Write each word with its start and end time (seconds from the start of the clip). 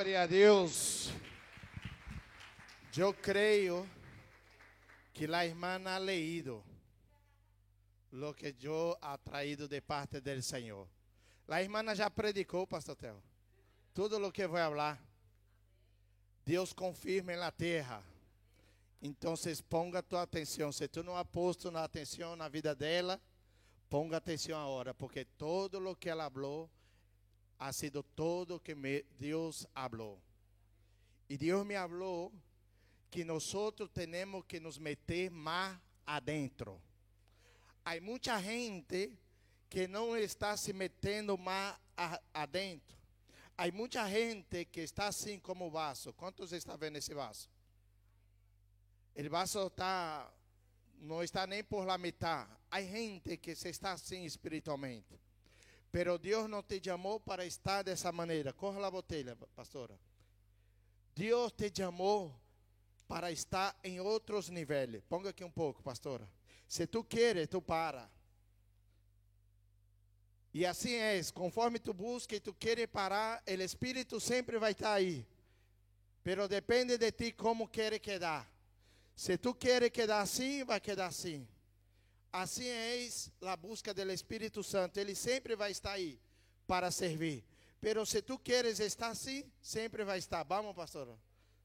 Glória 0.00 0.22
a 0.22 0.26
Deus. 0.26 1.10
Eu 2.96 3.12
creio 3.12 3.86
que 5.12 5.26
a 5.26 5.44
irmã 5.44 5.78
ha 5.84 5.98
leído 5.98 6.64
lo 8.10 8.32
que 8.32 8.56
eu 8.62 8.96
ha 9.02 9.18
traído 9.18 9.68
de 9.68 9.78
parte 9.82 10.18
do 10.18 10.42
Senhor. 10.42 10.88
A 11.48 11.60
irmã 11.60 11.94
já 11.94 12.08
predicou, 12.08 12.66
pastor 12.66 12.96
Teo. 12.96 13.22
Tudo 13.92 14.26
o 14.26 14.32
que 14.32 14.46
vou 14.46 14.56
falar. 14.56 14.98
Deus 16.46 16.72
confirma 16.72 17.36
na 17.36 17.52
terra. 17.52 18.02
Então, 19.02 19.34
ponga 19.68 20.02
tua 20.02 20.22
atenção. 20.22 20.72
Se 20.72 20.88
tu 20.88 21.02
não 21.02 21.14
ha 21.14 21.26
posto 21.26 21.70
na 21.70 21.84
atenção 21.84 22.36
na 22.36 22.48
vida 22.48 22.74
dela, 22.74 23.20
ponga 23.90 24.16
atenção 24.16 24.58
agora, 24.58 24.94
porque 24.94 25.26
todo 25.26 25.78
o 25.86 25.94
que 25.94 26.08
ela 26.08 26.30
falou 26.30 26.70
ha 27.60 27.72
sido 27.74 28.02
todo 28.02 28.58
que 28.58 28.74
me, 28.74 29.04
Deus 29.18 29.66
falou. 29.74 30.18
E 31.28 31.36
Deus 31.36 31.64
me 31.66 31.74
falou 31.74 32.32
que 33.10 33.22
nós 33.22 33.52
temos 33.92 34.44
que 34.46 34.58
nos 34.58 34.78
meter 34.78 35.30
mais 35.30 35.78
adentro. 36.06 36.80
Há 37.84 38.00
muita 38.00 38.40
gente 38.40 39.12
que 39.68 39.86
não 39.86 40.16
está 40.16 40.56
se 40.56 40.72
metendo 40.72 41.36
mais 41.36 41.76
adentro. 42.32 42.96
Há 43.58 43.70
muita 43.70 44.08
gente 44.08 44.64
que 44.64 44.80
está 44.80 45.08
assim 45.08 45.38
como 45.38 45.70
vaso. 45.70 46.14
Quantos 46.14 46.52
estão 46.52 46.78
vendo 46.78 46.96
esse 46.96 47.12
vaso? 47.12 47.46
O 49.14 49.28
vaso 49.28 49.66
está, 49.66 50.32
não 50.98 51.22
está 51.22 51.46
nem 51.46 51.62
por 51.62 51.84
la 51.84 51.98
metade. 51.98 52.50
Há 52.70 52.80
gente 52.80 53.36
que 53.36 53.54
se 53.54 53.68
está 53.68 53.92
assim 53.92 54.24
espiritualmente. 54.24 55.20
Pero 55.92 56.18
Deus 56.18 56.48
não 56.48 56.62
te 56.62 56.80
chamou 56.84 57.18
para 57.18 57.44
estar 57.44 57.82
dessa 57.82 58.12
maneira. 58.12 58.52
Corra 58.52 58.86
a 58.86 58.90
botella, 58.90 59.36
pastora. 59.56 59.98
Deus 61.14 61.52
te 61.52 61.70
chamou 61.76 62.34
para 63.08 63.32
estar 63.32 63.76
em 63.82 64.00
outros 64.00 64.48
níveis. 64.48 65.02
Ponga 65.08 65.30
aqui 65.30 65.44
um 65.44 65.50
pouco, 65.50 65.82
pastora. 65.82 66.28
Se 66.68 66.86
tu 66.86 67.02
queres, 67.02 67.48
tu 67.48 67.60
para. 67.60 68.08
E 70.54 70.64
assim 70.64 70.94
é, 70.94 71.20
conforme 71.32 71.78
tu 71.78 71.92
busca 71.92 72.34
e 72.34 72.40
tu 72.40 72.52
queres 72.54 72.86
parar, 72.86 73.42
o 73.46 73.62
Espírito 73.62 74.20
sempre 74.20 74.58
vai 74.58 74.72
estar 74.72 74.92
aí. 74.92 75.26
Pero 76.22 76.46
depende 76.46 76.98
de 76.98 77.10
ti 77.10 77.32
como 77.32 77.68
queres 77.68 78.00
quedar. 78.00 78.48
Se 79.16 79.36
tu 79.36 79.54
queres 79.54 79.90
quedar 79.90 80.20
assim, 80.20 80.64
vai 80.64 80.80
quedar 80.80 81.06
assim. 81.06 81.46
Assim 82.32 82.66
é 82.66 83.08
a 83.42 83.56
busca 83.56 83.92
do 83.92 84.12
Espírito 84.12 84.62
Santo. 84.62 84.98
Ele 84.98 85.14
sempre 85.14 85.56
vai 85.56 85.70
estar 85.70 85.92
aí 85.92 86.20
para 86.66 86.90
servir. 86.90 87.44
Pero 87.80 88.04
se 88.06 88.22
tu 88.22 88.38
queres 88.38 88.78
estar 88.78 89.08
assim, 89.08 89.50
sempre 89.60 90.04
vai 90.04 90.18
estar. 90.18 90.42
Vamos, 90.44 90.74
pastor. 90.76 91.18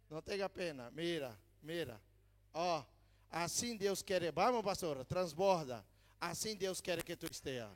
Não 0.09 0.21
tenha 0.21 0.49
pena. 0.49 0.89
Mira, 0.91 1.37
mira. 1.61 2.01
Ó, 2.53 2.79
oh, 2.79 2.85
assim 3.29 3.75
Deus 3.75 4.01
quer. 4.01 4.31
Vamos, 4.31 4.63
pastor. 4.63 5.05
Transborda. 5.05 5.85
Assim 6.19 6.55
Deus 6.55 6.81
quer 6.81 7.03
que 7.03 7.15
tu 7.15 7.27
esteja. 7.29 7.69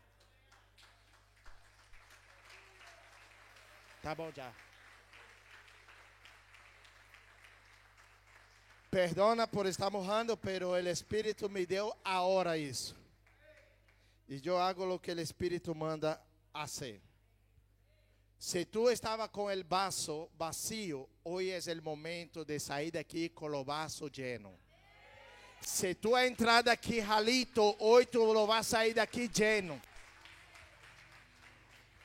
Tá 4.02 4.16
bom 4.16 4.32
já. 4.32 4.52
Perdona 8.90 9.46
por 9.46 9.68
estar 9.68 9.92
morrendo, 9.92 10.36
pero 10.36 10.76
el 10.76 10.88
Espírito 10.88 11.48
me 11.48 11.66
deu 11.66 11.96
agora 12.04 12.58
isso. 12.58 12.96
E 14.28 14.42
eu 14.44 14.58
hago 14.58 14.84
o 14.94 15.00
que 15.00 15.12
o 15.12 15.20
Espírito 15.20 15.76
manda 15.76 16.20
fazer. 16.52 17.00
Se 18.40 18.66
tu 18.66 18.90
estava 18.90 19.28
com 19.28 19.46
o 19.46 19.64
vaso 19.64 20.30
vazio, 20.38 21.08
hoje 21.24 21.52
é 21.52 21.74
o 21.74 21.84
momento 21.84 22.44
de 22.44 22.58
sair 22.58 22.90
daqui 22.90 23.30
com 23.30 23.48
o 23.48 23.64
vaso 23.64 24.10
lleno. 24.10 24.58
Se 25.62 25.94
tu 25.94 26.16
é 26.16 26.26
entrado 26.28 26.70
aqui 26.70 27.00
ralito, 27.00 27.76
hoje 27.80 28.08
tu 28.08 28.24
lo 28.34 28.48
vas 28.48 28.66
sair 28.66 28.94
daqui 28.94 29.28
lleno. 29.28 29.80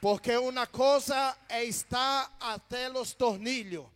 Porque 0.01 0.37
uma 0.37 0.67
coisa 0.67 1.35
é 1.49 1.65
estar 1.65 2.37
até 2.41 2.91
os 2.91 3.15
tornilhos. 3.15 3.94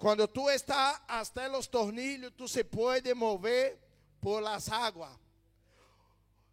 Quando 0.00 0.26
tu 0.26 0.48
está 0.48 1.04
hasta 1.06 1.46
los 1.46 1.68
tornillos, 1.68 2.32
tu 2.34 2.48
se 2.48 2.64
pode 2.64 3.14
mover 3.14 3.78
por 4.18 4.42
las 4.42 4.70
águas. 4.70 5.14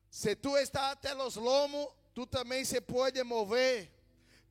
Se 0.10 0.36
tu 0.36 0.58
está 0.58 0.92
até 0.92 1.14
los 1.16 1.38
lomos, 1.38 1.88
tu 2.14 2.28
também 2.28 2.66
se 2.66 2.82
pode 2.82 3.24
mover. 3.24 3.90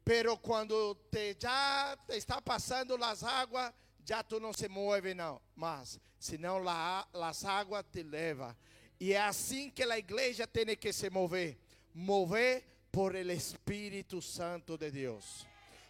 Pero 0.03 0.39
quando 0.39 0.95
te 1.11 1.37
já 1.39 1.95
te 2.07 2.17
está 2.17 2.41
passando 2.41 2.97
las 2.97 3.23
águas, 3.23 3.71
já 4.03 4.23
tu 4.23 4.41
não 4.41 4.55
se 4.55 4.67
move 4.67 5.13
não. 5.13 5.43
Mas, 5.55 6.01
senão 6.19 6.57
la, 6.65 7.07
las 7.13 7.45
águas 7.45 7.85
te 7.93 8.03
leva. 8.03 8.57
E 8.99 9.13
é 9.13 9.21
assim 9.21 9.69
que 9.69 9.83
a 9.83 9.99
igreja 9.99 10.47
tem 10.47 10.75
que 10.75 10.91
se 10.91 11.11
mover. 11.11 11.59
Mover 11.93 12.65
por 12.91 13.15
el 13.15 13.31
Espírito 13.31 14.23
Santo 14.23 14.79
de 14.79 14.91
Deus. 14.91 15.47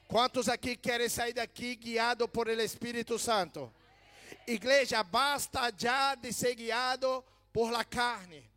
Quantos 0.09 0.49
aqui 0.49 0.77
querem 0.77 1.09
sair 1.09 1.33
daqui 1.33 1.75
guiado 1.75 2.29
por 2.29 2.49
el 2.49 2.61
Espírito 2.61 3.19
Santo? 3.19 3.73
Igreja, 4.47 5.03
basta 5.03 5.73
já 5.77 6.15
de 6.15 6.33
ser 6.33 6.55
guiado 6.55 7.25
por 7.53 7.73
la 7.73 7.85
carne. 7.85 8.49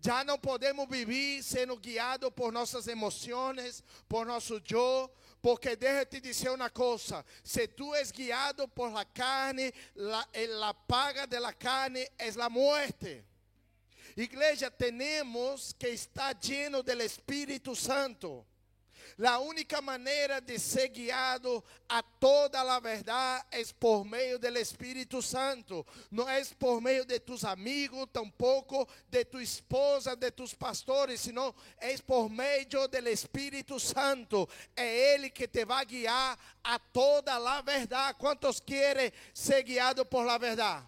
Já 0.00 0.22
não 0.22 0.38
podemos 0.38 0.88
viver 0.88 1.42
sendo 1.42 1.76
guiado 1.76 2.30
por 2.30 2.52
nossas 2.52 2.86
emoções, 2.86 3.82
por 4.08 4.24
nosso 4.24 4.62
eu, 4.70 5.10
porque 5.42 5.74
deixa 5.74 6.06
te 6.06 6.20
dizer 6.20 6.50
uma 6.50 6.70
coisa: 6.70 7.24
se 7.42 7.66
tu 7.66 7.92
és 7.92 8.12
guiado 8.12 8.68
por 8.68 8.92
la 8.92 9.04
carne, 9.04 9.72
la, 9.96 10.24
la 10.48 10.72
paga 10.74 11.26
de 11.26 11.40
la 11.40 11.52
carne 11.52 12.08
é 12.18 12.30
la 12.36 12.48
muerte. 12.48 13.24
Igreja, 14.16 14.70
temos 14.70 15.74
que 15.76 15.88
estar 15.88 16.38
lleno 16.40 16.82
del 16.82 17.00
Espírito 17.00 17.74
Santo. 17.74 18.46
A 19.24 19.38
única 19.38 19.80
maneira 19.80 20.42
de 20.42 20.58
ser 20.58 20.88
guiado 20.88 21.64
a 21.88 22.02
toda 22.02 22.60
a 22.60 22.78
verdade 22.78 23.46
é 23.50 23.64
por 23.80 24.04
meio 24.04 24.38
do 24.38 24.46
Espírito 24.58 25.22
Santo. 25.22 25.86
Não 26.10 26.28
é 26.28 26.44
por 26.58 26.82
meio 26.82 27.02
de 27.06 27.18
tus 27.18 27.42
amigos, 27.42 28.06
tampouco 28.12 28.86
de 29.08 29.24
tu 29.24 29.40
esposa, 29.40 30.14
de 30.14 30.30
tus 30.30 30.52
pastores, 30.52 31.22
senão 31.22 31.54
é 31.78 31.96
por 31.96 32.28
meio 32.28 32.66
do 32.66 33.08
Espírito 33.08 33.80
Santo. 33.80 34.46
É 34.76 35.14
Ele 35.14 35.30
que 35.30 35.48
te 35.48 35.64
vai 35.64 35.86
guiar 35.86 36.38
a 36.62 36.78
toda 36.78 37.36
a 37.36 37.62
verdade. 37.62 38.18
Quantos 38.18 38.60
querem 38.60 39.10
ser 39.32 39.62
guiados 39.62 40.06
por 40.08 40.26
la 40.26 40.36
verdade? 40.36 40.86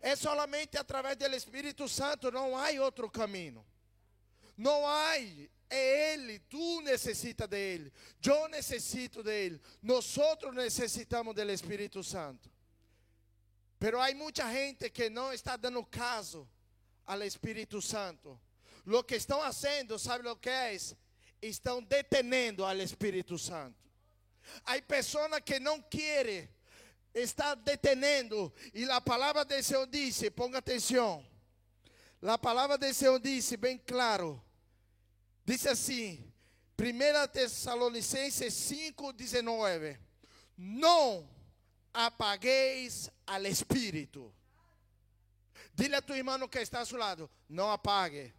É 0.00 0.14
somente 0.14 0.78
através 0.78 1.16
do 1.16 1.26
Espírito 1.34 1.88
Santo, 1.88 2.30
não 2.30 2.56
há 2.56 2.70
outro 2.80 3.10
caminho. 3.10 3.66
Não 4.56 4.86
há 4.86 5.18
é 5.70 6.12
Ele, 6.12 6.40
tu 6.40 6.80
necessitas 6.80 7.48
dele, 7.48 7.92
eu 8.24 8.48
necessito 8.48 9.22
dele, 9.22 9.60
nós 9.80 10.16
necessitamos 10.52 11.34
do 11.34 11.50
Espírito 11.50 12.02
Santo. 12.02 12.50
Pero 13.78 14.00
há 14.00 14.12
muita 14.12 14.50
gente 14.52 14.90
que 14.90 15.08
não 15.08 15.32
está 15.32 15.56
dando 15.56 15.82
caso 15.86 16.46
ao 17.06 17.22
Espírito 17.22 17.80
Santo. 17.80 18.38
Lo 18.84 19.04
que 19.04 19.14
estão 19.14 19.40
fazendo, 19.40 19.98
sabe 19.98 20.28
o 20.28 20.36
que 20.36 20.50
é? 20.50 20.76
Estão 21.40 21.82
deteniendo 21.82 22.64
ao 22.64 22.76
Espírito 22.76 23.38
Santo. 23.38 23.78
Há 24.64 24.80
pessoas 24.82 25.30
que 25.44 25.60
não 25.60 25.80
querem, 25.80 26.48
está 27.14 27.54
deteniendo, 27.54 28.52
e 28.74 28.84
a 28.90 29.00
palavra 29.00 29.44
de 29.44 29.62
Senhor 29.62 29.86
disse, 29.86 30.30
ponga 30.30 30.58
atenção. 30.58 31.24
A 32.22 32.36
palavra 32.36 32.76
de 32.76 32.92
Senhor 32.92 33.18
disse 33.18 33.56
bem 33.56 33.78
claro 33.78 34.42
Diz 35.50 35.66
assim, 35.66 36.32
1 36.78 37.26
Tessalonicenses 37.32 38.54
5, 38.54 39.12
19: 39.12 39.98
Não 40.56 41.28
apagueis 41.92 43.10
al 43.26 43.44
Espírito. 43.46 44.32
Dile 45.74 45.96
a 45.96 46.02
tu 46.02 46.14
irmão 46.14 46.46
que 46.46 46.60
está 46.60 46.78
a 46.78 46.84
seu 46.84 46.96
lado: 46.96 47.28
Não 47.48 47.68
apague. 47.68 48.32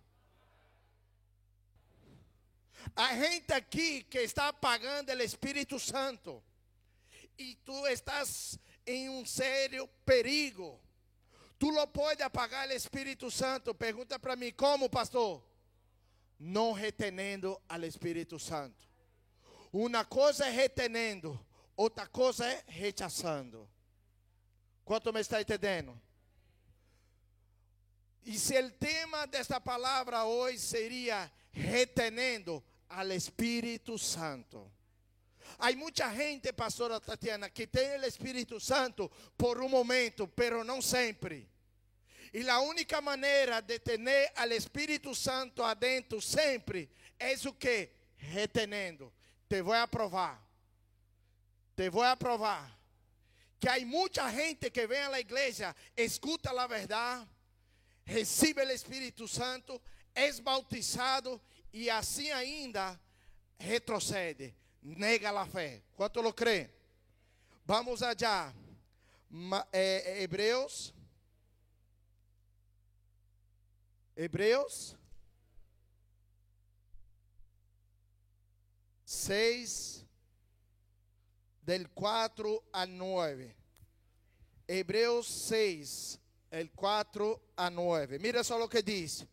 A 2.95 3.13
gente 3.17 3.51
aqui 3.51 4.03
que 4.03 4.19
está 4.19 4.47
apagando 4.47 5.09
o 5.09 5.21
Espírito 5.21 5.77
Santo. 5.81 6.41
E 7.37 7.55
tu 7.55 7.87
estás 7.87 8.57
em 8.87 9.09
um 9.09 9.25
sério 9.25 9.85
perigo. 10.05 10.79
Tu 11.59 11.73
não 11.73 11.85
pode 11.89 12.23
apagar 12.23 12.69
o 12.69 12.71
Espírito 12.71 13.29
Santo. 13.29 13.75
Pergunta 13.75 14.17
para 14.17 14.37
mim, 14.37 14.53
como, 14.53 14.89
pastor? 14.89 15.50
Não 16.41 16.71
retenendo 16.71 17.61
ao 17.69 17.83
Espírito 17.83 18.39
Santo. 18.39 18.89
Uma 19.71 20.03
coisa 20.03 20.47
é 20.47 20.49
retenendo, 20.49 21.39
outra 21.77 22.07
coisa 22.07 22.43
é 22.45 22.63
rechaçando. 22.67 23.69
Quanto 24.83 25.13
me 25.13 25.21
está 25.21 25.39
entendendo? 25.39 26.01
E 28.25 28.39
se 28.39 28.59
o 28.59 28.71
tema 28.71 29.27
desta 29.27 29.61
palavra 29.61 30.25
hoje 30.25 30.57
seria 30.57 31.31
retenendo 31.51 32.63
ao 32.89 33.11
Espírito 33.11 33.99
Santo. 33.99 34.69
Há 35.59 35.71
muita 35.73 36.11
gente, 36.15 36.51
pastora 36.53 36.99
Tatiana, 36.99 37.51
que 37.51 37.67
tem 37.67 37.99
o 37.99 38.05
Espírito 38.05 38.59
Santo 38.59 39.11
por 39.37 39.61
um 39.61 39.69
momento, 39.69 40.27
pero 40.27 40.63
não 40.63 40.81
sempre. 40.81 41.47
E 42.33 42.47
a 42.49 42.59
única 42.61 43.01
maneira 43.01 43.61
de 43.61 43.79
ter 43.79 43.99
o 43.99 44.53
Espírito 44.53 45.13
Santo 45.13 45.63
adentro 45.63 46.21
sempre 46.21 46.89
é 47.19 47.33
o 47.47 47.53
que? 47.53 47.89
Retenendo. 48.17 49.11
Te 49.49 49.61
vou 49.61 49.73
aprovar. 49.73 50.41
Te 51.75 51.89
vou 51.89 52.03
aprovar. 52.03 52.79
Que 53.59 53.67
há 53.67 53.85
muita 53.85 54.31
gente 54.31 54.71
que 54.71 54.87
vem 54.87 54.99
à 54.99 55.19
igreja, 55.19 55.75
escuta 55.95 56.49
a 56.49 56.67
verdade, 56.67 57.27
recebe 58.05 58.63
o 58.63 58.71
Espírito 58.71 59.27
Santo, 59.27 59.79
é 60.15 60.31
bautizado 60.41 61.39
e 61.71 61.89
assim 61.89 62.31
ainda 62.31 62.99
retrocede 63.59 64.55
nega 64.81 65.31
la 65.31 65.45
fe. 65.45 65.83
¿Cuánto 65.95 66.21
lo 66.21 66.33
cree? 66.33 66.69
Vamos 67.65 68.01
allá. 68.01 68.53
Ma, 69.29 69.67
eh, 69.71 70.23
Hebreos. 70.23 70.93
Hebreos 74.15 74.95
6 79.05 80.05
del 81.61 81.89
4 81.89 82.63
al 82.71 82.97
9. 82.97 83.55
Hebreos 84.67 85.27
6, 85.27 86.19
el 86.51 86.71
4 86.71 87.41
a 87.55 87.69
9. 87.69 88.19
Mira 88.19 88.43
só 88.43 88.63
o 88.63 88.69
que 88.69 88.81
diz. 88.81 89.25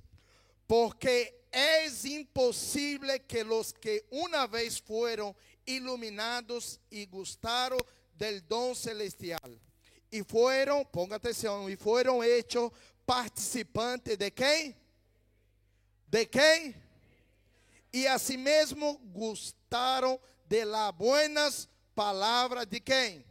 Porque 0.66 1.48
es 1.50 2.04
imposible 2.04 3.24
que 3.24 3.44
los 3.44 3.72
que 3.72 4.06
una 4.10 4.46
vez 4.46 4.80
fueron 4.80 5.34
iluminados 5.64 6.80
y 6.90 7.06
gustaron 7.06 7.80
del 8.14 8.46
don 8.46 8.74
celestial 8.74 9.60
y 10.10 10.22
fueron, 10.22 10.84
ponga 10.86 11.16
atención, 11.16 11.70
y 11.70 11.76
fueron 11.76 12.24
hechos 12.24 12.72
participantes 13.08 14.18
de 14.18 14.30
quem? 14.30 14.76
De 16.06 16.26
quem? 16.26 16.74
E 17.90 18.06
asimismo 18.06 18.98
gustaram 18.98 20.20
de 20.46 20.62
las 20.66 20.92
buenas 20.92 21.70
palabras 21.94 22.66
de 22.66 22.80
quem? 22.80 23.24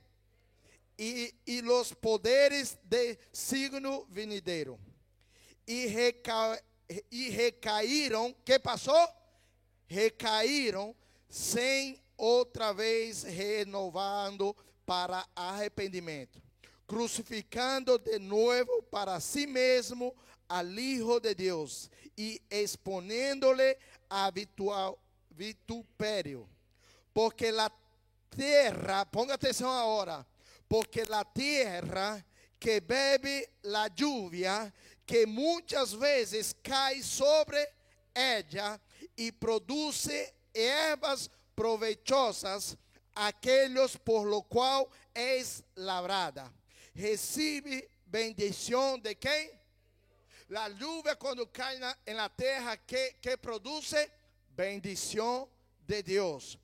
E, 0.97 1.31
e 1.45 1.61
los 1.61 1.93
poderes 1.93 2.75
de 2.85 3.19
signo 3.31 4.07
venidero. 4.09 4.79
E 5.67 5.85
reca, 5.85 6.59
e 7.11 7.29
recaíram, 7.29 8.35
que 8.43 8.57
passou? 8.57 9.07
Recaíram 9.85 10.95
sem 11.29 12.01
outra 12.17 12.73
vez 12.73 13.21
renovando 13.21 14.55
para 14.87 15.23
arrependimento, 15.35 16.41
crucificando 16.87 17.97
de 17.99 18.17
novo 18.17 18.81
para 18.89 19.19
si 19.19 19.45
mesmo 19.45 20.15
al 20.47 20.79
Hijo 20.79 21.19
de 21.19 21.35
Deus 21.35 21.91
e 22.17 22.41
exponendo-lhe 22.49 23.77
a 24.09 24.31
vitupério. 25.29 26.49
Porque 27.13 27.47
a 27.47 27.69
terra, 28.29 29.05
ponga 29.05 29.33
atenção 29.33 29.69
agora, 29.69 30.25
porque 30.67 31.03
a 31.11 31.23
terra 31.25 32.25
que 32.59 32.79
bebe 32.79 33.47
la 33.63 33.87
lluvia 33.89 34.73
que 35.05 35.25
muitas 35.25 35.93
vezes 35.93 36.55
cai 36.63 37.03
sobre 37.03 37.67
ella 38.15 38.79
e 39.15 39.31
produz 39.31 40.07
ervas 40.53 41.29
provechosas, 41.55 42.77
aqueles 43.15 43.95
por 43.97 44.25
lo 44.25 44.43
qual 44.43 44.89
és 45.13 45.63
labrada. 45.75 46.51
Recebe 46.97 47.87
bendição 48.07 48.97
de 48.97 49.13
quem? 49.13 49.51
La 50.49 50.67
lluvia 50.67 51.15
quando 51.15 51.45
cai 51.45 51.77
na, 51.77 51.95
en 52.07 52.17
la 52.17 52.27
terra 52.27 52.75
que, 52.75 53.37
produz 53.39 53.93
bendição 54.55 55.47
de 55.85 56.01
Deus. 56.01 56.57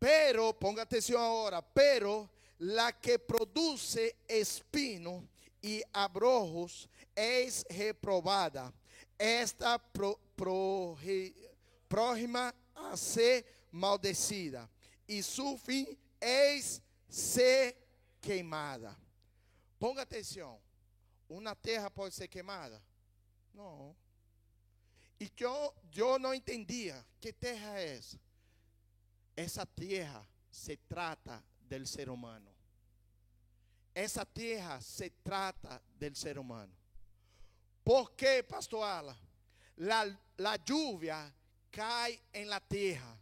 Pero, 0.00 0.52
ponga 0.54 0.82
atenção 0.82 1.20
agora, 1.20 1.62
pero 1.62 2.28
la 2.58 2.90
que 2.90 3.16
produce 3.16 4.16
espino 4.28 5.28
e 5.62 5.84
abrojos 5.92 6.88
és 7.14 7.64
reprobada. 7.70 8.74
Esta 9.16 9.78
pro, 9.78 10.18
pro, 10.34 10.98
próxima 11.88 12.52
a 12.74 12.96
ser 12.96 13.44
maldecida. 13.70 14.68
E 15.06 15.22
su 15.22 15.56
fim 15.58 15.96
és 16.20 16.82
ser 17.08 17.76
queimada. 18.20 18.96
Ponga 19.80 20.02
atenção. 20.02 20.60
Uma 21.26 21.56
terra 21.56 21.90
pode 21.90 22.14
ser 22.14 22.28
queimada? 22.28 22.80
Não. 23.54 23.96
E 25.18 25.32
eu, 25.40 25.74
eu 25.96 26.18
não 26.18 26.34
entendia. 26.34 27.04
Que 27.18 27.32
terra 27.32 27.80
é 27.80 27.96
essa? 27.96 28.20
Essa 29.34 29.64
terra 29.64 30.28
se 30.50 30.76
trata 30.76 31.42
do 31.62 31.86
ser 31.86 32.10
humano. 32.10 32.54
Essa 33.94 34.26
terra 34.26 34.82
se 34.82 35.08
trata 35.24 35.82
do 35.98 36.14
ser 36.14 36.38
humano. 36.38 36.72
¿Por 37.82 38.12
qué, 38.12 38.42
pastor 38.42 38.84
Ala? 38.84 39.18
La, 39.78 40.04
la 40.36 40.58
lluvia 40.58 41.34
cai 41.70 42.20
em 42.34 42.44
la 42.44 42.60
terra. 42.60 43.18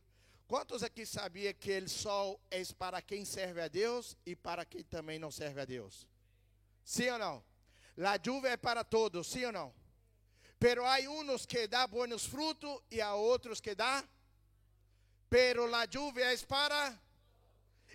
Quantos 0.49 0.83
aqui 0.83 1.07
sabiam 1.07 1.55
que 1.55 1.79
o 1.79 1.89
sol 1.89 2.41
é 2.51 2.65
para 2.77 3.01
quem 3.01 3.25
serve 3.25 3.61
a 3.61 3.69
Deus 3.69 4.17
e 4.27 4.35
para 4.35 4.65
quem 4.65 4.83
também 4.83 5.21
não 5.21 5.31
serve 5.31 5.61
a 5.61 5.65
Deus? 5.65 6.09
Sim 6.89 7.11
ou 7.11 7.19
não? 7.19 7.45
La 7.99 8.17
lluvia 8.17 8.53
é 8.53 8.57
para 8.57 8.83
todos, 8.83 9.27
sim 9.27 9.45
ou 9.45 9.53
não? 9.53 9.75
Pero 10.59 10.87
há 10.87 10.97
uns 11.01 11.45
que 11.45 11.67
dá 11.67 11.87
buenos 11.87 12.25
frutos 12.25 12.81
e 12.91 12.99
há 12.99 13.15
outros 13.15 13.61
que 13.61 13.75
dá. 13.75 14.03
Pero 15.29 15.67
la 15.67 15.85
lluvia 15.85 16.33
é 16.33 16.37
para. 16.47 16.99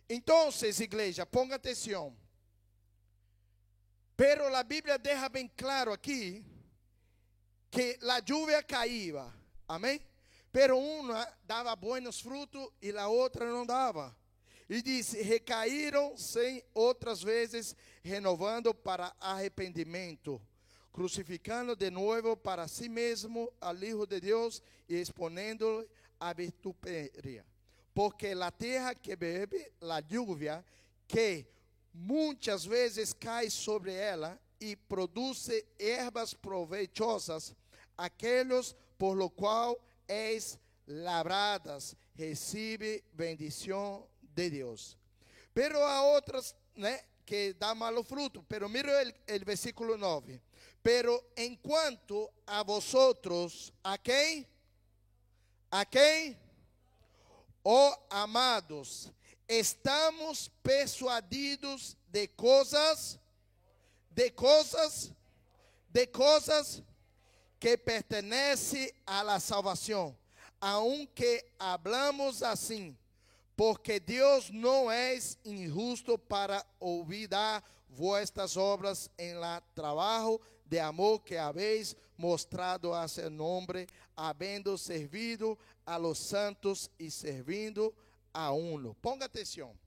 Então, 0.07 0.49
igreja, 0.79 1.25
ponga 1.25 1.55
atenção. 1.55 2.15
Pero 4.15 4.55
a 4.55 4.61
Bíblia 4.61 4.99
deixa 4.99 5.27
bem 5.27 5.47
claro 5.47 5.91
aqui 5.91 6.45
que 7.71 7.97
la 7.99 8.19
lluvia 8.19 8.61
caía. 8.61 9.25
Amém? 9.67 9.99
Pero 10.51 10.77
uma 10.77 11.27
dava 11.41 11.75
buenos 11.75 12.21
frutos 12.21 12.69
e 12.79 12.91
a 12.91 13.07
outra 13.07 13.49
não 13.49 13.65
dava. 13.65 14.15
E 14.73 14.81
diz: 14.81 15.11
recaíram 15.11 16.17
sem 16.17 16.63
outras 16.73 17.21
vezes, 17.21 17.75
renovando 18.03 18.73
para 18.73 19.15
arrependimento, 19.19 20.41
crucificando 20.91 21.75
de 21.75 21.91
novo 21.91 22.35
para 22.35 22.67
si 22.67 22.89
mesmo 22.89 23.53
al 23.61 23.83
Hijo 23.83 24.07
de 24.07 24.19
Deus 24.19 24.63
e 24.89 24.95
exponendo 24.95 25.87
a 26.19 26.33
vituperia. 26.33 27.45
Porque 27.93 28.29
a 28.29 28.49
terra 28.49 28.95
que 28.95 29.15
bebe 29.15 29.71
a 29.79 29.99
lluvia, 29.99 30.65
que 31.07 31.45
muitas 31.93 32.65
vezes 32.65 33.13
cai 33.13 33.51
sobre 33.51 33.93
ela 33.93 34.41
e 34.59 34.75
produz 34.75 35.51
ervas 35.77 36.33
provechosas, 36.33 37.55
aqueles 37.95 38.75
por 38.97 39.15
lo 39.15 39.29
qual 39.29 39.79
és 40.07 40.57
labradas, 40.87 41.95
recebe 42.15 43.03
bendição 43.13 44.11
de 44.33 44.49
Deus. 44.49 44.97
Pero 45.53 45.83
há 45.85 46.01
outras, 46.01 46.55
né, 46.75 47.03
que 47.25 47.53
dá 47.53 47.73
malo 47.75 48.03
fruto. 48.03 48.43
Pero 48.47 48.67
mira 48.67 49.01
el, 49.01 49.15
el 49.27 49.45
versículo 49.45 49.97
9. 49.97 50.41
Pero 50.81 51.23
enquanto 51.35 52.31
a 52.45 52.63
vosotros, 52.63 53.71
a 53.83 53.97
quem? 53.97 54.47
A 55.71 55.85
quem? 55.85 56.37
Oh 57.63 57.95
amados, 58.09 59.09
estamos 59.47 60.51
persuadidos 60.61 61.95
de 62.09 62.27
coisas, 62.27 63.17
de 64.09 64.29
coisas, 64.31 65.13
de 65.87 66.11
coisas 66.11 66.83
que 67.57 67.77
pertenece 67.77 68.93
a 69.05 69.23
la 69.23 69.39
salvación, 69.39 70.17
aunque 70.59 71.53
hablamos 71.57 72.43
así, 72.43 72.93
porque 73.55 73.99
Dios 73.99 74.51
no 74.51 74.91
es 74.91 75.37
injusto 75.43 76.17
para 76.17 76.65
olvidar 76.79 77.63
vuestras 77.87 78.57
obras 78.57 79.09
en 79.17 79.37
el 79.37 79.61
trabajo 79.73 80.41
de 80.65 80.81
amor 80.81 81.23
que 81.23 81.37
habéis 81.37 81.95
mostrado 82.17 82.95
a 82.95 83.07
seu 83.07 83.29
nombre, 83.29 83.87
habiendo 84.15 84.77
servido 84.77 85.57
a 85.85 85.99
los 85.99 86.17
santos 86.17 86.89
y 86.97 87.11
servindo 87.11 87.93
a 88.31 88.51
uno. 88.51 88.95
Ponga 88.99 89.25
atención. 89.25 89.77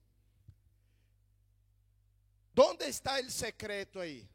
¿Dónde 2.53 2.87
está 2.87 3.19
el 3.19 3.31
secreto 3.31 3.99
ahí? 3.99 4.27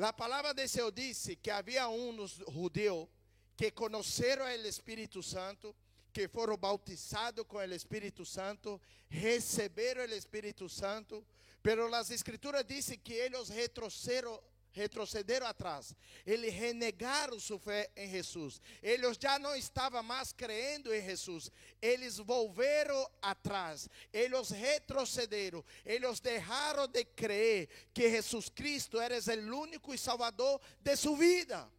A 0.00 0.12
palavra 0.14 0.54
de 0.54 0.68
Deus 0.68 0.94
disse 0.94 1.36
que 1.36 1.50
havia 1.50 1.88
uns 1.88 2.40
judeus 2.46 3.08
que 3.56 3.72
conheceram 3.72 4.44
o 4.44 4.48
Espírito 4.48 5.20
Santo, 5.22 5.74
que 6.18 6.26
foram 6.26 6.56
bautizados 6.56 7.44
com 7.46 7.58
o 7.58 7.62
Espírito 7.72 8.24
Santo, 8.24 8.80
receberam 9.08 10.02
o 10.02 10.16
Espírito 10.16 10.68
Santo, 10.68 11.24
pero 11.62 11.94
as 11.94 12.10
escrituras 12.10 12.64
dizem 12.66 12.98
que 12.98 13.12
eles 13.12 13.48
retrocederam 13.48 14.42
retrocederam 14.72 15.46
atrás. 15.46 15.94
Eles 16.26 16.52
renegaram 16.52 17.38
sua 17.38 17.58
fé 17.58 17.88
em 17.96 18.10
Jesus. 18.10 18.60
Eles 18.82 19.16
já 19.20 19.38
não 19.38 19.54
estavam 19.54 20.02
mais 20.02 20.32
crendo 20.32 20.92
em 20.92 21.00
Jesus. 21.00 21.52
Eles 21.80 22.18
volveram 22.18 23.08
atrás. 23.22 23.88
Eles 24.12 24.50
retrocederam. 24.50 25.64
Eles 25.84 26.18
deixaram 26.18 26.88
de 26.88 27.04
crer 27.04 27.68
que 27.94 28.10
Jesus 28.10 28.48
Cristo 28.48 29.00
era 29.00 29.16
o 29.16 29.56
único 29.56 29.94
e 29.94 29.98
salvador 29.98 30.60
de 30.80 30.96
sua 30.96 31.16
vida. 31.16 31.77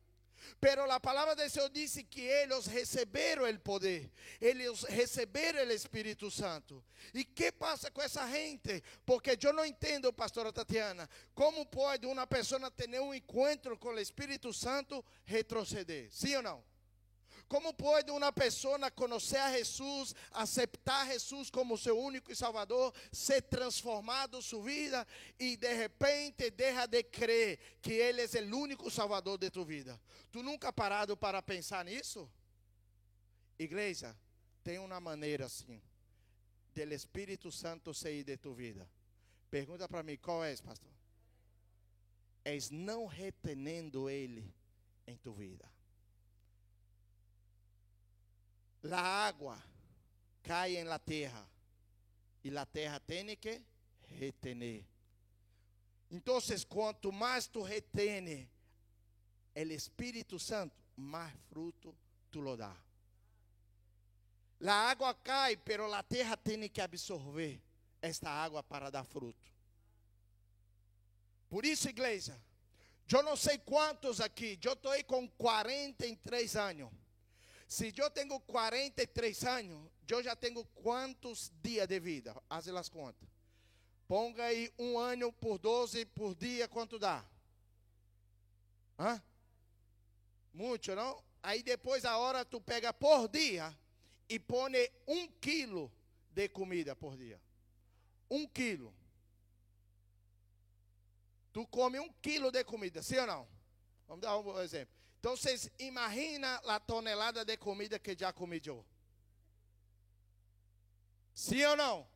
Pero 0.60 0.86
la 0.86 1.00
palabra 1.00 1.36
de 1.36 1.50
Dios 1.50 1.72
dice 1.72 2.06
que 2.08 2.44
ellos 2.44 2.72
recibieron 2.72 3.48
el 3.48 3.60
poder, 3.60 4.10
ellos 4.40 4.86
recibieron 4.90 5.62
el 5.62 5.72
Espíritu 5.72 6.30
Santo. 6.32 6.84
¿Y 7.14 7.26
qué 7.26 7.52
pasa 7.52 7.92
con 7.92 8.06
esa 8.06 8.28
gente? 8.30 8.84
Porque 9.06 9.38
yo 9.38 9.52
no 9.54 9.64
entiendo, 9.64 10.14
pastora 10.14 10.52
Tatiana, 10.52 11.10
cómo 11.34 11.70
puede 11.70 12.08
una 12.08 12.28
persona 12.28 12.70
tener 12.72 13.02
un 13.02 13.14
encuentro 13.14 13.80
con 13.80 13.94
el 13.94 14.00
Espíritu 14.00 14.54
Santo 14.54 15.04
retroceder. 15.26 16.12
¿Sí 16.12 16.36
o 16.36 16.42
no? 16.42 16.69
Como 17.50 17.74
pode 17.74 18.12
uma 18.12 18.32
pessoa 18.32 18.92
conhecer 18.92 19.38
a 19.38 19.52
Jesus, 19.52 20.14
aceitar 20.32 21.08
Jesus 21.08 21.50
como 21.50 21.80
seu 21.80 22.00
único 22.00 22.32
e 22.32 22.36
salvador, 22.36 22.94
ser 23.12 23.42
transformado 23.42 24.40
sua 24.40 24.62
vida 24.62 25.08
e 25.40 25.58
de 25.58 25.74
repente 25.74 26.52
deixa 26.52 26.86
de 26.86 27.02
crer 27.02 27.60
que 27.82 27.94
Ele 27.94 28.22
é 28.22 28.42
o 28.44 28.56
único 28.56 28.92
salvador 28.92 29.40
de 29.40 29.50
tu 29.50 29.66
vida? 29.66 30.00
Tu 30.32 30.44
nunca 30.44 30.72
parado 30.72 31.18
para 31.18 31.42
pensar 31.42 31.84
nisso? 31.84 32.30
Igreja, 33.58 34.16
tem 34.64 34.78
uma 34.78 35.00
maneira 35.00 35.48
assim, 35.48 35.82
do 36.76 36.94
Espírito 36.94 37.52
Santo 37.52 37.96
sair 37.96 38.24
de 38.24 38.38
tu 38.38 38.54
vida. 38.54 38.88
Pergunta 39.50 39.90
para 39.90 40.04
mim, 40.04 40.18
qual 40.18 40.44
é, 40.44 40.56
pastor? 40.58 40.92
É 42.46 42.56
não 42.70 43.08
retenendo 43.08 44.08
Ele 44.08 44.54
em 45.08 45.18
tu 45.18 45.34
vida. 45.34 45.68
La 48.84 49.28
agua 49.28 49.62
cae 50.42 50.80
en 50.80 50.88
la 50.88 51.00
tierra 51.00 51.46
y 52.44 52.50
la 52.50 52.66
tierra 52.66 53.00
tiene 53.00 53.38
que 53.38 53.62
retener. 54.20 54.84
Entonces, 56.10 56.66
cuanto 56.66 57.12
más 57.12 57.50
tú 57.50 57.66
retenes 57.66 58.48
el 59.54 59.72
Espíritu 59.72 60.40
Santo, 60.40 60.76
más 60.96 61.34
fruto 61.50 61.94
tú 62.30 62.42
lo 62.42 62.58
das. 62.58 62.78
La 64.60 64.90
agua 64.90 65.18
cae, 65.22 65.58
pero 65.58 65.88
la 65.88 66.04
tierra 66.04 66.36
tiene 66.36 66.70
que 66.70 66.82
absorber 66.82 67.60
esta 68.02 68.44
agua 68.44 68.62
para 68.62 68.92
dar 68.92 69.06
fruto. 69.06 69.50
Por 71.50 71.66
isso, 71.66 71.90
igreja, 71.90 72.40
eu 73.12 73.24
não 73.24 73.36
sei 73.36 73.58
quantos 73.58 74.22
aqui, 74.22 74.60
eu 74.64 74.74
estou 74.74 75.04
com 75.06 75.28
43 75.30 76.56
anos. 76.56 76.92
Se 77.70 77.94
eu 77.96 78.10
tenho 78.10 78.40
43 78.40 79.44
anos, 79.46 79.92
eu 80.08 80.24
já 80.24 80.36
tenho 80.36 80.66
quantos 80.66 81.52
dias 81.62 81.88
de 81.88 82.00
vida? 82.00 82.36
Faze 82.50 82.76
as 82.76 82.90
contas. 82.90 83.30
Ponga 84.08 84.44
aí 84.46 84.74
um 84.80 84.98
ano 84.98 85.32
por 85.32 85.60
12 85.60 86.04
por 86.08 86.34
dia, 86.34 86.68
quanto 86.68 86.98
dá? 86.98 87.24
Hã? 88.98 89.22
Muito, 90.52 90.96
não? 90.96 91.24
Aí 91.44 91.62
depois 91.62 92.06
a 92.06 92.18
hora 92.18 92.44
tu 92.44 92.60
pega 92.60 92.92
por 92.92 93.28
dia 93.28 93.78
e 94.28 94.40
põe 94.40 94.90
um 95.08 95.28
quilo 95.28 95.92
de 96.32 96.50
comida 96.50 96.96
por 96.96 97.16
dia. 97.16 97.40
Um 98.32 98.48
quilo. 98.48 98.92
Tu 101.54 101.68
come 101.68 102.00
um 102.00 102.12
quilo 102.14 102.52
de 102.52 102.64
comida, 102.64 103.04
sim 103.04 103.18
ou 103.18 103.28
não? 103.28 103.48
Vamos 104.08 104.22
dar 104.24 104.40
um 104.40 104.60
exemplo. 104.60 104.99
Então 105.20 105.36
vocês 105.36 105.70
imaginam 105.78 106.50
a 106.66 106.80
tonelada 106.80 107.44
de 107.44 107.58
comida 107.58 108.00
que 108.00 108.16
já 108.18 108.32
comi 108.32 108.62
eu. 108.66 108.86
Sim 111.34 111.66
ou 111.66 111.76
não? 111.76 112.08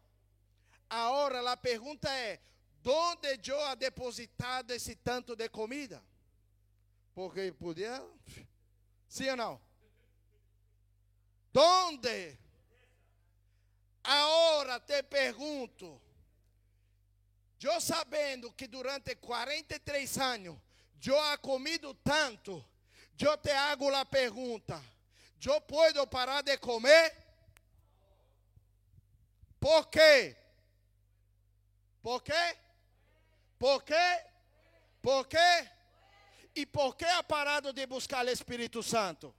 Agora 0.90 1.52
a 1.52 1.58
pergunta 1.58 2.10
é: 2.10 2.40
onde 2.86 3.52
eu 3.52 3.62
ha 3.66 3.76
depositado 3.76 4.72
esse 4.72 4.96
tanto 4.96 5.36
de 5.36 5.50
comida? 5.50 6.02
Porque 7.14 7.52
podia. 7.52 8.02
Sim 9.10 9.30
ou 9.32 9.36
não? 9.36 9.62
Onde? 11.56 12.38
Agora 14.02 14.80
te 14.80 15.04
pergunto. 15.04 16.02
Eu 17.62 17.80
sabendo 17.80 18.52
que 18.52 18.68
durante 18.68 19.16
43 19.16 20.18
anos 20.18 20.58
eu 21.06 21.20
ha 21.20 21.38
comido 21.38 21.94
tanto 21.96 22.66
eu 23.20 23.38
te 23.38 23.52
hago 23.52 23.94
a 23.94 24.06
pergunta: 24.06 24.82
eu 25.44 25.60
posso 25.62 26.08
parar 26.08 26.42
de 26.42 26.58
comer? 26.58 27.16
¿Por 29.60 29.88
quê? 29.88 30.36
¿Por 32.02 32.22
quê? 32.22 32.58
¿Por 33.58 33.84
quê? 33.84 34.26
¿Por 35.02 35.28
quê? 35.28 35.70
E 36.56 36.66
por 36.66 36.96
que 36.96 37.06
ha 37.06 37.24
parado 37.24 37.74
de 37.74 37.86
buscar 37.88 38.26
o 38.26 38.30
Espírito 38.30 38.84
Santo? 38.84 39.34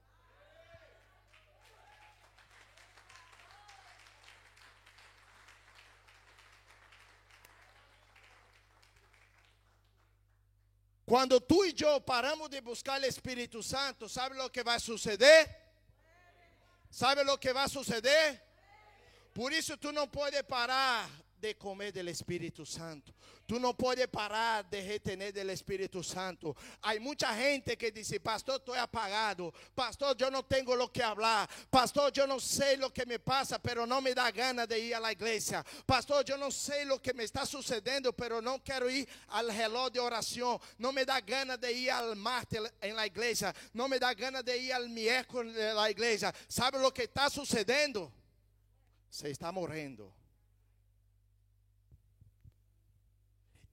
Quando 11.06 11.38
tu 11.40 11.64
e 11.66 11.74
eu 11.80 12.00
paramos 12.00 12.48
de 12.48 12.60
buscar 12.60 13.00
o 13.00 13.04
Espírito 13.04 13.62
Santo, 13.62 14.08
sabe 14.08 14.38
o 14.40 14.48
que 14.48 14.62
vai 14.62 14.80
suceder? 14.80 15.54
Sabe 16.90 17.22
o 17.22 17.36
que 17.36 17.52
vai 17.52 17.68
suceder? 17.68 18.42
Por 19.34 19.52
isso 19.52 19.76
tu 19.76 19.92
não 19.92 20.08
pode 20.08 20.42
parar 20.44 21.10
de 21.44 21.54
comer 21.54 21.92
do 21.92 22.08
Espírito 22.08 22.64
Santo. 22.64 23.14
Tu 23.46 23.58
não 23.58 23.74
pode 23.74 24.06
parar 24.06 24.62
de 24.62 24.80
retener 24.80 25.30
do 25.30 25.50
Espírito 25.50 26.02
Santo. 26.02 26.56
Há 26.80 26.98
muita 26.98 27.34
gente 27.34 27.76
que 27.76 27.90
diz: 27.90 28.10
Pastor, 28.18 28.56
estou 28.56 28.74
apagado. 28.74 29.52
Pastor, 29.76 30.16
eu 30.18 30.30
não 30.30 30.42
tenho 30.42 30.82
o 30.82 30.88
que 30.88 31.02
falar. 31.02 31.46
Pastor, 31.70 32.10
eu 32.16 32.26
não 32.26 32.40
sei 32.40 32.82
o 32.82 32.90
que 32.90 33.04
me 33.04 33.18
passa, 33.18 33.58
pero 33.58 33.86
não 33.86 34.00
me 34.00 34.14
dá 34.14 34.30
gana 34.30 34.66
de 34.66 34.78
ir 34.78 34.94
à 34.94 35.12
igreja. 35.12 35.62
Pastor, 35.86 36.24
eu 36.26 36.38
não 36.38 36.50
sei 36.50 36.90
o 36.90 36.98
que 36.98 37.12
me 37.12 37.24
está 37.24 37.44
sucedendo, 37.44 38.10
pero 38.14 38.40
não 38.40 38.58
quero 38.58 38.90
ir 38.90 39.06
ao 39.28 39.46
relógio 39.48 39.90
de 39.90 40.00
oração. 40.00 40.58
Não 40.78 40.92
me 40.92 41.04
dá 41.04 41.20
gana 41.20 41.58
de 41.58 41.70
ir 41.70 41.90
ao 41.90 42.16
martes 42.16 42.58
em 42.80 42.94
la 42.94 43.06
igreja. 43.06 43.54
Não 43.74 43.86
me 43.86 43.98
dá 43.98 44.14
gana 44.14 44.42
de 44.42 44.56
ir 44.56 44.72
ao 44.72 44.88
miércoles 44.88 45.54
na 45.54 45.90
igreja. 45.90 46.32
Sabe 46.48 46.78
o 46.78 46.90
que 46.90 47.02
está 47.02 47.28
sucedendo? 47.28 48.10
Você 49.10 49.28
está 49.28 49.52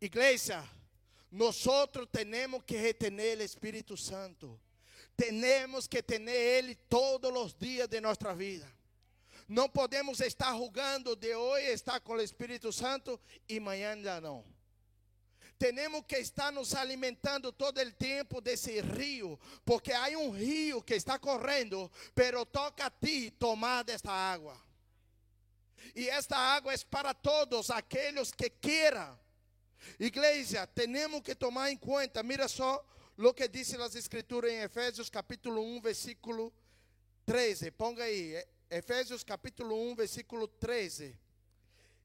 morrendo. 0.01 0.05
Iglesia, 0.05 0.63
nosotros 1.29 2.09
tenemos 2.11 2.63
que 2.63 2.81
retener 2.81 3.33
el 3.33 3.41
Espíritu 3.41 3.95
Santo. 3.95 4.59
Tenemos 5.15 5.87
que 5.87 6.01
tener 6.01 6.35
Ele 6.35 6.75
todos 6.89 7.31
os 7.31 7.53
dias 7.53 7.87
de 7.87 8.01
nossa 8.01 8.33
vida. 8.33 8.67
Não 9.47 9.69
podemos 9.69 10.19
estar 10.21 10.55
jugando 10.55 11.15
de 11.15 11.35
hoje 11.35 11.67
estar 11.73 11.99
com 11.99 12.13
o 12.13 12.21
Espírito 12.21 12.71
Santo 12.71 13.19
e 13.47 13.57
amanhã 13.57 14.01
já 14.01 14.21
não. 14.21 14.43
Temos 15.59 16.05
que 16.07 16.17
estar 16.17 16.51
nos 16.51 16.73
alimentando 16.73 17.51
todo 17.51 17.79
o 17.79 17.91
tempo 17.91 18.41
desse 18.41 18.81
rio, 18.81 19.39
porque 19.63 19.93
há 19.93 20.07
um 20.17 20.31
rio 20.31 20.81
que 20.81 20.95
está 20.95 21.19
correndo, 21.19 21.91
pero 22.15 22.45
toca 22.45 22.87
a 22.87 22.89
ti 22.89 23.29
tomar 23.29 23.83
desta 23.83 24.11
água. 24.11 24.59
E 25.95 26.09
esta 26.09 26.35
água 26.35 26.73
é 26.73 26.77
para 26.89 27.13
todos 27.13 27.69
aqueles 27.69 28.31
que 28.31 28.49
queiram 28.49 29.20
Igreja, 29.99 30.67
temos 30.67 31.21
que 31.21 31.35
tomar 31.35 31.71
em 31.71 31.77
conta, 31.77 32.23
mira 32.23 32.47
só 32.47 32.85
o 33.17 33.33
que 33.33 33.47
diz 33.47 33.73
as 33.75 33.95
escrituras 33.95 34.51
em 34.51 34.61
Efésios 34.61 35.09
capítulo 35.09 35.61
1, 35.61 35.81
versículo 35.81 36.53
13. 37.25 37.71
Ponga 37.71 38.03
aí, 38.03 38.43
Efésios 38.69 39.23
capítulo 39.23 39.75
1, 39.91 39.95
versículo 39.95 40.47
13. 40.47 41.15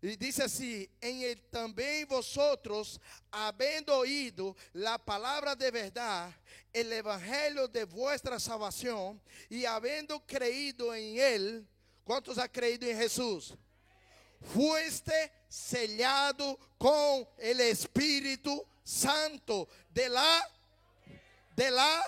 E 0.02 0.16
diz 0.16 0.38
assim: 0.40 0.87
Em 1.00 1.25
ele 1.25 1.40
também 1.50 2.04
vosotros, 2.04 3.00
havendo 3.33 3.92
oído 3.92 4.54
a 4.87 4.99
palavra 4.99 5.54
de 5.54 5.71
verdade, 5.71 6.35
o 6.75 6.78
evangelho 6.78 7.66
de 7.66 7.87
vuestra 7.87 8.38
salvação, 8.38 9.21
e 9.50 9.64
havendo 9.64 10.21
creído 10.21 10.95
em 10.95 11.18
ele, 11.18 11.66
quantos 12.04 12.38
ha 12.38 12.47
creído 12.47 12.85
em 12.85 12.95
Jesus? 12.95 13.56
Fuiste 14.40 15.33
sellado 15.49 16.59
con 16.78 17.26
el 17.38 17.61
Espíritu 17.61 18.64
Santo 18.85 19.69
de 19.90 20.09
la 20.09 20.50
de 21.57 21.71
la 21.71 22.02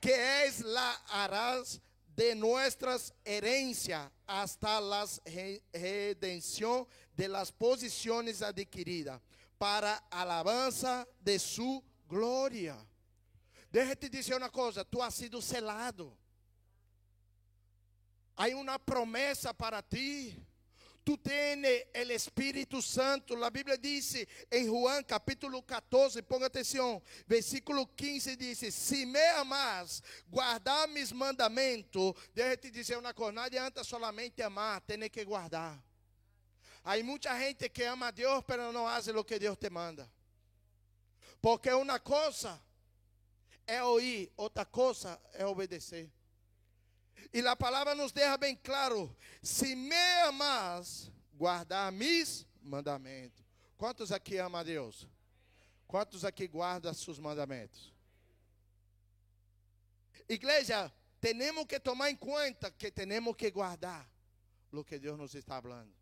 que 0.00 0.44
es 0.44 0.60
la 0.60 0.92
araz 1.08 1.80
de 2.16 2.34
nuestras 2.34 3.14
herencias 3.24 4.10
hasta 4.26 4.80
la 4.80 5.06
redención 5.72 6.86
de 7.16 7.28
las 7.28 7.52
posiciones 7.52 8.42
adquiridas 8.42 9.20
para 9.56 9.96
alabanza 10.10 11.06
de 11.20 11.38
su 11.38 11.82
gloria. 12.08 12.76
Deixa 13.70 13.94
te 13.94 14.08
dizer 14.08 14.36
uma 14.36 14.50
coisa, 14.50 14.84
tu 14.84 15.00
has 15.00 15.14
sido 15.14 15.40
selado. 15.40 16.16
Há 18.36 18.48
uma 18.48 18.78
promessa 18.78 19.54
para 19.54 19.80
ti. 19.80 20.36
Tu 21.04 21.16
tens 21.16 21.58
o 21.94 22.12
Espírito 22.12 22.82
Santo. 22.82 23.42
A 23.42 23.50
Bíblia 23.50 23.78
diz 23.78 24.26
em 24.50 24.66
Juan 24.66 25.02
capítulo 25.02 25.62
14, 25.62 26.22
ponga 26.22 26.46
atenção, 26.46 27.02
versículo 27.26 27.86
15 27.86 28.36
diz: 28.36 28.74
Se 28.74 29.06
me 29.06 29.30
amas, 29.32 30.02
guardar 30.28 30.86
meus 30.88 31.12
mandamentos. 31.12 32.14
Deixa 32.34 32.56
te 32.56 32.70
dizer 32.70 32.98
uma 32.98 33.14
coisa: 33.14 33.32
não 33.32 33.42
adianta 33.42 33.82
solamente 33.82 34.42
amar, 34.42 34.80
tem 34.82 35.08
que 35.08 35.24
guardar. 35.24 35.82
Há 36.84 36.96
muita 37.02 37.38
gente 37.38 37.68
que 37.68 37.82
ama 37.84 38.08
a 38.08 38.10
Deus, 38.10 38.42
mas 38.46 38.74
não 38.74 38.84
faz 38.84 39.08
o 39.08 39.24
que 39.24 39.38
Deus 39.38 39.56
te 39.58 39.68
manda. 39.70 40.10
Porque 41.40 41.70
uma 41.72 41.98
coisa 41.98 42.60
é 43.66 43.82
ouvir, 43.82 44.32
outra 44.36 44.64
coisa 44.64 45.20
é 45.34 45.46
obedecer. 45.46 46.10
E 47.32 47.46
a 47.46 47.54
palavra 47.54 47.94
nos 47.94 48.12
deixa 48.12 48.36
bem 48.36 48.56
claro: 48.56 49.14
se 49.42 49.74
me 49.74 50.22
amas, 50.22 51.10
guardar 51.34 51.90
mis 51.92 52.46
mandamentos. 52.62 53.44
Quantos 53.76 54.12
aqui 54.12 54.38
amam 54.38 54.60
a 54.60 54.64
Deus? 54.64 55.06
Quantos 55.86 56.24
aqui 56.24 56.46
guardam 56.46 56.92
seus 56.92 57.18
mandamentos? 57.18 57.92
Igreja, 60.28 60.92
temos 61.20 61.66
que 61.66 61.80
tomar 61.80 62.10
em 62.10 62.16
conta 62.16 62.70
que 62.70 62.90
temos 62.90 63.34
que 63.36 63.50
guardar 63.50 64.08
o 64.72 64.84
que 64.84 64.98
Deus 64.98 65.18
nos 65.18 65.34
está 65.34 65.60
falando. 65.60 65.92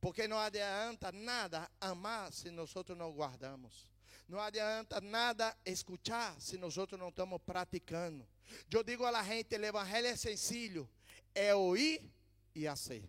Porque 0.00 0.28
não 0.28 0.38
adianta 0.38 1.10
nada 1.12 1.68
amar 1.80 2.32
se 2.32 2.50
nós 2.50 2.72
não 2.96 3.12
guardamos. 3.12 3.88
Não 4.28 4.38
adianta 4.40 5.00
nada 5.00 5.56
escuchar 5.64 6.40
se 6.40 6.56
nós 6.56 6.76
não 6.76 7.08
estamos 7.08 7.40
praticando. 7.44 8.26
Eu 8.70 8.82
digo 8.82 9.04
a 9.04 9.10
la 9.10 9.22
gente, 9.22 9.56
o 9.56 9.64
evangelho 9.64 10.06
é 10.06 10.16
sencillo, 10.16 10.88
é 11.34 11.54
ouvir 11.54 12.10
e 12.54 12.66
fazer. 12.66 13.08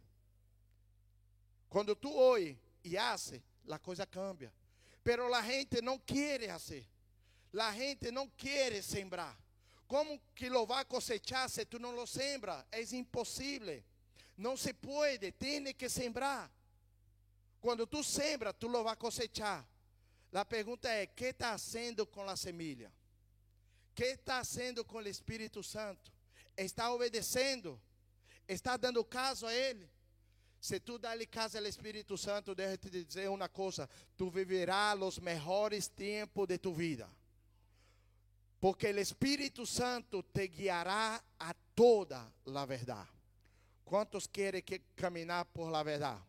Quando 1.70 1.96
tu 1.96 2.10
ouve 2.10 2.58
e 2.84 2.98
hace, 2.98 3.44
a 3.70 3.80
coisa 3.80 4.06
cambia. 4.06 4.54
Pero 5.04 5.34
a 5.34 5.42
gente 5.42 5.82
não 5.82 6.00
quer 6.00 6.48
fazer. 6.48 6.88
A 7.58 7.72
gente 7.74 8.12
não 8.12 8.28
quer 8.30 8.82
sembrar. 8.84 9.38
Como 9.88 10.20
que 10.36 10.50
lo 10.50 10.66
vai 10.68 10.86
cosechar 10.86 11.50
se 11.50 11.66
tu 11.66 11.80
não 11.80 11.96
lo 11.96 12.06
sembra? 12.06 12.66
É 12.72 12.82
impossível. 12.96 13.84
Não 14.38 14.56
se 14.56 14.74
pode, 14.74 15.32
tem 15.32 15.74
que 15.74 15.90
sembrar. 15.90 16.52
Quando 17.60 17.88
tu 17.88 18.04
sembra, 18.04 18.54
tu 18.54 18.68
lo 18.68 18.84
vai 18.84 18.96
cosechar. 18.96 19.68
A 20.32 20.46
pergunta 20.46 20.88
é: 20.90 21.08
que 21.08 21.26
está 21.26 21.58
sendo 21.58 22.06
com 22.06 22.22
a 22.30 22.36
semilha? 22.36 22.92
Que 24.00 24.06
está 24.06 24.42
sendo 24.46 24.86
com 24.86 25.00
o 25.00 25.08
Espírito 25.10 25.62
Santo? 25.62 26.10
Está 26.56 26.90
obedecendo? 26.90 27.78
Está 28.48 28.78
dando 28.78 29.04
caso 29.04 29.46
a 29.46 29.54
Ele? 29.54 29.90
Se 30.62 30.80
tu 30.80 30.98
dá-lhe 30.98 31.26
caso 31.26 31.58
ao 31.58 31.66
Espírito 31.66 32.18
Santo, 32.18 32.56
deixa 32.56 32.78
te 32.78 32.90
dizer 32.90 33.30
uma 33.30 33.50
coisa: 33.50 33.90
tu 34.16 34.30
viverás 34.30 34.98
os 35.02 35.20
melhores 35.20 35.90
tempos 35.90 36.48
de 36.48 36.58
tu 36.58 36.74
vida. 36.74 37.10
Porque 38.62 38.88
o 38.88 39.00
Espírito 39.00 39.66
Santo 39.66 40.24
te 40.24 40.48
guiará 40.48 41.22
a 41.38 41.54
toda 41.76 42.26
a 42.46 42.66
verdade. 42.66 43.10
Quantos 43.84 44.28
querem 44.28 44.62
que 44.62 44.80
caminhar 44.96 45.44
por 45.44 45.70
la 45.70 45.84
verdade? 45.84 46.24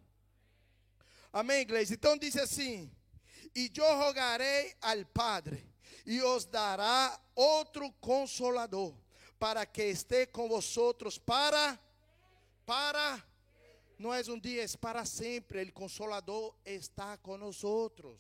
Amém, 1.32 1.60
igreja? 1.60 1.94
Então 1.94 2.18
diz 2.18 2.36
assim: 2.36 2.90
E 3.54 3.70
eu 3.76 3.96
rogarei 3.96 4.74
ao 4.82 5.04
Padre 5.14 5.69
e 6.06 6.20
os 6.22 6.44
dará 6.44 7.18
outro 7.34 7.90
consolador, 8.00 8.94
para 9.38 9.64
que 9.66 9.84
esteja 9.84 10.26
com 10.28 10.48
vosotros 10.48 11.18
para 11.18 11.78
para 12.66 13.22
não 14.00 14.14
é 14.14 14.22
um 14.30 14.38
dia, 14.40 14.64
é 14.64 14.68
para 14.80 15.04
sempre. 15.04 15.62
O 15.62 15.72
consolador 15.72 16.54
está 16.64 17.18
conosco. 17.18 18.16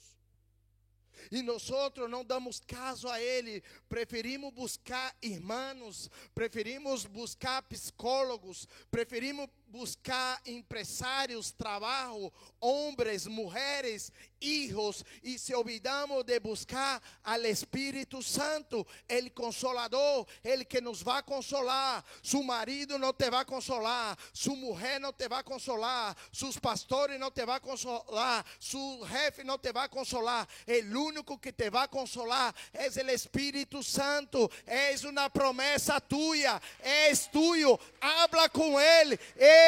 E 1.30 1.40
nós 1.40 1.70
não 2.10 2.22
damos 2.22 2.60
caso 2.60 3.08
a 3.08 3.18
ele, 3.18 3.62
preferimos 3.88 4.52
buscar 4.52 5.16
irmãos, 5.22 6.10
preferimos 6.34 7.06
buscar 7.06 7.62
psicólogos, 7.62 8.68
preferimos 8.90 9.48
buscar 9.70 10.40
empresários, 10.44 11.52
trabalho, 11.52 12.32
homens, 12.60 13.26
mulheres, 13.26 14.12
hijos, 14.40 15.04
e 15.22 15.38
se 15.38 15.54
olvidamos 15.54 16.24
de 16.24 16.38
buscar 16.40 17.00
al 17.22 17.44
Espírito 17.46 18.22
Santo, 18.22 18.86
el 19.08 19.32
consolador, 19.32 20.26
el 20.42 20.66
que 20.66 20.80
nos 20.80 21.02
vai 21.02 21.22
consolar. 21.22 22.04
Su 22.22 22.42
marido 22.42 22.98
não 22.98 23.12
te 23.12 23.30
vai 23.30 23.44
consolar, 23.44 24.18
su 24.32 24.56
mulher 24.56 25.00
não 25.00 25.12
te 25.12 25.28
vai 25.28 25.42
consolar, 25.44 26.16
sus 26.32 26.58
pastores 26.58 27.18
não 27.18 27.30
te 27.30 27.44
vai 27.44 27.60
consolar, 27.60 28.44
su 28.58 29.06
jefe 29.06 29.44
não 29.44 29.58
te 29.58 29.72
vai 29.72 29.88
consolar. 29.88 30.48
El 30.66 30.94
único 30.96 31.38
que 31.38 31.52
te 31.52 31.70
vai 31.70 31.88
consolar 31.88 32.54
é 32.72 32.88
o 32.88 33.10
Espírito 33.10 33.82
Santo. 33.82 34.50
É 34.66 34.94
uma 35.06 35.30
promessa 35.30 36.00
tuya, 36.00 36.60
é 36.80 37.14
tuyo. 37.30 37.78
Habla 38.00 38.48
com 38.48 38.80
ele. 38.80 39.00
ele 39.10 39.18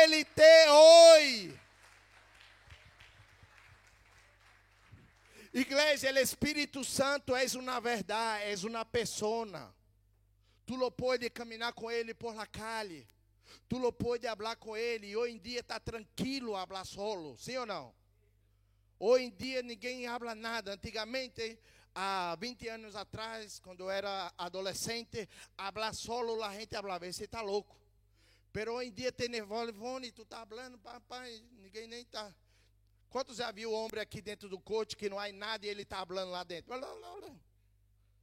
ele 0.03 0.25
te 0.25 0.69
ouve. 0.69 1.61
Igreja, 5.55 6.11
o 6.11 6.19
Espírito 6.19 6.83
Santo 6.83 7.37
é 7.37 7.45
uma 7.57 7.79
verdade, 7.81 8.45
é 8.45 8.67
uma 8.67 8.85
pessoa. 8.85 9.75
Tu 10.65 10.75
lo 10.77 10.91
pode 10.91 11.29
caminhar 11.29 11.75
com 11.75 11.91
ele 11.91 12.15
por 12.15 12.35
la 12.35 12.47
calle. 12.47 13.07
Tu 13.69 13.79
lo 13.79 13.93
pode 13.93 14.27
falar 14.27 14.57
com 14.57 14.75
ele. 14.75 15.09
E 15.09 15.17
hoje 15.17 15.35
em 15.35 15.39
dia 15.39 15.61
está 15.61 15.79
tranquilo 15.79 16.53
falar 16.53 16.87
solo, 16.87 17.37
sim 17.37 17.57
ou 17.59 17.67
não? 17.67 17.95
Hoje 18.99 19.25
em 19.25 19.31
dia 19.31 19.63
ninguém 19.63 20.07
habla 20.07 20.35
nada. 20.35 20.73
Antigamente, 20.73 21.59
há 21.95 22.35
20 22.41 22.69
anos 22.69 22.97
atrás, 22.97 23.59
quando 23.59 23.81
eu 23.81 23.91
era 23.91 24.33
adolescente, 24.39 25.29
falar 25.57 25.93
solo, 25.93 26.43
a 26.43 26.55
gente 26.55 26.71
falava, 26.71 27.13
você 27.13 27.25
está 27.25 27.43
louco. 27.43 27.82
Pero 28.53 28.75
hoje 28.75 28.91
em 28.91 28.93
dia 28.93 29.11
tem 29.11 29.31
telefone, 29.31 30.13
tu 30.13 30.25
tá 30.25 30.45
falando, 30.45 30.79
papai, 30.79 31.43
ninguém 31.53 31.87
nem 31.87 32.05
tá. 32.05 32.35
Quantos 33.09 33.39
já 33.39 33.51
viu 33.51 33.71
o 33.71 33.75
homem 33.75 34.01
aqui 34.01 34.21
dentro 34.21 34.49
do 34.49 34.61
coach 34.61 34.97
que 34.97 35.09
não 35.09 35.19
há 35.19 35.31
nada 35.33 35.67
e 35.67 35.69
ele 35.69 35.83
está 35.83 36.05
falando 36.05 36.31
lá 36.31 36.45
dentro? 36.45 36.73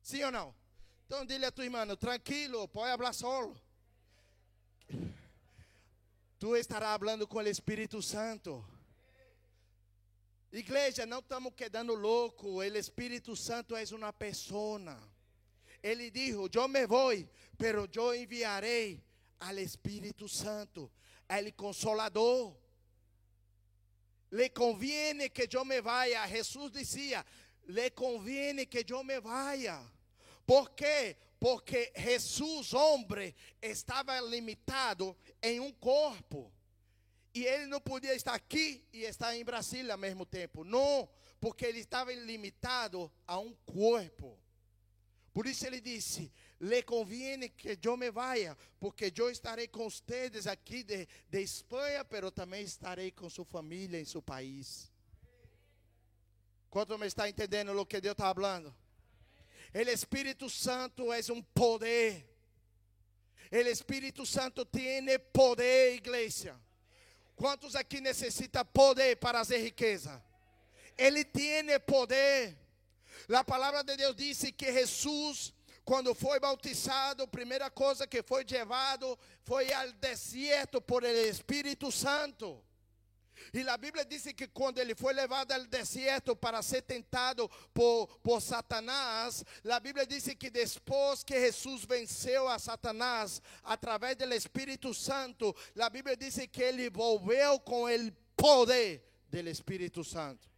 Sim 0.02 0.24
ou 0.24 0.32
não? 0.32 0.56
Então 1.06 1.26
dile 1.26 1.46
a 1.46 1.52
tu 1.52 1.63
irmão, 1.63 1.96
tranquilo, 1.96 2.68
pode 2.68 2.96
falar 2.98 3.13
solo. 3.13 3.60
Tu 6.39 6.56
estará 6.56 6.98
falando 6.98 7.28
com 7.28 7.39
o 7.39 7.48
Espírito 7.48 8.02
Santo. 8.02 8.63
Igreja, 10.52 11.06
não 11.06 11.20
estamos 11.20 11.54
quedando 11.54 11.94
louco. 11.94 12.48
O 12.48 12.63
Espírito 12.63 13.36
Santo 13.36 13.76
é 13.76 13.84
uma 13.92 14.13
pessoa. 14.13 14.98
Ele 15.84 16.10
disse: 16.10 16.38
Eu 16.54 16.68
me 16.68 16.88
vou, 16.88 17.12
pero 17.58 17.89
eu 17.94 18.15
enviarei 18.15 19.04
al 19.39 19.60
Espírito 19.60 20.28
Santo, 20.28 20.91
al 21.28 21.54
Consolador. 21.56 22.58
Le 24.32 24.49
conviene 24.49 25.30
que 25.30 25.47
eu 25.52 25.65
me 25.65 25.82
vaya. 25.82 26.28
Jesús 26.28 26.71
dizia: 26.71 27.25
Le 27.67 27.91
conviene 27.91 28.67
que 28.67 28.86
eu 28.88 29.04
me 29.04 29.19
vaya. 29.19 29.82
¿Por 30.45 30.75
quê? 30.75 31.17
Porque 31.39 31.91
Jesus, 31.95 32.73
homem, 32.73 33.34
estava 33.62 34.19
limitado 34.19 35.15
em 35.41 35.60
um 35.60 35.71
corpo. 35.71 36.52
E 37.34 37.45
ele 37.45 37.67
não 37.67 37.80
podia 37.80 38.13
estar 38.13 38.34
aqui 38.34 38.84
e 38.91 39.04
estar 39.04 39.36
em 39.36 39.45
Brasília 39.45 39.93
ao 39.93 39.99
mesmo 39.99 40.25
tempo. 40.25 40.63
Não, 40.63 41.08
porque 41.39 41.65
ele 41.65 41.80
estava 41.80 42.12
limitado 42.12 43.12
a 43.25 43.39
um 43.39 43.54
corpo. 43.65 44.38
Por 45.34 45.47
isso 45.47 45.65
ele 45.65 45.80
disse: 45.80 46.32
le 46.60 46.84
conviene 46.84 47.50
que 47.50 47.80
eu 47.82 47.95
me 47.95 48.12
vaya, 48.12 48.58
porque 48.80 49.12
eu 49.15 49.30
estarei 49.30 49.67
com 49.67 49.89
vocês 49.89 50.45
aqui 50.45 50.84
de, 50.84 51.08
de 51.30 51.41
Espanha, 51.41 52.04
pero 52.04 52.32
também 52.32 52.63
estarei 52.63 53.12
com 53.12 53.30
sua 53.30 53.45
família 53.45 54.00
em 54.00 54.06
seu 54.06 54.22
país. 54.22 54.91
Quanto 56.69 56.98
me 56.98 57.08
está 57.08 57.30
entendendo 57.30 57.72
o 57.72 57.86
que 57.86 58.02
Deus 58.02 58.12
está 58.12 58.34
falando? 58.34 58.76
O 59.74 59.89
Espírito 59.89 60.50
Santo 60.50 61.13
é 61.13 61.19
um 61.32 61.41
poder. 61.41 62.26
O 63.52 63.56
Espírito 63.56 64.26
Santo 64.26 64.65
tem 64.65 65.02
poder, 65.32 65.95
igreja. 65.95 66.60
Quantos 67.36 67.76
aqui 67.76 68.02
necessita 68.02 68.65
poder 68.65 69.15
para 69.15 69.39
fazer 69.39 69.60
riqueza? 69.60 70.22
Ele 70.98 71.24
tem 71.24 71.63
poder. 71.80 72.58
A 73.30 73.43
palavra 73.43 73.84
de 73.84 73.95
Deus 73.95 74.15
disse 74.15 74.52
que 74.52 74.72
Jesus 74.74 75.54
quando 75.89 76.13
foi 76.13 76.39
bautizado, 76.39 77.28
primeira 77.28 77.67
coisa 77.71 78.06
que 78.06 78.21
foi 78.21 78.45
levado 78.47 79.17
foi 79.43 79.73
ao 79.73 79.91
deserto 79.93 80.80
por 80.80 81.04
el 81.04 81.28
Espírito 81.28 81.91
Santo. 81.91 82.63
E 83.52 83.67
a 83.67 83.75
Bíblia 83.75 84.06
diz 84.06 84.21
que 84.34 84.47
quando 84.49 84.78
ele 84.78 84.93
foi 84.93 85.13
levado 85.13 85.52
ao 85.52 85.65
deserto 85.65 86.36
para 86.36 86.62
ser 86.62 86.84
tentado 86.84 87.49
por, 87.73 88.06
por 88.19 88.39
Satanás, 88.39 89.43
a 89.67 89.80
Bíblia 89.80 90.06
diz 90.06 90.25
que 90.38 90.52
depois 90.52 91.23
que 91.23 91.39
Jesus 91.39 91.86
venceu 91.86 92.47
a 92.47 92.60
Satanás 92.60 93.41
através 93.63 94.15
do 94.15 94.32
Espírito 94.32 94.93
Santo, 94.93 95.56
a 95.80 95.89
Bíblia 95.89 96.15
diz 96.15 96.38
que 96.52 96.62
ele 96.62 96.88
volveu 96.91 97.60
com 97.62 97.86
o 97.86 98.12
poder 98.38 99.04
do 99.28 99.39
Espírito 99.49 100.04
Santo. 100.04 100.49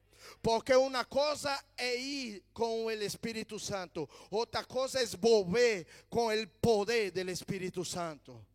Porque 0.41 0.75
uma 0.75 1.05
coisa 1.05 1.57
é 1.77 1.95
ir 1.95 2.43
com 2.53 2.85
o 2.85 2.91
Espírito 2.91 3.59
Santo, 3.59 4.09
outra 4.29 4.63
coisa 4.63 5.01
é 5.01 5.05
volver 5.17 5.85
com 6.09 6.27
o 6.27 6.47
poder 6.61 7.11
do 7.11 7.29
Espírito 7.29 7.83
Santo. 7.83 8.45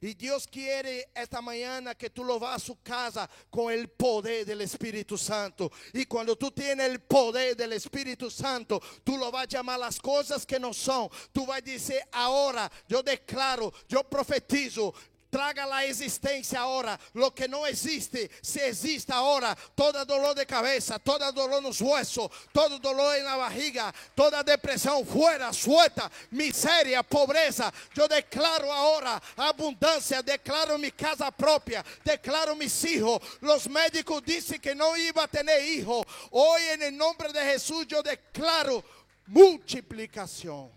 Y 0.00 0.14
Dios 0.14 0.46
quiere 0.46 1.10
esta 1.14 1.40
mañana 1.40 1.94
que 1.94 2.10
tú 2.10 2.24
lo 2.24 2.38
vas 2.38 2.56
a 2.56 2.66
su 2.66 2.80
casa 2.82 3.28
con 3.50 3.72
el 3.72 3.88
poder 3.88 4.46
del 4.46 4.60
Espíritu 4.60 5.18
Santo. 5.18 5.70
Y 5.92 6.06
cuando 6.06 6.36
tú 6.36 6.50
tienes 6.50 6.88
el 6.88 7.00
poder 7.00 7.56
del 7.56 7.72
Espíritu 7.72 8.30
Santo, 8.30 8.80
tú 9.04 9.16
lo 9.16 9.30
vas 9.30 9.44
a 9.44 9.48
llamar 9.48 9.78
las 9.78 9.98
cosas 9.98 10.46
que 10.46 10.58
no 10.58 10.72
son. 10.72 11.08
Tú 11.32 11.46
vas 11.46 11.58
a 11.58 11.62
decir, 11.62 12.00
ahora 12.12 12.70
yo 12.88 13.02
declaro, 13.02 13.72
yo 13.88 14.02
profetizo, 14.04 14.94
Traga 15.30 15.72
a 15.72 15.86
existência 15.86 16.60
agora. 16.60 16.98
Lo 17.14 17.30
que 17.30 17.46
não 17.46 17.64
existe, 17.64 18.28
se 18.42 18.60
existe 18.60 19.12
agora. 19.12 19.56
Toda 19.76 20.04
dolor 20.04 20.34
de 20.34 20.44
cabeça, 20.44 20.98
toda 20.98 21.30
dolor 21.30 21.62
nos 21.62 21.80
huesos, 21.80 22.28
todo 22.52 22.80
dolor 22.80 23.16
na 23.22 23.36
barriga, 23.36 23.94
toda 24.16 24.42
depressão, 24.42 25.04
fora, 25.04 25.52
suelta, 25.52 26.10
miséria, 26.32 27.04
pobreza. 27.04 27.72
Eu 27.96 28.08
declaro 28.08 28.70
agora 28.72 29.22
abundância. 29.36 30.22
Declaro 30.22 30.78
minha 30.78 30.90
casa 30.90 31.30
própria. 31.30 31.84
Declaro 32.04 32.56
mis 32.56 32.82
hijos. 32.82 33.20
Los 33.40 33.68
médicos 33.68 34.22
dizem 34.26 34.58
que 34.58 34.74
não 34.74 34.96
iba 34.96 35.22
a 35.22 35.28
ter 35.28 35.46
hijo. 35.64 36.04
Hoje, 36.32 36.84
em 36.84 36.90
nome 36.90 37.32
de 37.32 37.44
Jesus, 37.52 37.86
eu 37.90 38.02
declaro 38.02 38.84
multiplicação. 39.28 40.72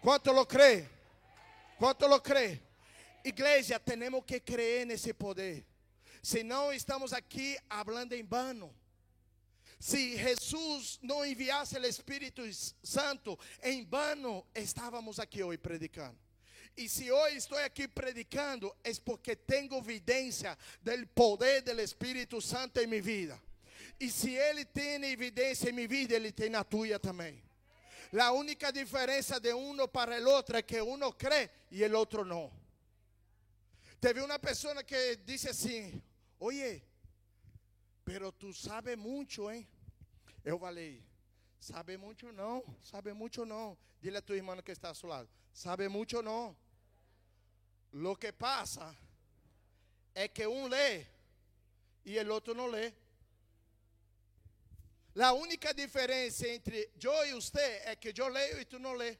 Quanto 0.00 0.32
lo 0.32 0.46
crê? 0.46 0.88
Quanto 1.78 2.06
lo 2.06 2.20
crê? 2.20 2.69
Igreja, 3.24 3.78
temos 3.78 4.24
que 4.24 4.40
crer 4.40 4.86
nesse 4.86 5.12
poder. 5.12 5.64
Senão 6.22 6.72
estamos 6.72 7.12
aqui 7.12 7.58
falando 7.68 8.12
em 8.12 8.24
vano. 8.24 8.74
Se 9.78 10.16
Jesus 10.16 10.98
não 11.02 11.24
enviasse 11.24 11.78
o 11.78 11.86
Espírito 11.86 12.42
Santo, 12.82 13.38
em 13.62 13.84
vano 13.84 14.46
estávamos 14.54 15.18
aqui 15.18 15.42
hoje 15.42 15.58
predicando. 15.58 16.18
E 16.76 16.88
se 16.88 17.10
hoje 17.10 17.36
estou 17.36 17.58
aqui 17.58 17.88
predicando, 17.88 18.74
é 18.84 18.92
porque 19.04 19.34
tenho 19.34 19.74
evidência 19.76 20.56
do 20.82 21.06
poder 21.08 21.62
do 21.62 21.80
Espírito 21.80 22.40
Santo 22.40 22.78
em 22.80 22.86
minha 22.86 23.02
vida. 23.02 23.42
E 23.98 24.10
se 24.10 24.34
ele 24.34 24.64
tem 24.64 25.02
evidência 25.04 25.70
em 25.70 25.72
minha 25.72 25.88
vida, 25.88 26.14
ele 26.14 26.32
tem 26.32 26.48
na 26.48 26.62
tua 26.62 26.98
também. 26.98 27.42
A 28.18 28.32
única 28.32 28.72
diferença 28.72 29.38
de 29.38 29.52
um 29.54 29.86
para 29.88 30.20
o 30.20 30.28
outro 30.30 30.56
é 30.56 30.62
que 30.62 30.80
um 30.80 30.98
crê 31.12 31.50
e 31.70 31.84
o 31.84 31.98
outro 31.98 32.24
não. 32.24 32.50
Teve 34.00 34.22
uma 34.22 34.38
pessoa 34.38 34.82
que 34.82 35.16
disse 35.16 35.48
assim: 35.50 36.02
Oye, 36.38 36.82
pero 38.02 38.32
tu 38.32 38.52
sabe 38.54 38.96
muito, 38.96 39.50
hein? 39.50 39.68
Eu 40.42 40.58
falei: 40.58 41.04
Sabe 41.60 41.98
muito 41.98 42.32
não, 42.32 42.64
sabe 42.82 43.12
muito 43.12 43.44
não. 43.44 43.76
Dile 44.00 44.16
a 44.16 44.22
tu 44.22 44.34
irmão 44.34 44.56
que 44.62 44.72
está 44.72 44.88
ao 44.88 44.94
seu 44.94 45.08
lado: 45.08 45.28
Sabe 45.52 45.86
muito 45.88 46.22
não. 46.22 46.56
Lo 47.92 48.16
que 48.16 48.32
passa 48.32 48.96
é 50.14 50.26
que 50.28 50.46
um 50.46 50.66
lê 50.66 51.06
e 52.04 52.18
o 52.18 52.32
outro 52.32 52.54
não 52.54 52.68
lê. 52.68 52.94
A 55.20 55.32
única 55.34 55.74
diferença 55.74 56.48
entre 56.48 56.90
eu 57.02 57.26
e 57.26 57.34
você 57.34 57.82
é 57.84 57.94
que 57.96 58.14
eu 58.18 58.28
leio 58.28 58.60
e 58.60 58.64
tu 58.64 58.78
não 58.78 58.94
lê. 58.94 59.18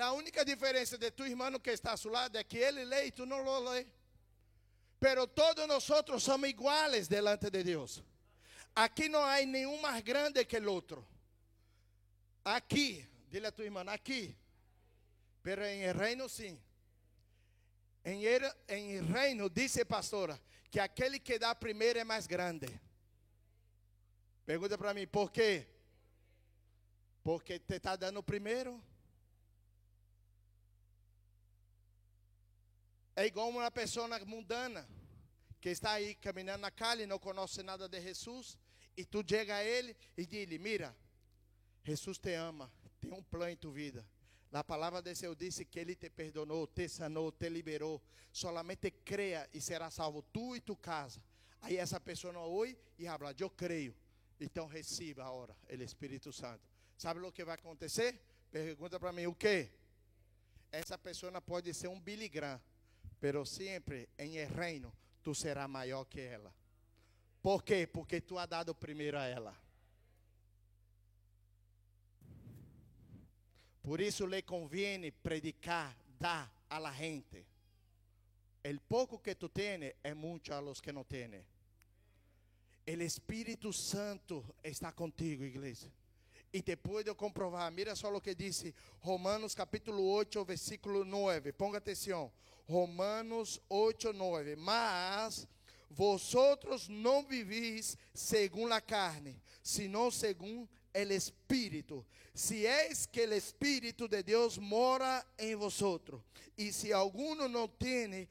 A 0.00 0.12
única 0.12 0.44
diferença 0.44 0.96
de 0.96 1.10
tu 1.10 1.26
irmão 1.26 1.58
que 1.60 1.70
está 1.70 1.92
a 1.92 1.96
seu 1.96 2.10
lado 2.10 2.36
é 2.36 2.42
que 2.42 2.56
ele 2.56 2.84
lê 2.84 3.06
e 3.06 3.12
tu 3.12 3.26
não 3.26 3.42
lo 3.42 3.70
lê. 3.70 3.86
Pero 4.98 5.26
todos 5.26 5.66
nós 5.66 5.84
somos 6.22 6.48
iguais 6.48 7.06
delante 7.06 7.50
de 7.50 7.62
Deus. 7.62 8.02
Aqui 8.74 9.08
não 9.08 9.22
há 9.22 9.40
nenhum 9.42 9.80
mais 9.80 10.02
grande 10.02 10.44
que 10.44 10.58
o 10.58 10.72
outro. 10.72 11.06
Aqui, 12.44 13.06
dile 13.28 13.46
a 13.46 13.52
tu 13.52 13.62
irmã, 13.62 13.82
aqui. 13.88 14.36
Pero 15.42 15.64
em 15.66 15.82
el 15.82 15.94
reino 15.94 16.28
sim. 16.28 16.58
Em 18.04 18.24
el, 18.24 18.50
em 18.68 18.92
el 18.96 19.06
reino, 19.06 19.48
disse 19.48 19.84
pastora, 19.84 20.40
que 20.70 20.80
aquele 20.80 21.18
que 21.18 21.38
dá 21.38 21.54
primeiro 21.54 21.98
é 21.98 22.04
mais 22.04 22.26
grande. 22.26 22.68
Pergunta 24.46 24.78
para 24.78 24.94
mim, 24.94 25.06
por 25.06 25.30
quê? 25.30 25.66
Porque 27.22 27.58
te 27.58 27.76
está 27.76 27.96
dando 27.96 28.22
primeiro. 28.22 28.82
É 33.20 33.26
igual 33.26 33.50
uma 33.50 33.70
pessoa 33.70 34.08
mundana 34.24 34.88
que 35.60 35.68
está 35.68 35.92
aí 35.92 36.14
caminhando 36.14 36.62
na 36.62 36.70
calle 36.70 37.04
não 37.04 37.18
conhece 37.18 37.62
nada 37.62 37.86
de 37.86 38.00
Jesus. 38.00 38.56
E 38.96 39.04
tu 39.04 39.22
chega 39.28 39.56
a 39.56 39.62
ele 39.62 39.94
e 40.16 40.24
diz: 40.24 40.58
Mira, 40.58 40.96
Jesus 41.84 42.16
te 42.16 42.32
ama, 42.32 42.72
tem 42.98 43.12
um 43.12 43.22
plano 43.22 43.52
em 43.52 43.56
tua 43.58 43.72
vida. 43.72 44.06
A 44.50 44.64
palavra 44.64 45.02
de 45.02 45.12
Deus 45.12 45.36
disse 45.36 45.66
que 45.66 45.78
Ele 45.78 45.94
te 45.96 46.08
perdonou, 46.08 46.66
te 46.66 46.88
sanou, 46.88 47.30
te 47.30 47.50
liberou. 47.50 48.00
Solamente 48.32 48.90
creia 48.90 49.46
e 49.52 49.60
será 49.60 49.90
salvo 49.90 50.22
tu 50.22 50.56
e 50.56 50.60
tu 50.62 50.74
casa. 50.74 51.22
Aí 51.60 51.76
essa 51.76 52.00
pessoa 52.00 52.32
não 52.32 52.48
oi 52.48 52.74
e 52.98 53.06
habla, 53.06 53.34
eu 53.38 53.50
creio. 53.50 53.94
Então 54.40 54.66
receba 54.66 55.26
agora 55.26 55.54
o 55.68 55.82
Espírito 55.82 56.32
Santo. 56.32 56.62
Sabe 56.96 57.20
o 57.20 57.30
que 57.30 57.44
vai 57.44 57.56
acontecer? 57.56 58.18
Pergunta 58.50 58.98
para 58.98 59.12
mim, 59.12 59.26
o 59.26 59.34
que? 59.34 59.68
Essa 60.72 60.96
pessoa 60.96 61.38
pode 61.42 61.74
ser 61.74 61.88
um 61.88 62.00
Billy 62.00 62.26
pero 63.20 63.44
sempre 63.44 64.08
em 64.16 64.36
el 64.36 64.48
reino 64.48 64.92
tu 65.22 65.34
serás 65.34 65.68
maior 65.68 66.08
que 66.08 66.26
ela. 66.26 66.52
¿Por 67.42 67.62
quê? 67.62 67.86
Porque 67.86 68.20
tu 68.20 68.38
has 68.38 68.48
dado 68.48 68.74
primeiro 68.74 69.18
a 69.18 69.28
ela. 69.28 69.54
Por 73.82 74.00
isso 74.00 74.26
lhe 74.26 74.42
conviene 74.42 75.10
predicar, 75.12 75.96
dar 76.18 76.50
a 76.68 76.78
la 76.78 76.92
gente. 76.92 77.46
El 78.62 78.80
pouco 78.80 79.22
que 79.22 79.34
tu 79.34 79.48
tienes 79.48 79.94
é 80.02 80.14
muito 80.14 80.52
a 80.52 80.60
los 80.60 80.80
que 80.82 80.92
não 80.92 81.04
têm. 81.04 81.42
El 82.86 83.02
Espírito 83.02 83.72
Santo 83.72 84.44
está 84.62 84.92
contigo, 84.92 85.44
igreja. 85.44 85.90
E 86.52 86.60
de 86.62 86.76
eu 87.06 87.14
comprovar, 87.14 87.70
mira 87.70 87.94
só 87.94 88.12
o 88.12 88.20
que 88.20 88.34
disse 88.34 88.74
Romanos 89.00 89.54
capítulo 89.54 90.02
8, 90.02 90.44
versículo 90.44 91.04
9. 91.04 91.52
Ponga 91.52 91.78
atenção. 91.78 92.32
Romanos 92.70 93.60
8, 93.68 94.12
9. 94.12 94.56
Mas 94.56 95.46
vosotros 95.90 96.88
não 96.88 97.26
vivis 97.26 97.98
segundo 98.14 98.72
a 98.72 98.80
carne, 98.80 99.42
sino 99.62 100.10
segundo 100.12 100.68
el 100.94 101.10
Espírito. 101.10 102.06
Si 102.32 102.64
es 102.64 103.06
que 103.06 103.24
el 103.24 103.32
Espírito 103.32 104.06
de 104.06 104.22
Deus 104.22 104.56
mora 104.56 105.26
em 105.36 105.56
vosotros, 105.56 106.22
e 106.56 106.72
se 106.72 106.92
alguno 106.92 107.48
não 107.48 107.68
tem 107.68 108.28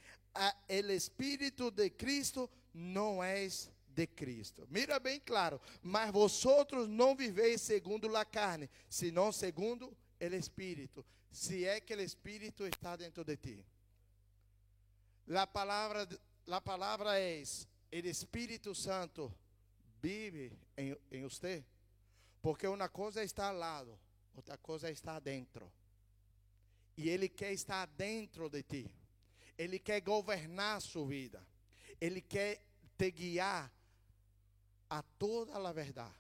el 0.68 0.92
Espírito 0.92 1.70
de 1.70 1.90
Cristo, 1.90 2.50
não 2.74 3.22
és 3.22 3.70
de 3.88 4.08
Cristo. 4.08 4.66
Mira 4.70 5.00
bem 5.00 5.20
claro, 5.20 5.60
mas 5.82 6.12
vosotros 6.12 6.88
não 6.88 7.14
viveis 7.14 7.62
segundo 7.62 8.16
a 8.16 8.24
carne, 8.24 8.70
sino 8.90 9.34
segundo 9.34 9.96
el 10.20 10.34
Espírito. 10.34 11.06
Se 11.30 11.66
é 11.66 11.82
que 11.82 11.94
o 11.94 12.02
Espírito 12.02 12.66
está 12.66 12.96
dentro 12.96 13.24
de 13.24 13.36
ti. 13.36 13.66
La 15.30 15.46
palavra, 15.46 16.08
la 16.48 16.60
palavra 16.60 17.20
é: 17.20 17.44
o 17.94 18.08
Espírito 18.08 18.74
Santo 18.74 19.32
vive 20.02 20.58
em, 20.76 20.98
em 21.12 21.22
você. 21.22 21.64
Porque 22.42 22.68
uma 22.68 22.90
coisa 22.90 23.24
está 23.24 23.50
ao 23.50 23.56
lado, 23.56 24.00
outra 24.36 24.58
coisa 24.58 24.90
está 24.90 25.20
dentro. 25.20 25.72
E 26.98 27.10
Ele 27.10 27.30
quer 27.30 27.54
estar 27.54 27.86
dentro 27.90 28.50
de 28.50 28.64
ti. 28.64 28.92
Ele 29.56 29.78
quer 29.78 30.02
governar 30.02 30.78
a 30.78 30.80
sua 30.80 31.06
vida. 31.06 31.46
Ele 32.02 32.22
quer 32.22 32.64
te 32.98 33.12
guiar 33.12 33.72
a 34.90 35.04
toda 35.20 35.56
a 35.56 35.72
verdade. 35.72 36.16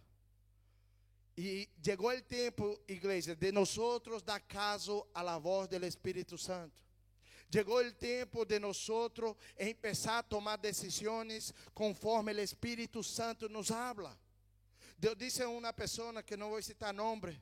E 1.35 1.67
chegou 1.83 2.11
o 2.11 2.21
tempo, 2.21 2.79
igreja, 2.87 3.35
de 3.35 3.51
nós 3.51 3.75
dar 4.23 4.39
caso 4.41 5.07
à 5.15 5.39
voz 5.39 5.67
do 5.67 5.83
Espírito 5.83 6.37
Santo. 6.37 6.88
Chegou 7.51 7.79
o 7.83 7.91
tempo 7.93 8.45
de 8.45 8.59
nós 8.59 8.87
empezar 9.59 10.19
a 10.19 10.23
tomar 10.23 10.57
decisões 10.57 11.53
conforme 11.73 12.31
o 12.31 12.39
Espírito 12.39 13.03
Santo 13.03 13.49
nos 13.49 13.71
habla. 13.71 14.17
Deus 14.97 15.17
disse 15.17 15.41
a 15.41 15.49
uma 15.49 15.73
pessoa 15.73 16.21
que 16.21 16.37
não 16.37 16.49
vou 16.49 16.61
citar 16.61 16.93
nome, 16.93 17.41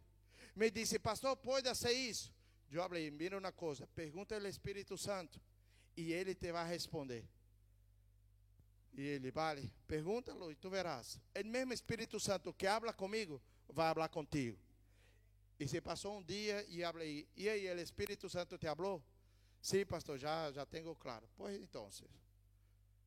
me 0.56 0.72
disse, 0.72 0.98
pastor, 0.98 1.36
pode 1.36 1.74
ser 1.76 1.92
isso? 1.92 2.34
Eu 2.72 2.82
falei, 2.84 3.12
mira 3.12 3.38
uma 3.38 3.52
coisa, 3.52 3.86
pergunta 3.88 4.36
ao 4.36 4.46
Espírito 4.46 4.98
Santo 4.98 5.42
e 5.96 6.14
ele 6.14 6.34
te 6.36 6.52
vai 6.52 6.68
responder. 6.68 7.26
E 8.94 9.02
ele, 9.02 9.30
vale, 9.30 9.72
pergunta-lo 9.88 10.52
e 10.52 10.56
tu 10.56 10.70
verás. 10.70 11.20
O 11.36 11.46
mesmo 11.46 11.74
Espírito 11.74 12.20
Santo 12.20 12.54
que 12.54 12.66
habla 12.66 12.94
comigo, 12.94 13.42
vai 13.68 13.94
falar 13.94 14.10
contigo. 14.10 14.58
E 15.60 15.68
se 15.68 15.82
passou 15.82 16.18
um 16.18 16.24
dia 16.24 16.66
e 16.70 16.82
falei, 16.82 17.28
e 17.36 17.50
aí, 17.50 17.70
o 17.70 17.80
Espírito 17.80 18.30
Santo 18.30 18.58
te 18.58 18.68
falou? 18.68 19.04
Sim, 19.68 19.86
pastor, 19.86 20.18
já, 20.18 20.50
já 20.54 20.66
tenho 20.66 20.96
claro. 20.96 21.28
Pois 21.36 21.62
então, 21.62 21.90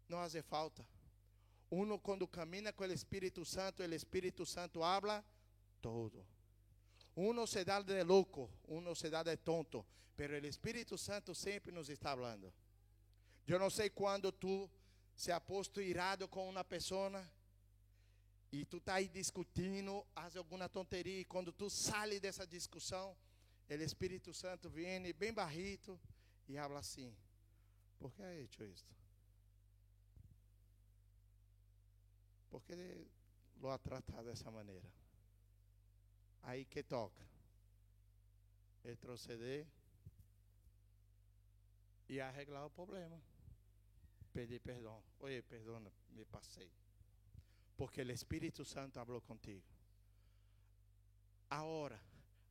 não 0.07 0.21
hace 0.21 0.43
falta. 0.43 0.87
Uno 1.71 1.99
quando 1.99 2.29
camina 2.29 2.71
com 2.71 2.85
o 2.85 2.93
Espírito 2.93 3.47
Santo, 3.47 3.83
o 3.83 3.95
Espírito 3.95 4.45
Santo 4.45 4.83
habla 4.83 5.25
todo. 5.81 6.23
Uno 7.17 7.47
se 7.47 7.65
dá 7.65 7.81
de 7.81 8.05
louco, 8.05 8.51
uno 8.69 8.95
se 8.95 9.09
dá 9.09 9.23
de 9.23 9.39
tonto, 9.39 9.87
pero 10.15 10.35
o 10.35 10.47
Espírito 10.47 10.99
Santo 10.99 11.35
sempre 11.35 11.73
nos 11.73 11.89
está 11.89 12.15
falando. 12.15 12.53
Eu 13.47 13.59
não 13.59 13.71
sei 13.71 13.89
quando 13.89 14.31
tu 14.31 14.69
se 15.17 15.33
ha 15.33 15.43
irado 15.79 16.29
com 16.29 16.47
uma 16.47 16.63
pessoa 16.63 17.27
e 18.53 18.67
tu 18.67 18.77
está 18.77 18.97
aí 18.97 19.09
discutindo, 19.09 20.07
faz 20.15 20.37
alguma 20.37 20.69
tonteria, 20.69 21.21
e 21.21 21.25
quando 21.25 21.53
tu 21.53 21.71
sai 21.71 22.21
dessa 22.21 22.47
discussão, 22.47 23.17
o 23.67 23.73
Espírito 23.73 24.35
Santo 24.35 24.69
vem 24.69 25.11
bem 25.15 25.33
barrito 25.33 25.99
e 26.51 26.59
habla 26.59 26.81
assim: 26.81 27.15
Por 27.99 28.13
que 28.13 28.23
ha 28.23 28.35
hecho 28.35 28.65
isto? 28.65 28.95
Por 32.51 32.63
que 32.63 33.07
lo 33.61 33.71
ha 33.71 33.79
tratado 33.79 34.29
dessa 34.29 34.51
maneira? 34.51 34.89
Aí 36.43 36.65
que 36.65 36.83
toca. 36.83 37.25
Retroceder 38.83 39.67
e 42.09 42.21
arreglar 42.21 42.67
o 42.67 42.71
problema 42.71 43.21
pedir 44.33 44.61
perdão. 44.61 45.03
Oi, 45.21 45.43
perdona, 45.43 45.93
me 46.11 46.25
passei. 46.25 46.71
Porque 47.77 48.03
o 48.03 48.11
Espírito 48.11 48.65
Santo 48.65 48.95
falou 48.95 49.21
contigo. 49.21 49.63
Agora, 51.49 52.01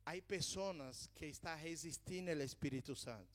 há 0.04 0.12
pessoas 0.22 1.08
que 1.14 1.26
estão 1.26 1.56
resistindo 1.56 2.30
ao 2.30 2.40
Espírito 2.40 2.94
Santo. 2.94 3.28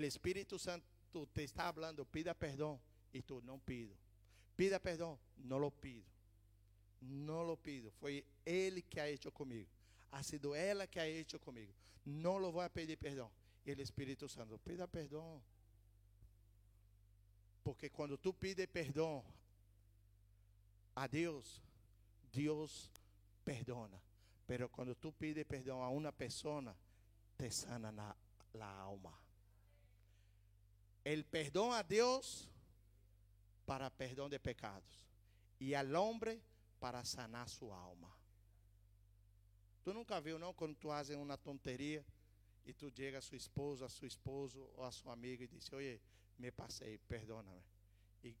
O 0.00 0.04
Espírito 0.04 0.58
Santo 0.58 0.84
te 1.32 1.42
está 1.42 1.72
falando, 1.72 2.04
pida 2.04 2.34
perdão, 2.34 2.80
e 3.12 3.22
tu 3.22 3.40
não 3.42 3.58
pido. 3.58 3.96
Pida 4.56 4.80
perdão, 4.80 5.18
não 5.36 5.58
lo 5.58 5.70
pido. 5.70 6.06
Não 7.00 7.42
lo 7.42 7.56
pido. 7.56 7.90
Foi 7.92 8.24
Ele 8.44 8.82
que 8.82 8.98
ha 9.00 9.08
hecho 9.08 9.30
comigo. 9.30 9.68
Ha 10.10 10.22
sido 10.22 10.54
ela 10.54 10.86
que 10.86 10.98
ha 10.98 11.08
hecho 11.08 11.38
comigo. 11.38 11.72
Não 12.04 12.38
lo 12.38 12.52
vou 12.52 12.68
pedir 12.70 12.96
perdão. 12.96 13.30
E 13.64 13.72
o 13.72 13.80
Espírito 13.80 14.28
Santo, 14.28 14.58
pida 14.58 14.86
perdão. 14.86 15.42
Porque 17.62 17.88
quando 17.88 18.18
tu 18.18 18.32
pide 18.32 18.66
perdão 18.66 19.24
a 20.94 21.06
Deus, 21.06 21.62
Deus 22.32 22.90
perdona. 23.44 24.00
Pero 24.46 24.68
quando 24.68 24.94
tu 24.94 25.12
pide 25.12 25.44
perdão 25.44 25.82
a 25.82 25.88
uma 25.88 26.12
pessoa, 26.12 26.76
te 27.38 27.50
sana 27.50 27.90
na, 27.90 28.14
la 28.52 28.70
alma. 28.80 29.23
El 31.04 31.24
perdão 31.24 31.72
a 31.72 31.82
Deus 31.82 32.48
para 33.66 33.90
perdão 33.90 34.28
de 34.28 34.38
pecados 34.38 35.06
e 35.60 35.74
al 35.74 35.94
hombre 35.94 36.42
para 36.80 37.04
sanar 37.04 37.48
sua 37.48 37.76
alma. 37.76 38.10
Tu 39.82 39.92
nunca 39.92 40.18
viu 40.20 40.38
não 40.38 40.54
quando 40.54 40.74
tu 40.74 40.88
fazes 40.88 41.16
uma 41.16 41.36
tonteria 41.36 42.04
e 42.64 42.72
tu 42.72 42.90
chega 42.90 43.18
a 43.18 43.20
sua 43.20 43.36
esposa, 43.36 43.84
a 43.84 43.88
seu 43.88 44.08
esposo 44.08 44.70
ou 44.76 44.84
a 44.84 44.90
sua 44.90 45.12
amiga 45.12 45.44
e 45.44 45.46
diz: 45.46 45.70
"Oye, 45.72 46.00
me 46.38 46.50
passei, 46.50 46.98
perdóname. 46.98 47.62
E 48.22 48.34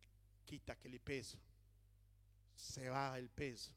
quita 0.46 0.72
aquele 0.72 0.98
peso. 0.98 1.38
Se 2.56 2.88
va 2.88 3.18
o 3.18 3.28
peso. 3.30 3.74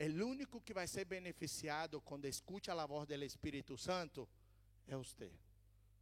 O 0.00 0.24
único 0.24 0.60
que 0.60 0.72
vai 0.72 0.86
ser 0.86 1.04
beneficiado 1.04 2.00
quando 2.00 2.26
escuta 2.26 2.72
a 2.72 2.86
voz 2.86 3.06
do 3.06 3.14
Espírito 3.24 3.76
Santo 3.76 4.28
é 4.86 4.96
você. 4.96 5.30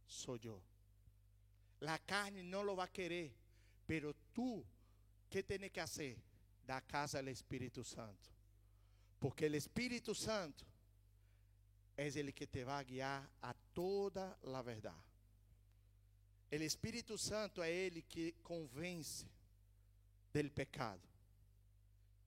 Sou 0.07 0.39
eu. 0.43 0.61
A 1.81 1.99
carne 1.99 2.41
não 2.41 2.63
lo 2.63 2.75
vai 2.75 2.87
querer, 2.87 3.35
pero 3.85 4.15
tu, 4.33 4.65
que 5.29 5.43
tem 5.43 5.69
que 5.69 5.79
fazer? 5.79 6.17
Da 6.65 6.81
casa 6.81 7.19
ao 7.19 7.27
Espírito 7.27 7.83
Santo. 7.83 8.31
Porque 9.19 9.45
o 9.45 9.55
Espírito 9.55 10.15
Santo 10.15 10.65
é 11.95 12.07
ele 12.07 12.31
que 12.31 12.47
te 12.47 12.63
vai 12.63 12.83
guiar 12.83 13.29
a 13.41 13.53
toda 13.73 14.37
a 14.43 14.61
verdade. 14.61 15.07
O 16.51 16.55
Espírito 16.55 17.17
Santo 17.17 17.61
é 17.61 17.71
ele 17.71 18.01
que 18.01 18.33
convence 18.43 19.25
del 20.33 20.49
pecado. 20.51 21.01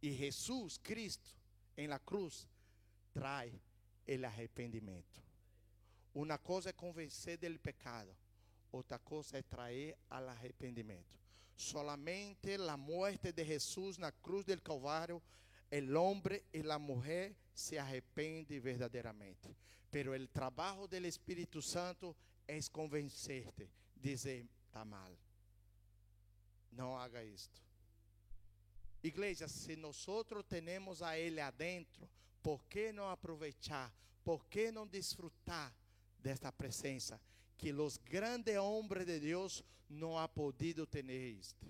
E 0.03 0.13
Jesus 0.13 0.79
Cristo 0.79 1.31
em 1.77 1.89
la 1.89 1.99
cruz 1.99 2.47
traz 3.13 3.53
el 4.07 4.25
arrependimento. 4.25 5.30
Uma 6.15 6.39
coisa 6.39 6.71
é 6.71 6.73
convencer 6.73 7.39
del 7.39 7.59
pecado, 7.59 8.15
outra 8.73 8.99
coisa 8.99 9.39
é 9.39 9.43
trazer 9.43 9.97
al 10.09 10.29
arrependimento. 10.29 11.19
Solamente 11.55 12.57
la 12.59 12.77
muerte 12.77 13.33
de 13.33 13.45
Jesús 13.45 13.99
na 13.99 14.11
cruz 14.11 14.45
del 14.45 14.63
Calvário, 14.63 15.23
el 15.71 15.95
hombre 15.97 16.45
y 16.53 16.63
la 16.63 16.79
mujer 16.79 17.37
se 17.55 17.79
arrepende 17.79 18.59
verdadeiramente. 18.59 19.55
Pero 19.91 20.15
el 20.15 20.29
trabajo 20.29 20.89
del 20.89 21.05
Espírito 21.05 21.61
Santo 21.61 22.17
es 22.47 22.69
convencerte 22.69 23.71
dizer 23.95 24.49
está 24.67 24.85
mal. 24.85 25.17
Não 26.73 26.97
haga 26.97 27.23
isto. 27.25 27.61
Igreja, 29.03 29.49
se 29.49 29.77
nós 29.77 30.07
temos 30.49 31.03
a 31.03 31.19
Ele 31.19 31.41
adentro, 31.41 32.09
por 32.43 32.65
que 32.67 32.93
não 32.93 33.09
aproveitar? 33.09 33.93
Por 34.23 34.47
que 34.47 34.71
não 34.71 34.87
desfrutar 34.87 35.75
desta 36.21 36.53
presença? 36.53 37.21
Que 37.57 37.73
os 37.73 37.97
grandes 37.97 38.57
homens 38.57 39.07
de 39.07 39.21
Deus 39.21 39.65
não 39.89 40.19
ha 40.19 40.29
podido 40.29 40.87
ter 40.87 41.09
isto. 41.11 41.67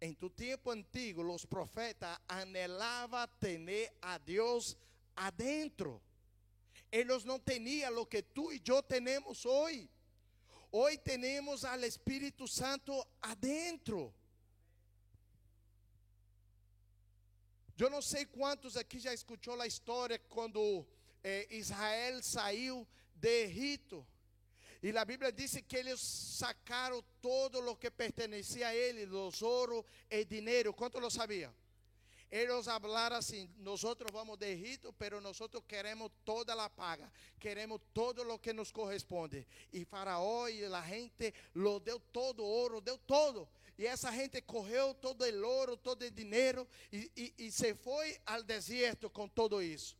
Em 0.00 0.14
tu 0.14 0.30
tempo 0.30 0.70
antigo, 0.70 1.22
os 1.34 1.44
profetas 1.44 2.16
anelavam 2.28 3.26
ter 3.40 3.92
a 4.00 4.18
Deus 4.18 4.76
adentro. 5.16 6.00
Eles 6.92 7.24
não 7.24 7.38
tinham 7.38 7.98
o 7.98 8.06
que 8.06 8.22
tu 8.22 8.52
e 8.52 8.62
eu 8.66 8.82
temos 8.82 9.44
hoje. 9.44 9.90
Hoy 10.70 10.98
tenemos 10.98 11.64
al 11.64 11.82
Espíritu 11.84 12.46
Santo 12.46 13.06
adentro. 13.20 14.14
Eu 17.78 17.90
não 17.90 18.02
sei 18.02 18.26
quantos 18.26 18.76
aqui 18.76 18.98
já 18.98 19.14
escutou 19.14 19.60
a 19.60 19.66
história 19.66 20.18
quando 20.28 20.84
eh, 21.28 21.46
Israel 21.50 22.22
saiu 22.22 22.88
de 23.14 23.44
Egito. 23.44 24.06
E 24.82 24.96
a 24.96 25.04
Bíblia 25.04 25.30
diz 25.30 25.60
que 25.68 25.76
eles 25.76 26.00
sacaram 26.00 27.04
todo 27.20 27.58
o 27.68 27.76
que 27.76 27.90
pertencia 27.90 28.68
a 28.68 28.74
eles, 28.74 29.10
os 29.10 29.42
ouro 29.42 29.84
e 30.08 30.24
dinheiro. 30.24 30.72
Quanto 30.72 30.98
lo 30.98 31.10
sabia? 31.10 31.52
Eles 32.30 32.66
hablaram 32.68 33.16
assim: 33.16 33.50
nós 33.58 33.82
vamos 34.10 34.38
de 34.38 34.46
Egito, 34.46 34.92
pero 34.92 35.20
nós 35.20 35.38
queremos 35.66 36.10
toda 36.24 36.54
a 36.54 36.70
paga, 36.70 37.12
queremos 37.38 37.80
todo 37.92 38.22
o 38.32 38.38
que 38.38 38.52
nos 38.54 38.70
corresponde. 38.70 39.46
E 39.72 39.84
Faraó 39.84 40.48
e 40.48 40.64
a 40.64 40.82
gente 40.82 41.34
lo 41.54 41.78
deu 41.80 42.00
todo 42.00 42.42
ouro, 42.42 42.80
deu 42.80 42.96
todo. 42.96 43.46
E 43.76 43.86
essa 43.86 44.10
gente 44.12 44.40
correu 44.42 44.94
todo 44.94 45.24
o 45.24 45.46
ouro, 45.46 45.76
todo 45.76 46.02
o 46.02 46.10
dinheiro 46.10 46.66
e, 46.90 47.10
e, 47.16 47.46
e 47.46 47.52
se 47.52 47.74
foi 47.74 48.18
ao 48.24 48.42
deserto 48.42 49.10
com 49.10 49.28
todo 49.28 49.60
isso. 49.60 49.97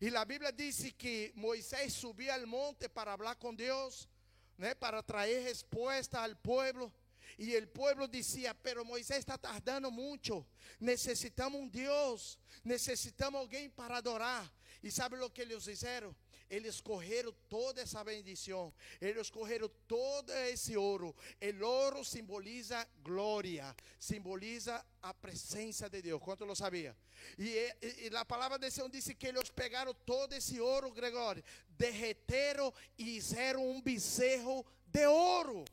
E 0.00 0.16
a 0.16 0.24
Bíblia 0.24 0.50
diz 0.50 0.90
que 0.96 1.30
Moisés 1.34 1.92
subiu 1.92 2.32
ao 2.32 2.46
monte 2.46 2.88
para 2.88 3.18
falar 3.18 3.34
com 3.34 3.54
Deus, 3.54 4.08
né, 4.56 4.74
para 4.74 5.02
trazer 5.02 5.40
resposta 5.40 6.18
ao 6.18 6.34
povo. 6.36 6.90
E 7.38 7.54
o 7.58 7.66
povo 7.68 8.08
dizia: 8.08 8.54
Pero 8.54 8.82
Moisés 8.82 9.18
está 9.18 9.36
tardando 9.36 9.90
muito. 9.90 10.46
Necessitamos 10.80 11.60
um 11.60 11.68
Deus. 11.68 12.38
Necessitamos 12.64 13.40
alguém 13.40 13.68
para 13.68 13.98
adorar. 13.98 14.50
E 14.82 14.90
sabe 14.90 15.16
o 15.16 15.28
que 15.28 15.42
eles 15.42 15.62
fizeram? 15.62 16.16
Eles 16.50 16.80
correram 16.80 17.32
toda 17.48 17.80
essa 17.80 18.02
bendição. 18.02 18.74
Eles 19.00 19.30
correram 19.30 19.70
todo 19.86 20.32
esse 20.32 20.76
ouro. 20.76 21.14
O 21.40 21.64
ouro 21.64 22.04
simboliza 22.04 22.86
glória. 23.02 23.74
Simboliza 23.98 24.84
a 25.00 25.14
presença 25.14 25.88
de 25.88 26.02
Deus. 26.02 26.20
Quanto 26.20 26.44
lo 26.44 26.56
sabia? 26.56 26.96
E, 27.38 27.72
e, 27.80 28.08
e 28.08 28.16
a 28.16 28.24
palavra 28.24 28.58
de 28.58 28.70
Senhor 28.70 28.90
disse 28.90 29.14
que 29.14 29.28
eles 29.28 29.48
pegaram 29.50 29.94
todo 29.94 30.32
esse 30.34 30.60
ouro, 30.60 30.90
Gregório, 30.90 31.44
derreteram 31.68 32.74
e 32.98 33.04
fizeram 33.04 33.70
um 33.70 33.80
bezerro 33.80 34.66
de 34.86 35.06
ouro. 35.06 35.64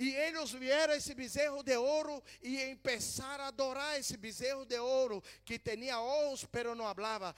E 0.00 0.14
eles 0.14 0.50
vieram 0.52 0.94
esse 0.94 1.12
bezerro 1.12 1.62
de 1.62 1.76
ouro 1.76 2.24
e 2.40 2.74
começaram 2.76 3.44
a 3.44 3.48
adorar 3.48 4.00
esse 4.00 4.16
bezerro 4.16 4.64
de 4.64 4.78
ouro 4.78 5.22
que 5.44 5.58
tinha 5.58 6.00
olhos, 6.00 6.46
pero 6.46 6.74
não 6.74 6.86
falava, 6.94 7.36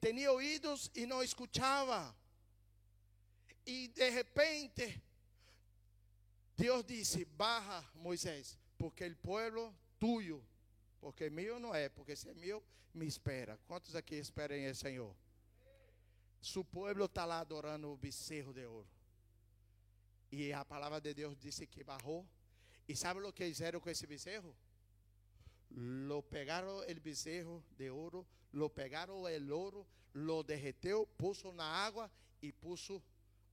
tinha 0.00 0.32
ouvidos 0.32 0.90
e 0.94 1.04
não 1.04 1.22
escutava. 1.22 2.16
E 3.66 3.88
de 3.88 4.08
repente, 4.08 4.98
Deus 6.56 6.82
disse: 6.86 7.26
Barra, 7.26 7.84
Moisés, 7.94 8.58
porque 8.78 9.04
o 9.04 9.16
povo 9.16 9.74
tuyo, 9.98 10.42
porque 11.02 11.28
meu 11.28 11.60
não 11.60 11.74
é, 11.74 11.90
porque 11.90 12.16
se 12.16 12.30
é 12.30 12.32
meu, 12.32 12.64
me 12.94 13.06
espera. 13.06 13.60
Quantos 13.68 13.94
aqui 13.94 14.14
esperam 14.14 14.56
em 14.56 14.72
Senhor? 14.72 15.14
Su 16.40 16.64
povo 16.64 17.04
está 17.04 17.26
lá 17.26 17.40
adorando 17.40 17.92
o 17.92 17.96
bezerro 17.98 18.54
de 18.54 18.64
ouro. 18.64 18.99
E 20.30 20.52
a 20.52 20.64
palavra 20.64 21.00
de 21.00 21.12
Deus 21.12 21.36
disse 21.38 21.66
que 21.66 21.82
barrou. 21.82 22.26
E 22.88 22.96
sabe 22.96 23.20
o 23.20 23.32
que 23.32 23.44
fizeram 23.44 23.80
com 23.80 23.90
esse 23.90 24.06
bezerro? 24.06 24.54
Lo 25.70 26.22
pegaram 26.22 26.78
o 26.78 27.00
bezerro 27.00 27.64
de 27.76 27.90
ouro, 27.90 28.26
lo 28.52 28.68
pegaram 28.68 29.22
o 29.22 29.54
ouro, 29.54 29.86
lo 30.14 30.42
derreteu, 30.42 31.06
puso 31.16 31.52
na 31.52 31.64
água 31.64 32.10
e 32.42 32.52
puso 32.52 33.02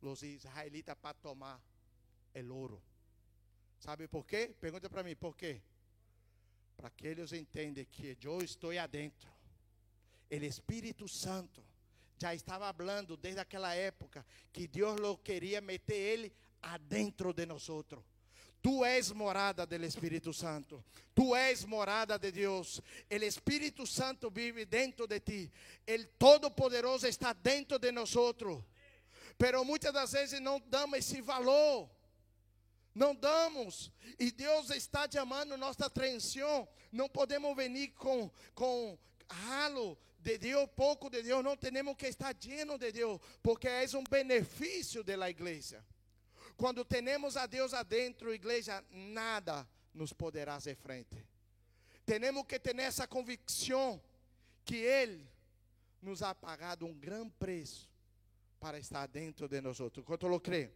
os 0.01 0.23
israelitas 0.23 0.95
para 0.97 1.13
tomar 1.15 1.61
o 2.35 2.53
ouro. 2.53 2.81
Sabe 3.79 4.07
por 4.07 4.25
quê? 4.25 4.55
Pergunta 4.59 4.89
para 4.89 5.03
mim, 5.03 5.15
por 5.15 5.35
quê? 5.35 5.61
Para 6.75 6.89
que 6.89 7.07
eles 7.07 7.31
entendam 7.31 7.85
que 7.85 8.17
eu 8.21 8.41
estou 8.41 8.71
adentro. 8.77 9.31
O 10.29 10.35
Espírito 10.35 11.07
Santo 11.07 11.63
já 12.19 12.33
estava 12.33 12.73
falando 12.73 13.15
desde 13.15 13.39
aquela 13.39 13.73
época 13.75 14.25
que 14.51 14.67
Deus 14.67 14.99
lo 14.99 15.17
queria 15.19 15.61
meter 15.61 15.95
ele 15.95 16.33
adentro 16.61 17.33
de 17.33 17.45
nós. 17.45 17.67
Tu 18.61 18.83
és 18.83 19.11
morada 19.11 19.65
do 19.65 19.85
Espírito 19.85 20.33
Santo. 20.33 20.83
Tu 21.15 21.35
és 21.35 21.63
morada 21.63 22.17
de 22.17 22.31
Deus. 22.31 22.81
O 23.09 23.15
Espírito 23.23 23.85
Santo 23.85 24.29
vive 24.29 24.65
dentro 24.65 25.07
de 25.07 25.19
ti. 25.19 25.51
O 25.87 26.05
Todo-Poderoso 26.17 27.07
está 27.07 27.33
dentro 27.33 27.79
de 27.79 27.91
nós. 27.91 28.13
Pero 29.37 29.63
muitas 29.63 29.93
das 29.93 30.11
vezes 30.11 30.41
não 30.41 30.59
damos 30.59 30.99
esse 30.99 31.21
valor. 31.21 31.89
Não 32.93 33.15
damos. 33.15 33.91
E 34.19 34.31
Deus 34.31 34.69
está 34.71 35.07
chamando 35.09 35.55
nossa 35.55 35.85
atenção. 35.85 36.67
Não 36.91 37.07
podemos 37.07 37.55
venir 37.55 37.89
com, 37.89 38.29
com 38.55 38.97
halo 39.29 39.97
de 40.19 40.37
Deus, 40.39 40.67
pouco 40.75 41.09
de 41.09 41.21
Deus. 41.21 41.43
Não 41.43 41.55
temos 41.55 41.95
que 41.95 42.07
estar 42.07 42.35
lleno 42.35 42.77
de 42.77 42.91
Deus. 42.91 43.21
Porque 43.43 43.67
é 43.67 43.85
um 43.95 44.03
benefício 44.03 45.03
da 45.03 45.29
igreja. 45.29 45.85
Quando 46.57 46.83
temos 46.83 47.37
a 47.37 47.45
Deus 47.45 47.71
adentro, 47.71 48.33
igreja, 48.33 48.83
nada 48.89 49.67
nos 49.93 50.11
poderá 50.11 50.55
fazer 50.55 50.75
frente. 50.75 51.23
Temos 52.03 52.45
que 52.47 52.59
ter 52.59 52.77
essa 52.79 53.07
convicção 53.07 54.01
que 54.65 54.77
Ele 54.77 55.29
nos 56.01 56.23
ha 56.23 56.33
pagado 56.33 56.85
um 56.85 56.93
grande 56.93 57.31
preço 57.37 57.87
para 58.59 58.79
estar 58.79 59.05
dentro 59.07 59.47
de 59.47 59.61
nós. 59.61 59.77
Quanto 60.03 60.27
lo 60.27 60.39
crê? 60.39 60.71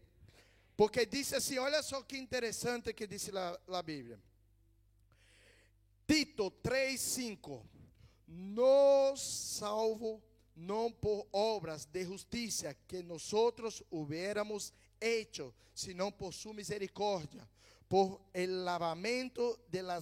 Porque 0.78 1.04
disse 1.06 1.36
assim: 1.36 1.58
olha 1.58 1.82
só 1.82 2.04
que 2.04 2.18
interessante 2.18 2.94
que 2.94 3.08
disse 3.08 3.32
a 3.36 3.82
Bíblia. 3.82 4.20
Tito 6.08 6.52
3,5: 6.64 7.64
Nos 8.28 9.22
salvo 9.22 10.22
não 10.56 10.92
por 10.92 11.28
obras 11.32 11.86
de 11.86 12.06
justiça 12.06 12.76
que 12.88 13.02
nós 13.02 13.32
hubiéramos 13.90 14.74
hecho, 15.02 15.54
sino 15.74 16.16
por 16.16 16.34
su 16.34 16.54
misericordia, 16.54 17.46
por 17.88 18.22
el 18.32 18.64
lavamiento 18.64 19.66
de 19.68 19.84
la 19.84 20.00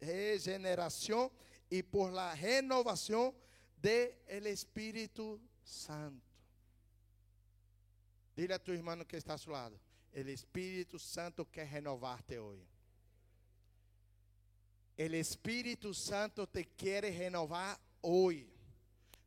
regeneración 0.00 1.30
y 1.70 1.82
por 1.82 2.12
la 2.12 2.36
renovación 2.36 3.34
del 3.80 4.14
de 4.26 4.50
Espíritu 4.50 5.40
Santo. 5.64 6.24
Dile 8.36 8.54
a 8.54 8.62
tu 8.62 8.72
hermano 8.72 9.06
que 9.06 9.16
está 9.16 9.34
a 9.34 9.38
su 9.38 9.50
lado, 9.50 9.80
el 10.12 10.28
Espíritu 10.28 10.98
Santo 10.98 11.50
quer 11.50 11.70
renovarte 11.70 12.38
hoy. 12.38 12.64
El 14.96 15.14
Espíritu 15.14 15.92
Santo 15.92 16.46
te 16.46 16.66
quiere 16.66 17.10
renovar 17.10 17.78
hoy. 18.00 18.48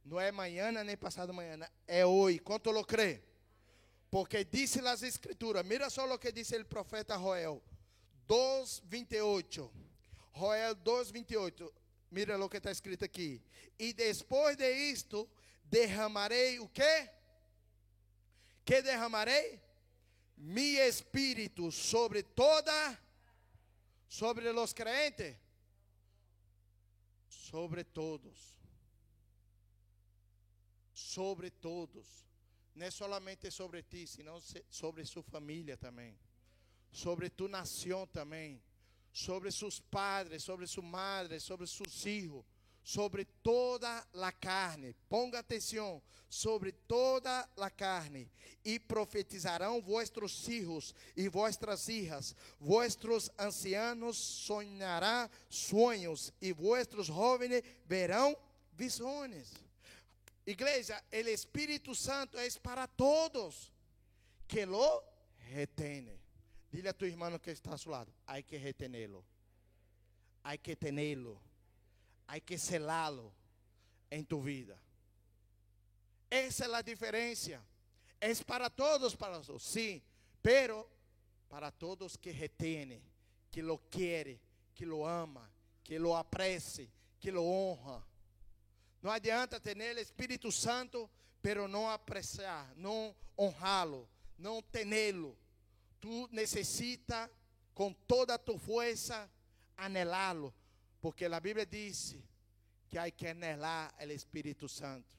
Não 0.05 0.17
é 0.17 0.29
amanhã 0.29 0.71
nem 0.71 0.95
passado 0.95 1.31
amanhã, 1.31 1.59
é 1.85 2.05
hoje. 2.05 2.39
Quanto 2.39 2.71
lo 2.71 2.85
crê? 2.85 3.26
Porque 4.09 4.45
disse 4.45 4.79
as 4.87 5.03
escrituras, 5.03 5.65
mira 5.65 5.89
só 5.89 6.05
o 6.11 6.17
que 6.17 6.31
disse 6.31 6.55
o 6.55 6.65
profeta 6.65 7.17
Joel 7.17 7.61
2:28. 8.25 9.71
Joel 10.33 10.75
2:28. 10.75 11.73
Mira 12.09 12.43
o 12.43 12.49
que 12.49 12.57
está 12.57 12.71
escrito 12.71 13.03
aqui. 13.03 13.41
E 13.77 13.91
depois 13.91 14.55
de 14.55 14.71
isto 14.71 15.29
derramarei 15.65 16.59
o 16.59 16.69
quê? 16.69 17.09
Que 18.63 18.81
derramarei? 18.81 19.61
Mi 20.37 20.77
espírito 20.77 21.71
sobre 21.71 22.23
toda 22.23 22.97
sobre 24.07 24.47
os 24.47 24.71
crentes, 24.71 25.35
sobre 27.27 27.83
todos. 27.83 28.55
Sobre 30.93 31.51
todos 31.51 32.26
não 32.77 32.85
é 32.85 32.91
somente 32.91 33.49
sobre 33.49 33.81
ti, 33.81 34.05
senão 34.05 34.39
sobre 34.69 35.03
sua 35.03 35.23
família 35.23 35.75
também, 35.75 36.15
sobre 36.91 37.27
tu 37.27 37.47
nação 37.47 38.05
também, 38.05 38.61
sobre 39.11 39.51
seus 39.51 39.79
padres, 39.79 40.43
sobre 40.43 40.67
sua 40.67 40.83
madre, 40.83 41.39
sobre 41.39 41.65
seus 41.65 42.03
filhos, 42.03 42.45
sobre 42.83 43.25
toda 43.25 44.05
a 44.13 44.31
carne. 44.31 44.95
Ponga 45.09 45.39
atenção, 45.39 46.03
sobre 46.29 46.71
toda 46.71 47.49
a 47.57 47.69
carne. 47.71 48.31
E 48.63 48.79
profetizarão 48.79 49.81
vossos 49.81 50.45
filhos 50.45 50.93
e 51.15 51.27
vossas 51.27 51.83
filhas, 51.83 52.35
vossos 52.59 53.31
ancianos 53.39 54.17
sonharão 54.17 55.27
sonhos 55.49 56.31
e 56.39 56.53
vossos 56.53 57.07
jovens 57.07 57.63
verão 57.87 58.37
visões. 58.73 59.66
Igreja, 60.47 61.03
o 61.11 61.29
Espírito 61.29 61.93
Santo 61.93 62.37
é 62.37 62.49
para 62.61 62.87
todos 62.87 63.69
que 64.47 64.65
lo 64.65 65.03
retene. 65.51 66.17
Dile 66.71 66.87
a 66.87 66.93
tu 66.93 67.05
irmão 67.05 67.37
que 67.37 67.51
está 67.51 67.73
a 67.73 67.77
seu 67.77 67.91
lado, 67.91 68.13
hay 68.25 68.43
que 68.43 68.57
retenerlo. 68.57 69.25
Hay 70.43 70.57
que 70.57 70.73
tenerlo. 70.77 71.37
Hay 72.27 72.39
que 72.39 72.57
selá-lo 72.57 73.33
em 74.09 74.23
tu 74.23 74.41
vida. 74.41 74.81
Essa 76.29 76.65
é 76.65 76.75
a 76.75 76.81
diferença. 76.81 77.61
É 78.21 78.33
para 78.45 78.69
todos, 78.69 79.15
para 79.15 79.41
todos, 79.41 79.63
sim, 79.63 80.01
pero 80.41 80.89
para 81.49 81.71
todos 81.71 82.15
que 82.15 82.31
retene, 82.31 83.01
que 83.51 83.61
lo 83.61 83.79
quiere, 83.89 84.39
que 84.73 84.85
lo 84.85 85.05
ama, 85.05 85.49
que 85.83 85.99
lo 85.99 86.15
aprecie, 86.15 86.89
que 87.19 87.31
lo 87.31 87.43
honra. 87.43 88.06
Não 89.01 89.11
adianta 89.11 89.59
ter 89.59 89.75
nele 89.75 90.01
Espírito 90.01 90.51
Santo, 90.51 91.09
pero 91.41 91.67
não 91.67 91.89
apreciar, 91.89 92.73
não 92.75 93.15
honrá-lo, 93.37 94.09
não 94.37 94.61
tê-lo. 94.61 95.37
Tu 95.99 96.27
necessita 96.31 97.29
com 97.73 97.93
toda 97.93 98.35
a 98.35 98.37
tua 98.37 98.57
força 98.57 99.29
anelá-lo, 99.75 100.53
porque 100.99 101.25
a 101.25 101.39
Bíblia 101.39 101.65
diz 101.65 102.17
que 102.89 102.97
há 102.97 103.09
que 103.11 103.27
anelar 103.27 103.93
o 103.99 104.11
Espírito 104.11 104.67
Santo. 104.67 105.15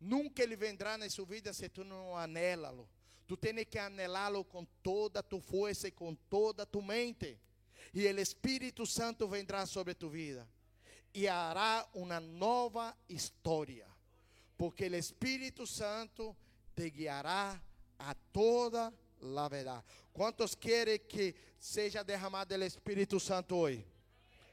Nunca 0.00 0.42
ele 0.42 0.56
vendrá 0.56 0.96
na 0.96 1.08
sua 1.08 1.26
vida 1.26 1.52
se 1.52 1.68
tu 1.68 1.84
não 1.84 2.16
anelá-lo. 2.16 2.88
Tu 3.26 3.36
tens 3.36 3.64
que 3.64 3.78
anelá-lo 3.78 4.44
com 4.44 4.64
toda 4.82 5.20
a 5.20 5.22
tua 5.22 5.40
força 5.40 5.88
e 5.88 5.90
com 5.92 6.14
toda 6.14 6.64
a 6.64 6.66
tua 6.66 6.82
mente. 6.82 7.38
E 7.94 8.06
o 8.06 8.20
Espírito 8.20 8.86
Santo 8.86 9.28
vendrá 9.28 9.66
sobre 9.66 9.92
a 9.92 9.94
tua 9.94 10.10
vida 10.10 10.48
e 11.14 11.26
hará 11.28 11.88
uma 11.94 12.20
nova 12.20 12.96
história, 13.08 13.86
porque 14.56 14.86
o 14.86 14.94
Espírito 14.94 15.66
Santo 15.66 16.36
te 16.74 16.90
guiará 16.90 17.60
a 17.98 18.14
toda 18.32 18.92
a 19.36 19.48
verdade. 19.48 19.84
Quantos 20.12 20.54
querem 20.54 20.98
que 20.98 21.34
seja 21.58 22.02
derramado 22.02 22.54
o 22.54 22.64
Espírito 22.64 23.18
Santo 23.18 23.56
hoje? 23.56 23.86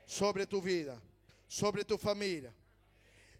Sobre 0.06 0.46
tu 0.46 0.62
vida, 0.62 1.02
sobre 1.48 1.84
tu 1.84 1.98
família. 1.98 2.56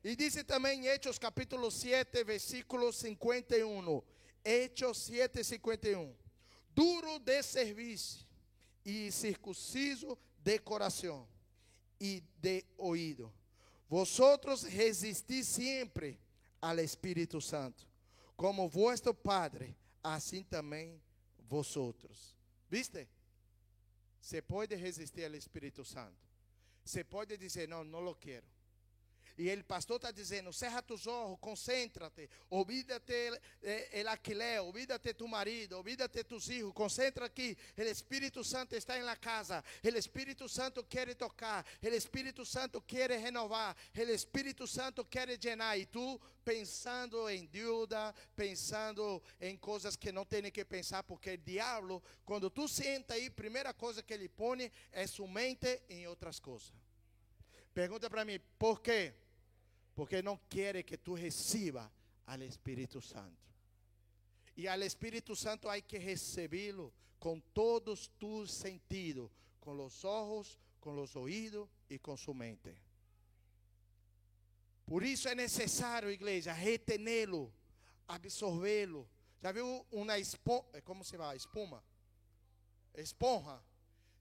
E 0.04 0.16
diz 0.16 0.36
também 0.44 0.82
em 0.82 0.88
Hechos 0.88 1.18
capítulo 1.18 1.72
7, 1.72 2.24
versículo 2.24 2.94
51. 2.94 4.02
Hechos 4.44 4.98
7, 5.00 5.44
51. 5.44 6.16
Duro 6.70 7.20
de 7.20 7.42
serviço 7.42 8.28
e 8.86 9.12
circunciso 9.12 10.18
de 10.38 10.60
coração 10.60 11.28
y 12.00 12.24
de 12.42 12.66
oído. 12.78 13.32
Vosotros 13.90 14.64
resistís 14.64 15.48
siempre 15.48 16.18
al 16.62 16.80
Espíritu 16.80 17.40
Santo, 17.40 17.84
como 18.36 18.70
vuestro 18.70 19.14
Padre, 19.14 19.76
assim 20.04 20.44
também 20.44 21.02
vosotros. 21.50 22.36
¿Viste? 22.70 23.08
Você 24.22 24.42
pode 24.42 24.76
resistir 24.76 25.26
ao 25.26 25.36
Espírito 25.36 25.86
Santo. 25.86 26.18
Você 26.84 27.04
pode 27.04 27.38
dizer, 27.38 27.68
não, 27.68 27.84
não 27.84 28.02
lo 28.02 28.16
quero. 28.16 28.46
E 29.38 29.50
ele 29.50 29.62
pastor 29.62 29.98
está 29.98 30.10
dizendo, 30.10 30.52
cerra 30.52 30.82
tus 30.82 31.06
olhos, 31.06 31.38
concéntrate, 31.40 32.28
olvídate 32.50 33.40
el 33.92 34.08
alquiler, 34.08 34.62
olvídate 34.62 35.14
tu 35.14 35.28
marido, 35.28 35.78
olvídate 35.78 36.24
tus 36.24 36.50
hijos, 36.50 36.74
concentra 36.74 37.28
aqui. 37.28 37.56
O 37.78 37.82
Espírito 37.84 38.44
Santo 38.44 38.76
está 38.76 38.98
em 38.98 39.04
la 39.04 39.16
casa. 39.16 39.64
O 39.84 39.88
Espírito 39.90 40.50
Santo 40.50 40.84
quer 40.84 41.14
tocar. 41.14 41.64
O 41.84 41.88
Espírito 41.88 42.44
Santo 42.44 42.82
quer 42.82 43.12
renovar. 43.12 43.78
O 43.96 44.02
Espírito 44.02 44.66
Santo 44.66 45.06
quer 45.06 45.30
llenar. 45.38 45.78
E 45.78 45.86
tu 45.86 46.20
pensando 46.44 47.30
em 47.30 47.46
deuda, 47.46 48.16
pensando 48.36 49.22
em 49.40 49.56
coisas 49.56 49.96
que 49.96 50.12
não 50.12 50.26
tem 50.26 50.50
que 50.50 50.66
pensar, 50.66 51.04
porque 51.04 51.34
o 51.34 51.38
diabo, 51.38 52.02
quando 52.26 52.50
tu 52.50 52.68
senta 52.68 53.14
aí, 53.14 53.30
primeira 53.30 53.72
coisa 53.72 54.02
que 54.02 54.14
ele 54.14 54.30
põe 54.30 54.72
é 54.92 55.06
sua 55.06 55.28
mente 55.28 55.80
em 55.90 56.08
outras 56.08 56.40
coisas. 56.40 56.74
Pergunta 57.72 58.10
para 58.10 58.26
mim, 58.26 58.40
por 58.58 58.82
quê? 58.82 59.14
Porque 59.98 60.22
não 60.22 60.38
quer 60.48 60.84
que 60.84 60.96
tu 60.96 61.16
receba 61.16 61.92
ao 62.28 62.40
Espírito 62.44 63.02
Santo. 63.02 63.48
E 64.56 64.68
ao 64.68 64.80
Espírito 64.84 65.36
Santo 65.36 65.68
há 65.68 65.82
que 65.82 65.98
recebê-lo 65.98 66.94
com 67.20 67.40
todos 67.40 68.06
tus 68.20 68.54
sentidos, 68.54 69.32
com 69.60 69.84
os 69.84 70.06
olhos, 70.06 70.56
com 70.80 71.02
os 71.02 71.16
ouvidos 71.16 71.68
e 71.90 71.98
com 71.98 72.16
sua 72.16 72.36
mente. 72.36 72.80
Por 74.86 75.02
isso 75.02 75.30
é 75.30 75.34
necessário, 75.34 76.12
igreja, 76.12 76.54
retenê-lo, 76.54 77.52
absorvê-lo. 78.08 79.10
Já 79.42 79.52
viu 79.52 79.84
uma 79.92 80.20
espuma, 80.20 80.64
como 80.86 81.04
se 81.04 81.18
fala? 81.18 81.36
Espuma? 81.36 81.84
Esponja. 82.94 83.60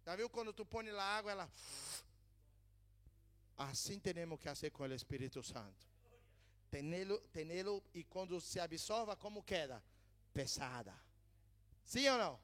Já 0.07 0.17
viu 0.17 0.31
quando 0.31 0.55
tu 0.55 0.65
põe 0.65 0.91
lá 0.91 1.19
água, 1.19 1.33
ela 1.33 1.51
Assim 3.57 3.99
temos 3.99 4.39
que 4.39 4.45
fazer 4.45 4.71
com 4.71 4.83
o 4.83 4.93
Espírito 4.93 5.43
Santo. 5.43 5.87
Tenê-lo, 6.71 7.83
e 7.95 8.05
quando 8.05 8.41
se 8.41 8.61
absorva, 8.61 9.17
como 9.17 9.43
queda? 9.43 9.83
Pesada. 10.35 10.95
Sim 11.85 12.09
ou 12.09 12.19
não? 12.19 12.41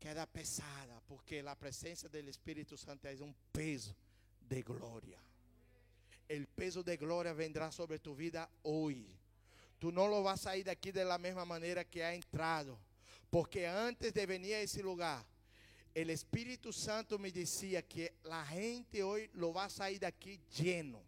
Queda 0.00 0.26
pesada, 0.26 1.00
porque 1.06 1.44
a 1.46 1.54
presença 1.54 2.08
do 2.08 2.18
Espírito 2.18 2.76
Santo 2.76 3.06
é 3.06 3.14
um 3.22 3.34
peso 3.52 3.94
de 4.40 4.62
glória. 4.62 5.18
O 6.30 6.46
peso 6.56 6.82
de 6.82 6.96
glória 6.96 7.32
vendrá 7.32 7.70
sobre 7.70 7.98
tu 7.98 8.14
vida 8.14 8.48
hoje. 8.64 9.08
Tu 9.78 9.92
não 9.92 10.06
lo 10.06 10.22
vas 10.22 10.40
sair 10.40 10.64
daqui 10.64 10.90
da 10.90 11.18
mesma 11.18 11.44
maneira 11.44 11.84
que 11.84 12.02
ha 12.02 12.14
entrado, 12.14 12.78
porque 13.30 13.64
antes 13.64 14.12
de 14.12 14.26
venir 14.26 14.54
a 14.54 14.62
esse 14.62 14.82
lugar, 14.82 15.24
el 16.00 16.10
Espíritu 16.10 16.72
Santo 16.72 17.18
me 17.18 17.32
decía 17.32 17.82
que 17.82 18.18
la 18.22 18.46
gente 18.46 19.02
hoy 19.02 19.28
lo 19.32 19.52
va 19.52 19.64
a 19.64 19.70
salir 19.70 19.98
de 19.98 20.06
aquí 20.06 20.40
lleno. 20.56 21.02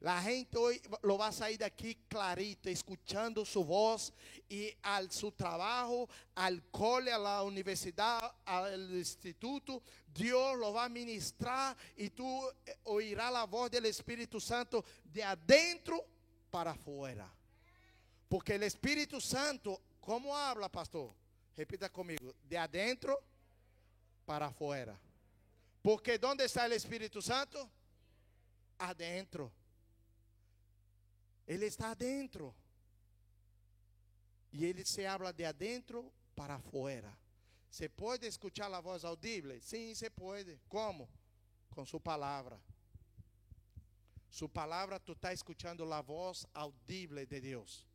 La 0.00 0.22
gente 0.22 0.56
hoy 0.56 0.80
lo 1.02 1.18
va 1.18 1.26
a 1.26 1.32
salir 1.32 1.58
de 1.58 1.66
aquí 1.66 1.94
clarito, 2.08 2.70
escuchando 2.70 3.44
su 3.44 3.62
voz 3.62 4.14
y 4.48 4.72
al 4.82 5.12
su 5.12 5.32
trabajo, 5.32 6.08
al 6.34 6.62
cole, 6.70 7.12
a 7.12 7.18
la 7.18 7.42
universidad, 7.42 8.34
al 8.46 8.90
instituto, 8.94 9.82
Dios 10.14 10.56
lo 10.56 10.72
va 10.72 10.84
a 10.84 10.88
ministrar 10.88 11.76
y 11.94 12.08
tú 12.08 12.42
eh, 12.64 12.74
oirás 12.84 13.30
la 13.30 13.44
voz 13.44 13.70
del 13.70 13.84
Espíritu 13.84 14.40
Santo 14.40 14.82
de 15.04 15.24
adentro 15.24 16.02
para 16.50 16.70
afuera. 16.70 17.30
Porque 18.30 18.54
el 18.54 18.62
Espíritu 18.62 19.20
Santo, 19.20 19.82
¿cómo 20.00 20.34
habla, 20.34 20.70
pastor? 20.70 21.12
Repita 21.54 21.90
conmigo, 21.90 22.34
de 22.48 22.56
adentro 22.56 23.22
para 24.26 24.46
afuera. 24.46 24.98
Porque 25.82 26.18
¿dónde 26.18 26.44
está 26.44 26.66
el 26.66 26.72
Espíritu 26.72 27.22
Santo? 27.22 27.70
Adentro. 28.78 29.52
Ele 31.46 31.66
está 31.66 31.92
adentro. 31.92 32.54
E 34.52 34.64
ele 34.64 34.84
se 34.84 35.06
habla 35.06 35.32
de 35.32 35.44
adentro 35.44 36.12
para 36.34 36.58
fora. 36.58 37.16
Você 37.70 37.88
pode 37.88 38.26
escuchar 38.26 38.72
a 38.72 38.80
voz 38.80 39.04
audible? 39.04 39.60
Sim, 39.60 39.94
você 39.94 40.10
pode. 40.10 40.58
Como? 40.68 41.08
Com 41.70 41.86
sua 41.86 42.00
palavra. 42.00 42.60
Sua 44.28 44.48
palavra, 44.48 44.98
tu 44.98 45.12
está 45.12 45.32
escutando 45.32 45.90
a 45.92 46.02
voz 46.02 46.46
audible 46.52 47.24
de 47.26 47.40
Deus. 47.40 47.86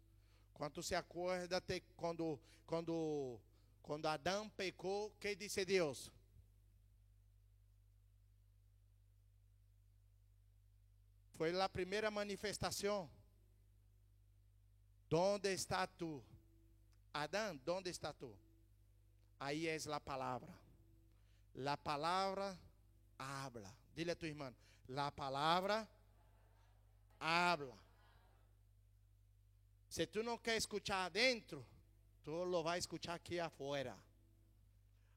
Quando 0.54 0.82
se 0.82 0.96
acorda 0.96 1.62
quando 1.96 2.40
quando 2.66 3.40
quando 3.82 4.06
Adão 4.06 4.50
pecou, 4.52 5.12
que 5.20 5.36
disse 5.36 5.66
Deus? 5.66 6.12
Foi 11.42 11.60
a 11.60 11.68
primeira 11.68 12.12
manifestação. 12.12 13.10
Onde 15.12 15.52
está 15.52 15.88
tu? 15.88 16.24
Adão, 17.12 17.60
onde 17.70 17.90
está 17.90 18.14
tu? 18.14 18.32
Aí 19.40 19.66
é 19.66 19.76
a 19.76 20.00
palavra. 20.00 20.54
La 21.56 21.76
palavra 21.76 22.56
habla. 23.18 23.76
Dile 23.96 24.12
a 24.12 24.16
tu 24.16 24.28
irmão. 24.28 24.56
La 24.88 25.10
palavra 25.10 25.90
habla. 27.20 27.76
Se 29.90 30.06
tu 30.06 30.22
não 30.22 30.38
quer 30.38 30.58
escuchar 30.58 31.08
adentro, 31.08 31.66
tu 32.24 32.46
lo 32.46 32.62
vai 32.62 32.78
escuchar 32.78 33.16
aqui 33.16 33.40
afuera. 33.40 33.98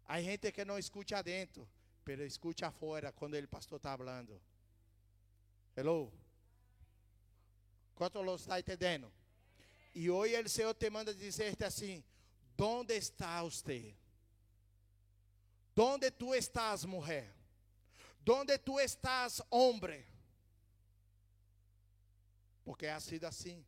Há 0.07 0.23
gente 0.23 0.51
que 0.53 0.65
não 0.65 0.79
escuta 0.79 1.19
adentro, 1.19 1.69
pero 2.03 2.25
escuta 2.25 2.69
afuera 2.69 3.13
quando 3.13 3.35
o 3.35 3.49
pastor 3.49 3.77
está 3.77 3.95
falando. 3.95 4.41
Hello? 5.77 6.13
Quanto 7.97 8.23
lo 8.23 8.37
está 8.37 8.59
entendendo? 8.59 9.13
E 9.93 10.09
hoje 10.09 10.41
o 10.41 10.49
Senhor 10.49 10.75
te 10.75 10.89
manda 10.89 11.13
dizer 11.13 11.57
assim: 11.65 12.03
Onde 12.59 12.97
está 12.97 13.43
você? 13.43 13.97
Onde 15.77 16.11
tu 16.13 16.33
estás, 16.35 16.85
mulher? 16.85 17.35
Onde 18.29 18.57
tu 18.59 18.79
estás, 18.79 19.43
homem? 19.51 20.05
Porque 22.65 22.87
é 22.87 22.99
sido 23.01 23.25
assim. 23.25 23.65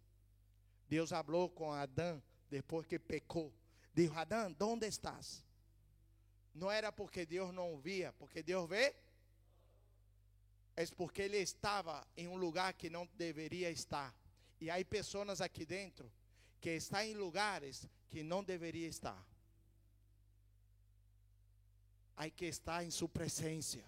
Deus 0.89 1.11
falou 1.11 1.51
com 1.51 1.73
Adão 1.73 2.23
depois 2.49 2.87
que 2.87 2.99
pecou. 2.99 3.53
Dijo: 3.93 4.15
Adão, 4.15 4.55
onde 4.61 4.87
estás? 4.87 5.45
Não 6.55 6.71
era 6.71 6.93
porque 6.93 7.27
Deus 7.27 7.53
não 7.53 7.79
via, 7.79 8.13
porque 8.13 8.43
Deus 8.43 8.69
vê 8.69 8.95
é 10.77 10.87
porque 10.95 11.23
ele 11.23 11.39
estava 11.39 12.07
em 12.17 12.29
um 12.29 12.37
lugar 12.37 12.75
que 12.75 12.91
não 12.91 13.09
deveria 13.15 13.71
estar. 13.71 14.15
E 14.61 14.71
há 14.71 14.85
pessoas 14.85 15.41
aqui 15.41 15.65
dentro 15.65 16.13
que 16.61 16.71
estão 16.71 17.01
em 17.01 17.15
lugares 17.15 17.89
que 18.11 18.23
não 18.23 18.45
deveria 18.45 18.87
estar. 18.87 19.27
Há 22.15 22.29
que 22.31 22.47
estar 22.47 22.85
em 22.85 22.91
sua 22.91 23.09
presença. 23.09 23.83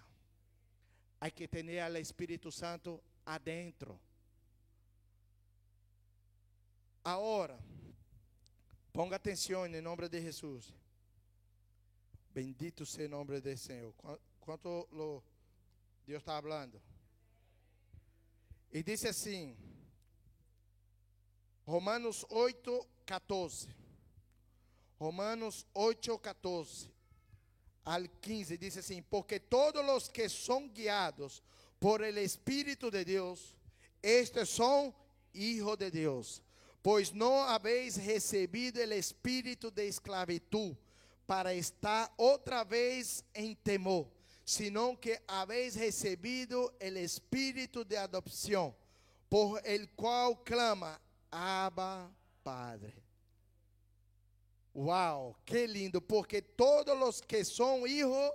Há 1.21 1.29
que 1.29 1.47
ter 1.47 1.65
o 1.65 1.97
Espírito 1.97 2.51
Santo 2.51 3.01
adentro. 3.25 3.99
Agora, 7.03 7.59
ponga 8.91 9.15
atenção 9.15 9.65
em 9.65 9.81
nome 9.81 10.09
de 10.09 10.21
Jesus. 10.21 10.73
Bendito 12.31 12.85
seja 12.85 13.07
o 13.07 13.11
nome 13.11 13.39
do 13.41 13.57
Senhor. 13.57 13.93
Quanto 14.39 14.87
lo 14.91 15.23
Deus 16.09 16.23
está 16.23 16.41
falando. 16.41 16.81
E 18.71 18.81
disse 18.81 19.07
assim, 19.07 19.55
Romanos 21.67 22.25
8, 22.31 22.87
14. 23.05 23.69
Romanos 24.97 25.67
8, 25.71 26.17
14 26.17 26.91
al 27.85 28.09
15 28.09 28.57
dice 28.57 28.79
assim: 28.79 29.03
Porque 29.03 29.39
todos 29.39 29.87
os 29.87 30.09
que 30.09 30.27
são 30.27 30.67
guiados 30.67 31.43
por 31.79 32.01
el 32.01 32.17
Espírito 32.17 32.89
de 32.89 33.05
Deus, 33.05 33.55
estes 34.01 34.49
são 34.49 34.91
hijos 35.31 35.77
de 35.77 35.91
Deus. 35.91 36.41
Pois 36.81 37.11
não 37.11 37.43
habéis 37.43 37.97
recebido 37.97 38.79
o 38.79 38.93
espírito 38.93 39.69
de 39.69 39.87
esclavitud 39.87 40.75
para 41.27 41.53
estar 41.53 42.11
outra 42.17 42.63
vez 42.63 43.23
em 43.35 43.53
temor 43.53 44.09
sino 44.49 44.99
que 44.99 45.21
habéis 45.27 45.75
recibido 45.75 46.73
el 46.79 46.97
espíritu 46.97 47.85
de 47.85 47.99
adopción, 47.99 48.75
por 49.29 49.61
el 49.63 49.91
cual 49.91 50.43
clama, 50.43 50.99
Abba 51.29 52.11
Padre. 52.41 52.95
Uau, 54.73 55.35
que 55.45 55.67
lindo, 55.67 56.01
porque 56.01 56.41
todos 56.41 56.99
os 56.99 57.21
que 57.21 57.45
são 57.45 57.85
hijos 57.85 58.31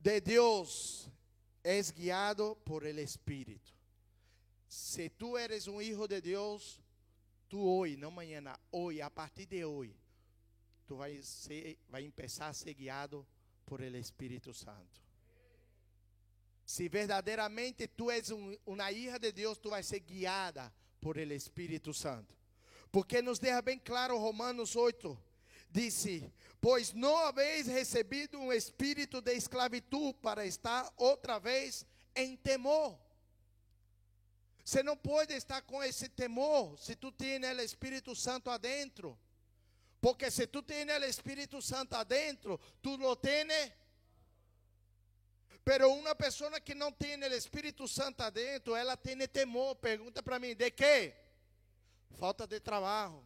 de 0.00 0.20
Deus 0.20 1.08
es 1.62 1.92
guiado 1.92 2.56
por 2.64 2.84
el 2.84 2.98
Espírito. 2.98 3.72
Se 4.66 5.08
tu 5.08 5.38
eres 5.38 5.68
um 5.68 5.80
hijo 5.80 6.08
de 6.08 6.20
Deus, 6.20 6.80
tu 7.48 7.60
hoje, 7.60 7.96
não 7.96 8.08
amanhã, 8.08 8.42
hoje, 8.72 9.00
a 9.02 9.08
partir 9.08 9.46
de 9.46 9.64
hoje, 9.64 9.94
tu 10.84 10.96
vai 10.96 11.22
ser, 11.22 11.78
vai 11.88 12.10
começar 12.10 12.48
a 12.48 12.52
ser 12.52 12.74
guiado 12.74 13.24
por 13.68 13.82
el 13.82 13.94
Espírito 13.96 14.54
Santo. 14.54 15.02
Se 16.64 16.88
verdadeiramente 16.88 17.86
tu 17.86 18.10
és 18.10 18.30
um, 18.30 18.56
uma 18.66 18.90
hija 18.90 19.18
de 19.18 19.30
Deus, 19.30 19.58
tu 19.58 19.70
vais 19.70 19.86
ser 19.86 20.00
guiada 20.00 20.72
por 21.00 21.18
el 21.18 21.32
Espírito 21.32 21.92
Santo. 21.92 22.34
Porque 22.90 23.20
nos 23.20 23.38
deixa 23.38 23.60
bem 23.60 23.78
claro 23.78 24.18
Romanos 24.18 24.74
8, 24.74 25.18
disse: 25.70 26.32
Pois 26.60 26.94
não 26.94 27.16
habéis 27.18 27.66
recebido 27.66 28.38
um 28.38 28.52
espírito 28.52 29.20
de 29.20 29.34
esclavitud 29.34 30.14
para 30.22 30.46
estar 30.46 30.90
outra 30.96 31.38
vez 31.38 31.86
em 32.16 32.36
temor. 32.36 32.98
Você 34.64 34.82
não 34.82 34.96
pode 34.96 35.34
estar 35.34 35.62
com 35.62 35.82
esse 35.82 36.08
temor 36.08 36.78
se 36.78 36.94
tu 36.94 37.10
tem 37.10 37.38
o 37.38 37.60
Espírito 37.60 38.14
Santo 38.14 38.50
adentro. 38.50 39.18
Porque 40.00 40.30
se 40.30 40.46
tu 40.46 40.62
tens 40.62 40.86
o 40.86 41.04
Espírito 41.04 41.60
Santo 41.60 41.94
adentro, 41.94 42.58
tu 42.80 42.96
lo 42.96 43.16
tienes. 43.16 43.72
Pero 45.64 45.92
uma 45.92 46.14
pessoa 46.14 46.60
que 46.60 46.74
não 46.74 46.90
tem 46.92 47.22
o 47.22 47.34
Espírito 47.34 47.86
Santo 47.86 48.22
adentro, 48.22 48.74
ela 48.74 48.96
tem 48.96 49.18
temor. 49.28 49.74
Pergunta 49.76 50.22
para 50.22 50.38
mim, 50.38 50.54
de 50.54 50.70
quê? 50.70 51.14
Falta 52.16 52.46
de 52.46 52.58
trabalho, 52.60 53.22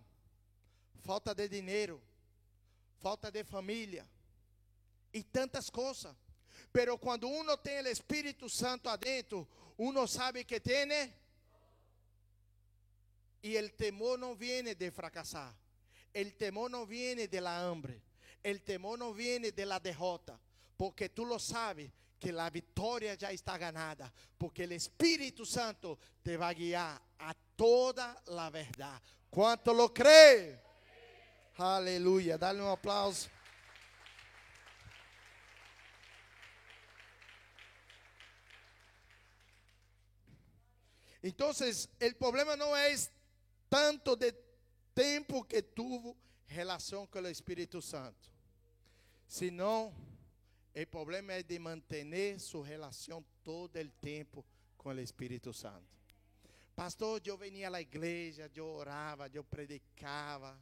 falta 1.02 1.34
de 1.34 1.48
dinheiro, 1.48 2.02
falta 3.00 3.30
de 3.30 3.44
família 3.44 4.08
e 5.12 5.22
tantas 5.22 5.70
coisas. 5.70 6.14
Pero 6.72 6.98
quando 6.98 7.28
uno 7.28 7.56
tem 7.56 7.80
o 7.82 7.88
Espírito 7.88 8.48
Santo 8.48 8.88
adentro, 8.88 9.46
uno 9.76 10.08
sabe 10.08 10.44
que 10.44 10.58
tem 10.58 11.12
e 13.42 13.58
o 13.58 13.70
temor 13.70 14.16
não 14.16 14.34
vem 14.34 14.62
de 14.74 14.90
fracassar. 14.90 15.54
El 16.12 16.34
temor 16.36 16.70
no 16.70 16.86
viene 16.86 17.28
de 17.28 17.40
la 17.40 17.66
hambre. 17.66 18.02
El 18.42 18.62
temor 18.62 18.98
no 18.98 19.14
viene 19.14 19.52
de 19.52 19.66
la 19.66 19.80
derrota. 19.80 20.38
Porque 20.76 21.08
tú 21.08 21.24
lo 21.24 21.38
sabes 21.38 21.90
que 22.18 22.32
la 22.32 22.50
victoria 22.50 23.14
ya 23.14 23.30
está 23.30 23.56
ganada. 23.56 24.12
Porque 24.36 24.64
el 24.64 24.72
Espíritu 24.72 25.46
Santo 25.46 25.98
te 26.22 26.36
va 26.36 26.48
a 26.48 26.54
guiar 26.54 27.00
a 27.18 27.34
toda 27.56 28.20
la 28.26 28.50
verdad. 28.50 29.00
¿Cuánto 29.30 29.72
lo 29.72 29.92
cree? 29.92 30.60
Aleluya. 31.56 32.36
Dale 32.36 32.60
un 32.60 32.68
aplauso. 32.68 33.28
Entonces, 41.22 41.88
el 42.00 42.16
problema 42.16 42.56
no 42.56 42.76
es 42.76 43.10
tanto 43.68 44.16
de 44.16 44.51
tempo 44.94 45.44
que 45.44 45.62
tuvo 45.62 46.16
relação 46.46 47.06
com 47.06 47.20
o 47.20 47.28
Espírito 47.28 47.80
Santo. 47.80 48.30
Senão, 49.26 49.94
o 50.74 50.86
problema 50.86 51.32
é 51.32 51.42
de 51.42 51.58
manter 51.58 52.38
sua 52.38 52.64
relação 52.64 53.24
todo 53.42 53.78
o 53.78 53.90
tempo 54.00 54.44
com 54.76 54.90
o 54.90 55.00
Espírito 55.00 55.52
Santo. 55.52 55.92
Pastor, 56.74 57.20
eu 57.24 57.36
venia 57.36 57.70
à 57.70 57.80
igreja, 57.80 58.50
eu 58.54 58.66
orava, 58.66 59.28
eu 59.32 59.44
predicava, 59.44 60.58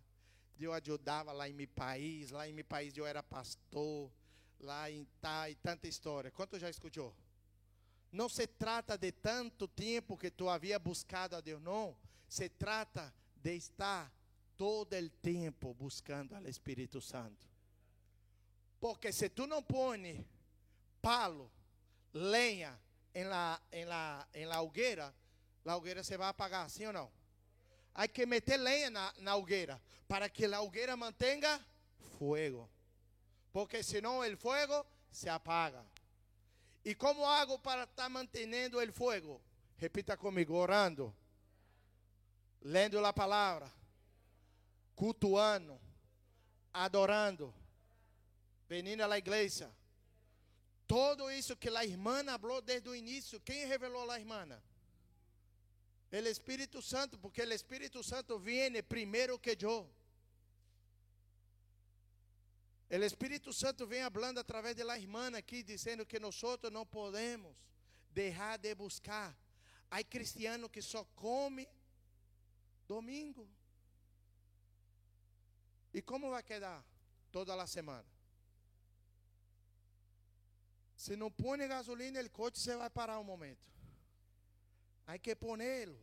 eu 0.59 0.73
ajudava 0.73 1.33
lá 1.33 1.49
em 1.49 1.53
meu 1.53 1.69
país, 1.69 2.31
lá 2.31 2.49
em 2.49 2.53
meu 2.53 2.65
país 2.65 2.97
eu 2.97 3.07
era 3.07 3.23
pastor, 3.23 4.11
lá 4.59 4.91
em 4.91 5.05
tá, 5.21 5.49
e 5.49 5.55
tanta 5.55 5.89
história. 5.89 6.31
Quanto 6.31 6.59
já 6.59 6.69
escutou? 6.69 7.15
Não 8.13 8.29
se 8.29 8.47
trata 8.47 8.99
de 8.99 9.13
tanto 9.13 9.69
tempo 9.69 10.17
que 10.17 10.31
tu 10.31 10.49
havia 10.49 10.79
buscado 10.79 11.37
a 11.37 11.41
Deus, 11.41 11.63
não. 11.63 11.97
Se 12.29 12.49
trata 12.49 13.15
de 13.37 13.55
estar 13.55 14.13
todo 14.61 14.95
el 14.95 15.11
tempo 15.11 15.73
buscando 15.73 16.37
al 16.37 16.45
Espírito 16.45 17.01
Santo. 17.01 17.47
Porque 18.79 19.11
se 19.11 19.31
tu 19.31 19.47
não 19.47 19.63
põe 19.63 20.23
palo, 21.01 21.51
lenha 22.13 22.79
em 23.15 23.25
la, 23.25 23.59
em 23.73 23.87
la, 23.87 24.29
em 24.35 24.45
la 24.45 24.61
hogueira, 24.61 25.15
a 25.65 25.77
hogueira 25.77 26.05
se 26.05 26.15
vai 26.15 26.29
apagar, 26.29 26.69
sim 26.69 26.85
ou 26.85 26.93
não? 26.93 27.11
Há 27.95 28.07
que 28.07 28.27
meter 28.27 28.59
lenha 28.59 28.91
na 28.91 29.35
hogueira 29.35 29.81
para 30.07 30.29
que 30.29 30.45
a 30.45 30.61
hogueira 30.61 30.95
mantenha 30.95 31.59
fogo. 32.19 32.69
Porque 33.55 33.83
senão 33.83 34.19
o 34.19 34.37
fogo 34.37 34.85
se 35.11 35.31
apaga. 35.31 35.83
E 36.85 36.95
como 36.95 37.25
hago 37.25 37.59
para 37.59 37.85
estar 37.85 38.03
tá 38.03 38.09
mantendo 38.11 38.79
o 38.79 38.93
fogo? 38.93 39.41
Repita 39.79 40.19
comigo, 40.19 40.53
orando, 40.53 41.15
lendo 42.61 43.03
a 43.07 43.11
palavra 43.11 43.80
cultuando, 45.01 45.81
adorando, 46.75 47.55
venindo 48.69 49.03
à 49.03 49.17
igreja. 49.17 49.75
Todo 50.87 51.31
isso 51.31 51.57
que 51.57 51.71
a 51.71 51.87
irmã 51.87 52.23
falou 52.39 52.61
desde 52.61 52.87
o 52.91 52.95
início, 52.95 53.41
quem 53.41 53.65
revelou 53.65 54.11
a 54.11 54.19
irmã? 54.19 54.47
O 56.13 56.17
Espírito 56.17 56.83
Santo, 56.83 57.19
porque 57.19 57.41
o 57.41 57.51
Espírito 57.51 58.03
Santo 58.03 58.39
vem 58.39 58.83
primeiro 58.83 59.39
que 59.39 59.57
eu. 59.63 59.89
O 62.91 63.05
Espírito 63.11 63.55
Santo 63.55 63.87
vem 63.87 64.03
falando 64.11 64.37
através 64.37 64.77
da 64.77 64.99
irmã 64.99 65.35
aqui, 65.35 65.63
dizendo 65.63 66.05
que 66.05 66.21
nós 66.21 66.39
não 66.71 66.85
podemos 66.85 67.57
deixar 68.11 68.59
de 68.59 68.75
buscar. 68.75 69.35
Há 69.91 70.05
cristiano 70.05 70.69
que 70.69 70.83
só 70.83 71.05
come 71.17 71.67
domingo. 72.87 73.49
E 75.93 76.01
como 76.01 76.31
vai 76.31 76.43
quedar 76.43 76.85
toda 77.33 77.55
a 77.61 77.67
semana? 77.67 78.07
Se 80.97 81.17
não 81.17 81.31
põe 81.31 81.67
gasolina, 81.67 82.21
o 82.21 82.31
coche 82.31 82.61
você 82.61 82.77
vai 82.77 82.91
parar 82.91 83.19
um 83.19 83.25
momento. 83.25 83.71
Há 85.07 85.19
que 85.19 85.35
pô-lo. 85.35 85.99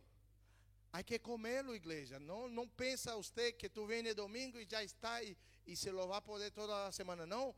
Há 0.92 1.02
que 1.02 1.18
comê-lo, 1.18 1.74
igreja. 1.74 2.18
Não, 2.18 2.48
não 2.48 2.68
pensa 2.68 3.14
você 3.14 3.52
que 3.52 3.68
tu 3.68 3.86
vem 3.86 4.02
domingo 4.14 4.58
e 4.58 4.66
já 4.68 4.82
está 4.82 5.22
e, 5.22 5.36
e 5.66 5.76
se 5.76 5.90
lo 5.90 6.06
vai 6.08 6.20
poder 6.20 6.50
toda 6.50 6.86
a 6.86 6.92
semana. 6.92 7.26
Não. 7.26 7.54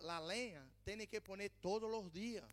La 0.00 0.18
lenha 0.18 0.62
tem 0.84 1.06
que 1.06 1.20
pôr 1.20 1.38
todos 1.62 1.90
os 1.90 2.12
dias. 2.12 2.44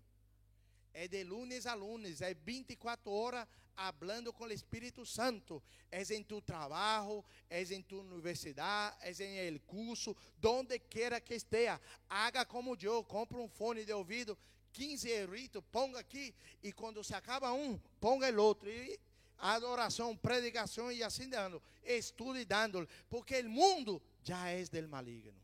É 0.93 1.07
de 1.07 1.23
lunes 1.23 1.65
a 1.65 1.73
lunes. 1.73 2.21
É 2.21 2.33
24 2.33 3.11
horas 3.11 3.47
hablando 3.75 4.31
con 4.31 4.45
el 4.45 4.51
Espíritu 4.53 5.05
Santo. 5.05 5.63
Es 5.89 6.11
en 6.11 6.23
tu 6.23 6.41
trabajo, 6.41 7.25
es 7.49 7.71
en 7.71 7.83
tu 7.83 7.99
universidad, 7.99 8.95
es 9.03 9.19
en 9.19 9.35
el 9.35 9.61
curso, 9.61 10.15
donde 10.39 10.79
quiera 10.79 11.19
que 11.19 11.35
esté. 11.35 11.67
Haga 12.09 12.45
como 12.45 12.75
yo, 12.75 13.03
compra 13.03 13.39
un 13.39 13.49
fone 13.49 13.85
de 13.85 13.93
ouvido, 13.93 14.37
15 14.71 15.21
euros, 15.21 15.63
ponga 15.71 15.99
aqui, 15.99 16.33
e 16.61 16.71
quando 16.71 17.03
se 17.03 17.13
acaba 17.13 17.53
um, 17.53 17.79
ponga 17.99 18.31
o 18.31 18.41
outro. 18.41 18.69
E 18.69 18.99
adoração, 19.37 20.15
predicação 20.15 20.91
e 20.91 21.03
assim 21.03 21.29
dando. 21.29 21.61
Estude 21.83 22.45
dando, 22.45 22.87
porque 23.09 23.39
o 23.41 23.49
mundo 23.49 24.01
já 24.23 24.49
é 24.49 24.63
del 24.63 24.87
maligno. 24.87 25.41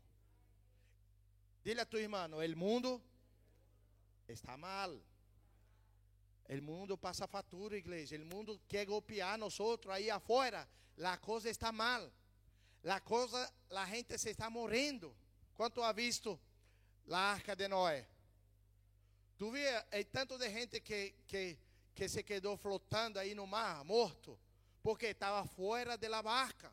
Dile 1.62 1.80
a 1.80 1.84
tu 1.84 1.98
irmão, 1.98 2.30
o 2.32 2.56
mundo 2.56 3.02
está 4.26 4.56
mal. 4.56 4.98
O 6.58 6.62
mundo 6.62 6.98
passa 6.98 7.28
fatura, 7.28 7.76
igreja. 7.76 8.16
O 8.16 8.26
mundo 8.26 8.60
quer 8.66 8.84
golpear 8.84 9.38
nós 9.38 9.60
outros 9.60 9.94
aí 9.94 10.10
afuera. 10.10 10.68
A 11.00 11.16
coisa 11.16 11.48
está 11.48 11.70
mal. 11.70 12.10
A 12.84 13.00
coisa, 13.00 13.52
a 13.70 13.86
gente 13.86 14.18
se 14.18 14.30
está 14.30 14.50
morrendo. 14.50 15.14
Quanto 15.54 15.82
ha 15.82 15.92
visto 15.92 16.40
a 17.08 17.18
arca 17.18 17.54
de 17.54 17.68
Noé? 17.68 18.06
Tu 19.38 19.50
via, 19.50 19.86
é 19.92 20.02
tanto 20.02 20.36
de 20.36 20.50
gente 20.50 20.80
que, 20.80 21.14
que, 21.26 21.56
que 21.94 22.08
se 22.08 22.22
quedou 22.22 22.56
flotando 22.56 23.18
aí 23.18 23.34
no 23.34 23.46
mar, 23.46 23.84
morto, 23.84 24.38
porque 24.82 25.06
estava 25.06 25.46
fora 25.46 25.96
da 25.96 26.22
barca. 26.22 26.72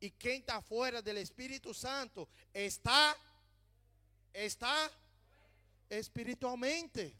E 0.00 0.10
quem 0.10 0.40
está 0.40 0.60
fora 0.62 1.02
do 1.02 1.10
Espírito 1.10 1.74
Santo 1.74 2.28
está, 2.54 3.16
está 4.34 4.90
espiritualmente. 5.90 7.14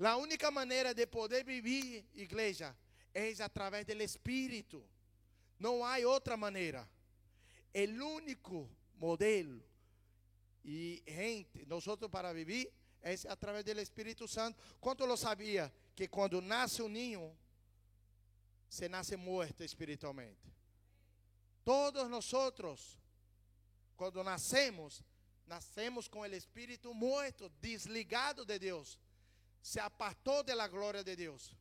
A 0.00 0.16
única 0.16 0.50
maneira 0.50 0.94
de 0.94 1.06
poder 1.06 1.44
viver, 1.44 2.06
igreja, 2.14 2.76
é 3.12 3.32
através 3.42 3.84
do 3.84 4.00
Espírito. 4.02 4.84
Não 5.58 5.84
há 5.84 5.98
outra 5.98 6.36
maneira. 6.36 6.88
O 7.74 8.04
único 8.16 8.70
modelo 8.96 9.62
e 10.64 11.02
gente, 11.06 11.64
nós 11.66 11.84
para 12.10 12.32
viver 12.32 12.72
é 13.02 13.14
através 13.28 13.64
do 13.64 13.80
Espírito 13.80 14.28
Santo. 14.28 14.62
Quanto 14.80 15.04
lo 15.04 15.16
sabia 15.16 15.72
que 15.94 16.06
quando 16.06 16.40
nasce 16.40 16.82
um 16.82 16.88
ninho, 16.88 17.36
se 18.68 18.88
nasce 18.88 19.16
morto 19.16 19.64
espiritualmente? 19.64 20.52
Todos 21.64 22.08
nós, 22.08 22.98
quando 23.96 24.22
nascemos, 24.22 25.02
nascemos 25.46 26.06
com 26.06 26.20
o 26.20 26.26
espírito 26.26 26.94
morto, 26.94 27.48
desligado 27.60 28.44
de 28.44 28.58
Deus 28.58 28.98
se 29.68 29.80
apartou 29.80 30.42
de 30.42 30.54
la 30.54 30.66
gloria 30.66 31.02
de 31.02 31.14
Dios. 31.14 31.52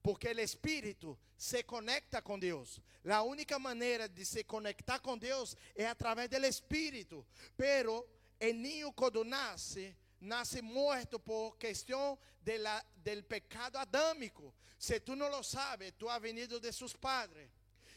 Porque 0.00 0.30
el 0.30 0.38
Espíritu 0.38 1.16
se 1.36 1.64
conecta 1.64 2.22
con 2.22 2.40
Dios. 2.40 2.80
La 3.04 3.22
única 3.22 3.58
manera 3.58 4.08
de 4.08 4.24
se 4.24 4.44
conectar 4.44 5.00
con 5.02 5.20
Dios 5.20 5.56
es 5.74 5.86
a 5.86 5.94
través 5.94 6.30
del 6.30 6.44
Espíritu. 6.46 7.24
Pero 7.56 8.08
el 8.40 8.60
niño 8.60 8.90
cuando 8.92 9.22
nace, 9.22 9.94
nace 10.20 10.62
muerto 10.62 11.18
por 11.18 11.58
cuestión 11.58 12.18
de 12.40 12.58
la, 12.58 12.84
del 13.04 13.22
pecado 13.24 13.78
adámico. 13.78 14.54
Si 14.78 14.98
tú 15.00 15.14
no 15.14 15.28
lo 15.28 15.42
sabes, 15.42 15.92
tú 15.98 16.10
has 16.10 16.20
venido 16.20 16.58
de 16.58 16.72
sus 16.72 16.94
padres. 16.94 17.50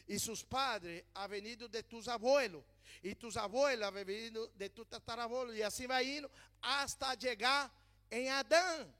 Y 0.06 0.18
sus 0.18 0.44
padres 0.44 1.02
han 1.14 1.30
venido 1.30 1.66
de 1.66 1.82
tus 1.82 2.06
abuelos. 2.08 2.62
Y 3.02 3.14
tus 3.14 3.36
abuelos 3.36 3.88
han 3.88 3.94
venido 3.94 4.48
de 4.48 4.68
tu 4.68 4.84
tatarabuelo. 4.84 5.54
Y 5.54 5.62
así 5.62 5.86
va 5.86 6.02
indo 6.02 6.30
hasta 6.60 7.14
llegar 7.14 7.72
en 8.10 8.28
Adán. 8.28 8.94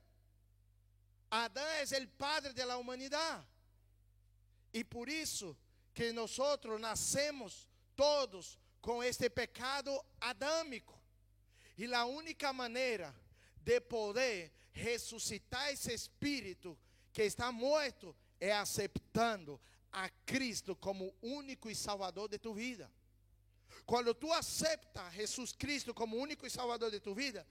Adán 1.29 1.81
es 1.81 1.91
el 1.91 2.07
padre 2.07 2.53
de 2.53 2.65
la 2.65 2.77
humanidad. 2.77 3.45
Y 4.71 4.83
por 4.83 5.09
eso 5.09 5.57
que 5.93 6.13
nosotros 6.13 6.79
nacemos 6.79 7.67
todos 7.95 8.57
com 8.81 9.03
este 9.03 9.29
pecado 9.29 10.05
adâmico. 10.19 10.97
E 11.77 11.93
a 11.93 12.05
única 12.05 12.53
maneira 12.53 13.13
de 13.63 13.79
poder 13.81 14.51
ressuscitar 14.71 15.71
esse 15.71 15.93
espírito 15.93 16.77
que 17.11 17.23
está 17.23 17.51
morto 17.51 18.15
é 18.39 18.51
aceitando 18.51 19.59
a 19.91 20.09
Cristo 20.25 20.75
como 20.75 21.13
único 21.21 21.69
e 21.69 21.75
salvador 21.75 22.29
de 22.29 22.37
tu 22.37 22.53
vida. 22.53 22.91
Quando 23.85 24.13
tu 24.13 24.31
aceitas 24.31 25.13
Jesus 25.13 25.53
Cristo 25.53 25.93
como 25.93 26.17
único 26.17 26.45
e 26.45 26.49
salvador 26.49 26.91
de 26.91 26.99
tu 26.99 27.13
vida, 27.13 27.45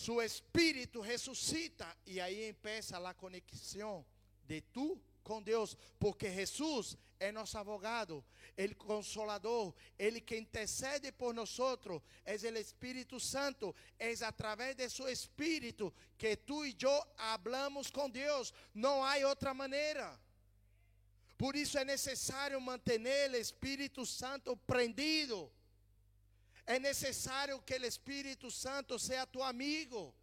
seu 0.00 0.22
espírito 0.22 1.00
ressuscita 1.00 1.86
e 2.06 2.20
aí 2.20 2.48
empieza 2.48 2.96
a 2.96 3.12
conexão 3.12 4.04
de 4.46 4.62
tu 4.62 4.98
com 5.22 5.42
Deus, 5.42 5.76
porque 5.98 6.30
Jesus 6.30 6.96
é 7.20 7.30
nosso 7.30 7.58
advogado, 7.58 8.24
Ele 8.56 8.74
consolador, 8.74 9.74
Ele 9.98 10.18
que 10.18 10.38
intercede 10.38 11.12
por 11.12 11.34
nós, 11.34 11.58
é 12.24 12.34
o 12.34 12.56
Espírito 12.56 13.20
Santo, 13.20 13.74
é 13.98 14.10
através 14.24 14.74
de 14.74 14.88
seu 14.88 15.06
Espírito 15.06 15.92
que 16.16 16.34
tu 16.34 16.64
e 16.64 16.74
eu 16.80 17.06
hablamos 17.18 17.90
com 17.90 18.08
Deus, 18.08 18.54
não 18.72 19.04
há 19.04 19.18
outra 19.28 19.52
maneira. 19.52 20.18
Por 21.36 21.54
isso 21.56 21.78
é 21.78 21.84
necessário 21.84 22.58
manter 22.58 22.98
o 23.30 23.36
Espírito 23.36 24.06
Santo 24.06 24.56
prendido. 24.56 25.52
É 26.66 26.78
necessário 26.78 27.60
que 27.62 27.74
o 27.74 27.86
Espírito 27.86 28.50
Santo 28.50 28.98
seja 28.98 29.26
tu 29.26 29.42
amigo. 29.42 30.14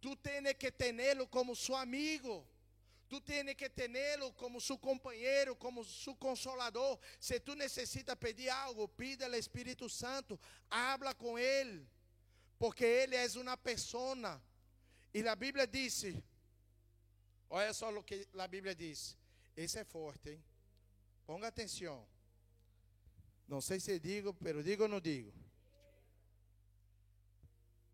Tu 0.00 0.14
tens 0.16 0.52
que 0.54 0.70
tê-lo 0.70 1.26
como 1.26 1.54
seu 1.56 1.76
amigo. 1.76 2.46
Tu 3.08 3.20
tienes 3.20 3.54
que 3.54 3.70
tenerlo 3.70 4.32
como 4.34 4.60
su 4.60 4.78
compañero, 4.78 5.56
como 5.56 5.84
su 5.84 6.16
consolador. 6.16 6.98
Si 7.20 7.38
tú 7.38 7.54
necesitas 7.54 8.16
pedir 8.16 8.50
algo, 8.50 8.88
pide 8.88 9.24
al 9.24 9.34
Espíritu 9.34 9.88
Santo, 9.88 10.40
habla 10.68 11.14
con 11.14 11.38
Él, 11.38 11.86
porque 12.58 13.04
Él 13.04 13.12
es 13.12 13.36
una 13.36 13.56
persona. 13.56 14.42
Y 15.12 15.22
la 15.22 15.36
Biblia 15.36 15.66
dice, 15.66 16.20
olha 17.48 17.72
só 17.72 17.92
lo 17.92 18.04
que 18.04 18.26
la 18.32 18.48
Biblia 18.48 18.74
dice, 18.74 19.16
esse 19.54 19.80
é 19.80 19.84
forte, 19.84 20.32
hein? 20.32 20.44
Ponga 21.26 21.48
atenção. 21.48 22.06
Não 23.48 23.60
sei 23.60 23.78
se 23.78 23.98
digo, 24.00 24.34
pero 24.34 24.62
digo 24.62 24.82
ou 24.82 24.88
não 24.88 25.00
digo. 25.00 25.32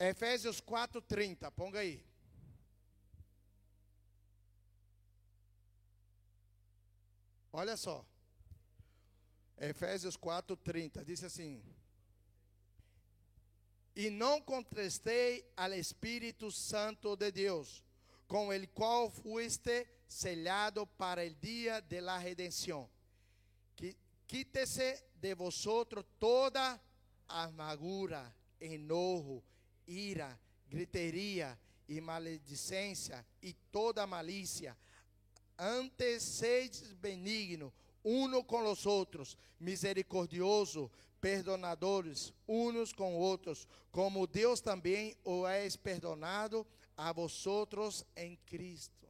Efésios 0.03 0.61
4:30, 0.61 1.49
ponga 1.53 1.79
aí. 1.79 2.05
Olha 7.53 7.77
só. 7.77 8.05
Efésios 9.57 10.17
4:30 10.17 11.05
diz 11.05 11.23
assim: 11.23 11.63
E 13.95 14.11
não 14.11 14.41
contestei 14.41 15.49
ao 15.57 15.73
Espírito 15.73 16.51
Santo 16.51 17.15
de 17.15 17.31
Deus, 17.31 17.85
com 18.27 18.49
o 18.49 18.69
qual 18.71 19.09
fuiste 19.09 19.87
sellado 20.09 20.85
para 20.85 21.25
o 21.25 21.31
dia 21.31 21.81
de 21.81 22.01
la 22.01 22.19
redenção. 22.19 22.91
Quítese 24.27 25.01
de 25.15 25.33
vosotros 25.37 26.05
toda 26.19 26.81
amargura, 27.29 28.35
enojo, 28.61 29.45
ira, 29.87 30.39
griteria 30.69 31.59
e 31.89 32.01
maledicência 32.01 33.27
e 33.43 33.53
toda 33.71 34.07
malícia 34.07 34.77
antes 35.59 36.23
seis 36.23 36.93
benigno, 36.95 37.73
uno 38.03 38.43
com 38.43 38.71
os 38.71 38.85
outros, 38.85 39.37
misericordioso, 39.61 40.91
perdonadores 41.21 42.35
uns 42.49 42.93
com 42.93 43.15
outros, 43.15 43.69
como 43.93 44.27
Deus 44.27 44.61
também 44.61 45.17
o 45.25 45.47
é 45.47 45.69
perdonado 45.71 46.67
a 46.97 47.13
vosotros 47.13 48.05
em 48.17 48.37
Cristo. 48.45 49.09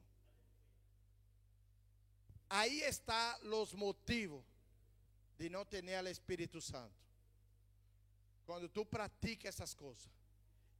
Aí 2.50 2.82
está 2.82 3.38
os 3.44 3.72
motivos 3.72 4.44
de 5.38 5.48
não 5.48 5.64
ter 5.64 5.82
o 5.82 6.08
Espírito 6.08 6.60
Santo. 6.60 6.92
Quando 8.44 8.68
tu 8.68 8.84
pratica 8.84 9.48
essas 9.48 9.72
coisas, 9.72 10.06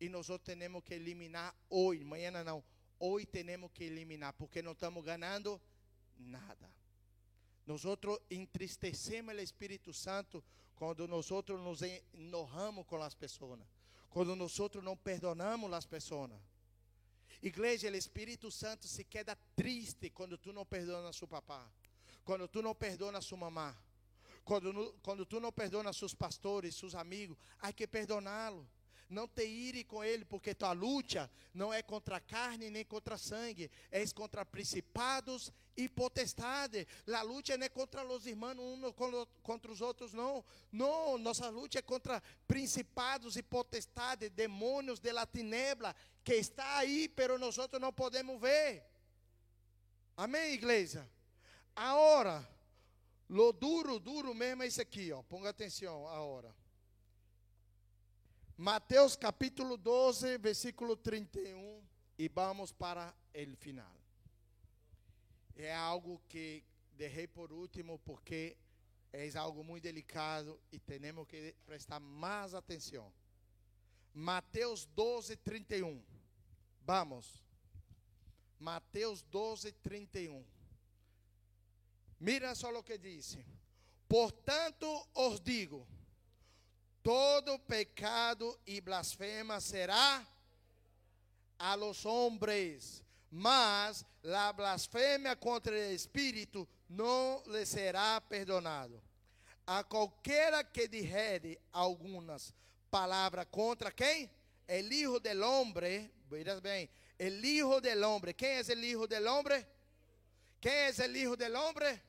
e 0.03 0.09
nós 0.09 0.26
temos 0.42 0.82
que 0.82 0.94
eliminar 0.94 1.55
hoje, 1.68 2.03
amanhã 2.03 2.32
não, 2.42 2.64
hoy 2.98 3.24
tenemos 3.24 3.70
que 3.70 3.84
eliminar 3.84 4.32
porque 4.32 4.61
no 4.61 4.72
estamos 4.72 5.05
ganando 5.05 5.61
nada. 6.18 6.68
Nosotros 7.64 8.18
entristecemos 8.28 9.32
el 9.32 9.38
Espíritu 9.38 9.92
Santo 9.92 10.42
cuando 10.74 11.07
nosotros 11.07 11.61
nos 11.61 11.82
enojamos 11.82 12.84
con 12.84 12.98
las 12.98 13.14
personas, 13.14 13.64
cuando 14.11 14.34
nosotros 14.34 14.82
no 14.82 14.96
perdonamos 14.96 15.70
las 15.70 15.86
personas. 15.86 16.40
Igreja, 17.40 17.88
o 17.88 17.94
Espírito 17.94 18.50
Santo 18.50 18.88
se 18.88 19.05
queda 19.05 19.38
triste 19.55 20.11
quando 20.11 20.36
tu 20.36 20.53
não 20.53 20.66
perdonas 20.66 21.14
seu 21.14 21.28
papá, 21.28 21.70
quando 22.24 22.48
tu 22.48 22.61
não 22.61 22.74
perdonas 22.74 23.24
sua 23.24 23.38
mamá, 23.38 23.72
quando, 24.44 24.98
quando 25.00 25.24
tu 25.24 25.38
não 25.38 25.53
perdonas 25.53 25.96
seus 25.96 26.12
pastores, 26.12 26.74
seus 26.74 26.96
amigos. 26.96 27.38
Há 27.61 27.72
que 27.72 27.86
perdoná-lo. 27.86 28.66
Não 29.12 29.28
te 29.28 29.44
ire 29.44 29.84
com 29.84 30.02
ele, 30.02 30.24
porque 30.24 30.54
tua 30.54 30.72
luta 30.72 31.30
não 31.52 31.72
é 31.72 31.82
contra 31.82 32.18
carne 32.18 32.70
nem 32.70 32.82
contra 32.82 33.18
sangue, 33.18 33.70
é 33.90 34.02
contra 34.08 34.42
principados 34.42 35.52
e 35.76 35.86
potestade. 35.86 36.88
A 37.14 37.20
luta 37.20 37.54
não 37.58 37.66
é 37.66 37.68
contra 37.68 38.02
os 38.06 38.26
irmãos 38.26 38.58
uns 38.58 38.94
contra 39.42 39.70
os 39.70 39.82
outros, 39.82 40.14
não. 40.14 40.42
Não, 40.72 41.18
nossa 41.18 41.50
luta 41.50 41.78
é 41.78 41.82
contra 41.82 42.22
principados 42.48 43.36
e 43.36 43.42
potestades, 43.42 44.30
demônios 44.30 44.98
de 44.98 45.12
la 45.12 45.26
tinebla, 45.26 45.94
que 46.24 46.34
está 46.34 46.78
aí, 46.78 47.06
pero 47.06 47.38
nós 47.38 47.56
não 47.78 47.92
podemos 47.92 48.40
ver. 48.40 48.82
Amém, 50.16 50.54
igreja? 50.54 51.06
Agora, 51.76 52.48
lo 53.28 53.52
duro, 53.52 53.98
duro 53.98 54.34
mesmo 54.34 54.62
é 54.62 54.66
isso 54.66 54.80
aqui, 54.80 55.12
ó. 55.12 55.22
Ponga 55.22 55.50
atenção, 55.50 56.08
agora. 56.08 56.61
Mateus 58.57 59.16
capítulo 59.16 59.76
12, 59.76 60.38
versículo 60.38 60.96
31, 60.96 61.82
e 62.18 62.28
vamos 62.28 62.70
para 62.70 63.14
o 63.34 63.57
final. 63.57 63.96
É 65.57 65.74
algo 65.74 66.20
que 66.28 66.62
deixei 66.92 67.26
por 67.26 67.53
último 67.53 67.98
porque 68.00 68.57
é 69.12 69.28
algo 69.36 69.64
muito 69.64 69.82
delicado 69.82 70.61
e 70.70 70.78
temos 70.78 71.26
que 71.26 71.55
prestar 71.64 71.98
mais 71.98 72.55
atenção. 72.55 73.12
Mateus 74.14 74.84
12, 74.86 75.36
31. 75.36 76.03
Vamos. 76.82 77.42
Mateus 78.59 79.22
12, 79.22 79.72
31. 79.72 80.44
Mira 82.20 82.55
só 82.55 82.70
o 82.78 82.82
que 82.82 82.98
disse. 82.98 83.44
Portanto, 84.09 84.86
os 85.14 85.40
digo 85.40 85.86
todo 87.03 87.59
pecado 87.59 88.59
y 88.64 88.80
blasfema 88.80 89.61
será 89.61 90.24
a 91.59 91.76
los 91.76 92.07
hombres, 92.07 93.03
mas 93.30 94.05
la 94.22 94.53
blasfemia 94.53 95.36
contra 95.36 95.76
el 95.76 95.94
Espíritu 95.94 96.66
no 96.88 97.42
le 97.46 97.66
será 97.66 98.22
perdonado. 98.28 99.00
A 99.66 99.84
cualquiera 99.84 100.64
que 100.64 100.88
dijere 100.88 101.61
algunas 101.72 102.53
palabras 102.90 103.46
contra 103.46 103.92
quem? 103.92 104.28
El 104.66 104.92
Hijo 104.92 105.20
del 105.20 105.42
Hombre, 105.42 106.11
verás 106.28 106.61
bem, 106.61 106.88
el 107.18 107.44
Hijo 107.44 107.80
del 107.80 108.03
Hombre. 108.03 108.34
Quem 108.34 108.48
é 108.48 108.61
el 108.61 108.84
Hijo 108.84 109.07
del 109.07 109.26
Hombre? 109.26 109.66
Quem 110.61 110.72
é 110.72 111.05
el 111.05 111.16
Hijo 111.16 111.36
del 111.36 111.55
Hombre? 111.55 112.00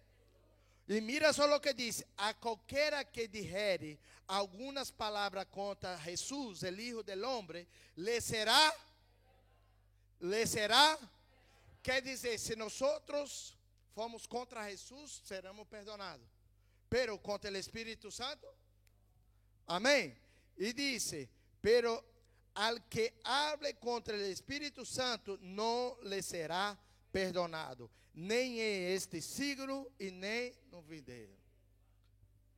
E 0.88 1.00
mira 1.00 1.32
só 1.32 1.46
o 1.56 1.60
que 1.60 1.74
diz: 1.74 2.04
a 2.18 2.34
qualquer 2.34 3.06
que 3.12 3.28
dijere 3.28 4.00
algumas 4.28 4.92
palavras 4.92 5.46
contra 5.50 5.98
Jesus, 5.98 6.64
o 6.64 6.68
Hijo 6.68 7.04
del 7.04 7.24
Hombre, 7.24 7.68
le 7.96 8.20
será, 8.20 8.74
le 10.20 10.46
será, 10.46 10.98
quer 11.82 12.02
dizer, 12.02 12.38
se 12.38 12.56
nós 12.56 12.82
fomos 13.94 14.28
contra 14.28 14.70
Jesus, 14.70 15.22
seremos 15.24 15.68
perdonados. 15.68 16.26
Pero 16.90 17.18
contra 17.18 17.52
o 17.52 17.56
Espírito 17.56 18.12
Santo, 18.12 18.48
amém? 19.68 20.16
E 20.58 20.74
disse: 20.74 21.30
pero 21.64 22.04
al 22.56 22.88
que 22.90 23.22
hable 23.24 23.76
contra 23.76 24.16
el 24.16 24.24
Espíritu 24.24 24.86
Santo 24.86 25.38
no 25.40 25.98
le 26.04 26.22
será 26.22 26.78
perdonado, 27.14 27.90
nem 28.14 28.60
em 28.60 28.94
este 28.94 29.22
siglo 29.22 29.90
e 30.00 30.12
nem 30.12 30.54
no 30.72 30.82
vindeiro. 30.82 31.38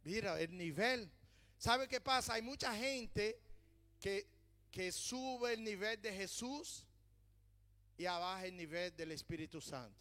Mira 0.03 0.41
el 0.41 0.51
nivel. 0.51 1.11
¿Sabe 1.59 1.87
qué 1.87 1.99
pasa? 1.99 2.33
Hay 2.33 2.41
mucha 2.41 2.73
gente 2.73 3.37
que, 3.99 4.25
que 4.71 4.91
sube 4.91 5.53
el 5.53 5.63
nivel 5.63 6.01
de 6.01 6.11
Jesús 6.13 6.85
y 7.97 8.05
abaja 8.05 8.45
el 8.45 8.55
nivel 8.55 8.95
del 8.95 9.11
Espíritu 9.11 9.59
Santo. 9.59 9.99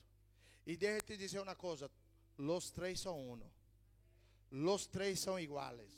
Y 0.65 0.77
déjate 0.77 1.17
decir 1.17 1.41
una 1.41 1.57
cosa, 1.57 1.91
los 2.39 2.73
tres 2.73 3.01
son 3.01 3.19
uno. 3.29 3.51
Los 4.51 4.89
tres 4.89 5.21
son 5.21 5.41
iguales. 5.41 5.91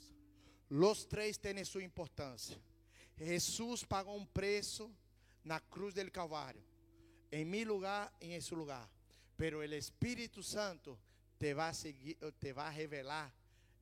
Los 0.69 1.07
tres 1.07 1.39
tienen 1.39 1.65
su 1.65 1.79
importancia. 1.79 2.57
Jesús 3.17 3.85
pagó 3.85 4.13
un 4.13 4.27
precio 4.27 4.91
na 5.43 5.59
cruz 5.59 5.93
del 5.93 6.11
Calvario, 6.11 6.61
en 7.31 7.49
mi 7.49 7.65
lugar 7.65 8.11
en 8.19 8.41
su 8.41 8.55
lugar. 8.55 8.87
Pero 9.35 9.61
el 9.61 9.73
Espíritu 9.73 10.41
Santo 10.41 10.97
te 11.37 11.53
va 11.53 11.69
a 11.69 11.73
seguir, 11.73 12.17
te 12.39 12.53
va 12.53 12.69
a 12.69 12.71
revelar 12.71 13.31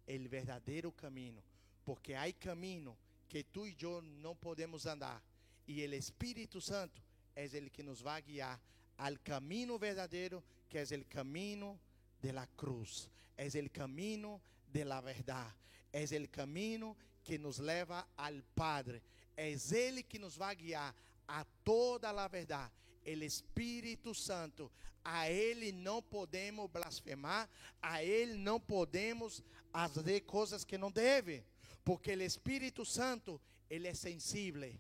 el 0.06 0.28
verdadero 0.28 0.92
camino, 0.92 1.42
porque 1.84 2.16
hay 2.16 2.34
camino 2.34 2.96
que 3.30 3.44
tú 3.44 3.66
y 3.66 3.76
yo 3.76 4.02
no 4.02 4.36
podemos 4.36 4.86
andar, 4.86 5.22
y 5.66 5.82
el 5.82 5.94
Espíritu 5.94 6.62
Santo 6.62 7.02
es 7.36 7.54
el 7.54 7.72
que 7.72 7.84
nos 7.84 8.06
va 8.06 8.16
a 8.16 8.22
guiar 8.22 8.60
al 8.98 9.22
camino 9.22 9.80
verdadero, 9.80 10.44
que 10.70 10.82
es 10.82 10.92
el 10.92 11.08
camino 11.08 11.80
de 12.22 12.34
la 12.34 12.48
cruz, 12.48 13.10
es 13.38 13.56
el 13.56 13.72
camino 13.72 14.42
de 14.72 14.86
la 14.86 15.02
verdad, 15.02 15.54
es 15.92 16.12
el 16.12 16.30
camino 16.30 16.96
que 17.24 17.40
nos 17.40 17.60
leva 17.60 18.08
al 18.18 18.44
Padre, 18.44 19.02
es 19.36 19.72
Ele 19.72 20.04
que 20.04 20.20
nos 20.20 20.38
vai 20.38 20.56
guiar 20.56 20.94
a 21.28 21.44
toda 21.64 22.10
a 22.10 22.28
verdade. 22.28 22.72
El 23.06 23.24
Espírito 23.24 24.14
Santo, 24.14 24.72
a 25.04 25.30
Ele 25.30 25.72
não 25.72 26.02
podemos 26.02 26.70
blasfemar, 26.70 27.50
a 27.82 28.04
Ele 28.04 28.34
não 28.34 28.60
podemos 28.60 29.44
fazer 29.72 30.22
coisas 30.22 30.64
que 30.64 30.78
não 30.78 30.92
deve, 30.92 31.46
porque 31.84 32.16
o 32.16 32.22
Espírito 32.24 32.84
Santo, 32.84 33.40
Ele 33.70 33.88
é 33.88 33.94
sensível. 33.94 34.74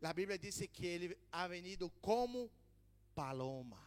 A 0.00 0.12
Bíblia 0.12 0.38
diz 0.38 0.62
que 0.72 0.86
Ele 0.86 1.18
ha 1.32 1.48
venido 1.48 1.90
como 2.00 2.50
paloma, 3.14 3.82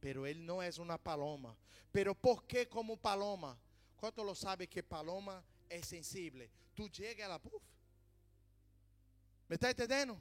pero 0.00 0.24
Ele 0.24 0.40
não 0.40 0.62
é 0.62 0.70
uma 0.78 0.98
paloma. 0.98 1.58
Pero 1.92 2.14
por 2.14 2.44
que 2.44 2.66
como 2.66 2.96
paloma? 2.96 3.58
Quanto 3.96 4.22
lo 4.22 4.34
sabe 4.34 4.68
que 4.68 4.82
paloma 4.82 5.44
é 5.68 5.82
sensível? 5.82 6.48
Tu 6.76 6.88
chega 6.92 7.24
ela, 7.24 7.40
puf, 7.40 7.60
¿Me 9.48 9.54
está 9.54 9.70
entendendo? 9.70 10.20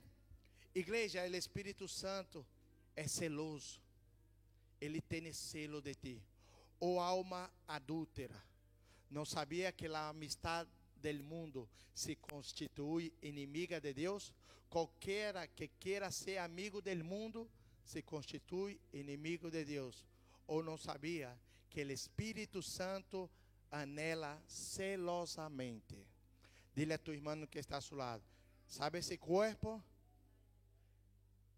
Igreja, 0.74 1.24
o 1.24 1.36
Espírito 1.36 1.86
Santo 1.88 2.48
é 2.98 3.08
celoso. 3.08 3.80
Ele 4.82 5.00
tem 5.00 5.32
selo 5.32 5.82
de 5.82 5.96
ti. 5.96 6.22
Ou 6.80 7.00
alma 7.00 7.50
adúltera. 7.68 8.36
Não 9.10 9.24
sabia 9.24 9.72
que 9.72 9.88
a 9.88 10.10
amistade 10.10 10.70
del 10.98 11.24
mundo 11.24 11.70
se 11.94 12.16
constitui 12.16 13.14
inimiga 13.22 13.80
de 13.80 13.94
Deus? 13.94 14.34
Qualquer 14.70 15.48
que 15.56 15.70
queira 15.80 16.12
ser 16.12 16.40
amigo 16.40 16.82
del 16.82 17.04
mundo 17.04 17.50
se 17.86 18.02
constitui 18.02 18.80
inimigo 18.92 19.50
de 19.50 19.64
Deus. 19.64 20.06
Ou 20.46 20.62
não 20.62 20.78
sabia 20.78 21.40
que 21.70 21.84
o 21.84 21.92
Espírito 21.92 22.62
Santo 22.62 23.30
anela 23.72 24.42
celosamente. 24.48 25.96
Dile 26.76 26.94
a 26.94 26.98
tu 26.98 27.14
irmão 27.14 27.48
que 27.48 27.60
está 27.60 27.78
a 27.78 27.82
seu 27.82 27.98
lado. 27.98 28.24
¿Sabe 28.68 29.00
ese 29.00 29.18
cuerpo? 29.18 29.82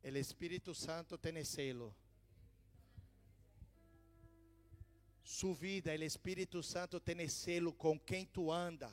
El 0.02 0.16
Espíritu 0.18 0.74
Santo 0.74 1.18
tiene 1.18 1.44
celo. 1.44 1.94
Su 5.24 5.56
vida, 5.56 5.94
el 5.94 6.04
Espíritu 6.04 6.64
Santo 6.64 7.02
tiene 7.02 7.30
celo 7.30 7.78
con 7.78 8.00
quien 8.00 8.26
tú 8.28 8.52
andas, 8.52 8.92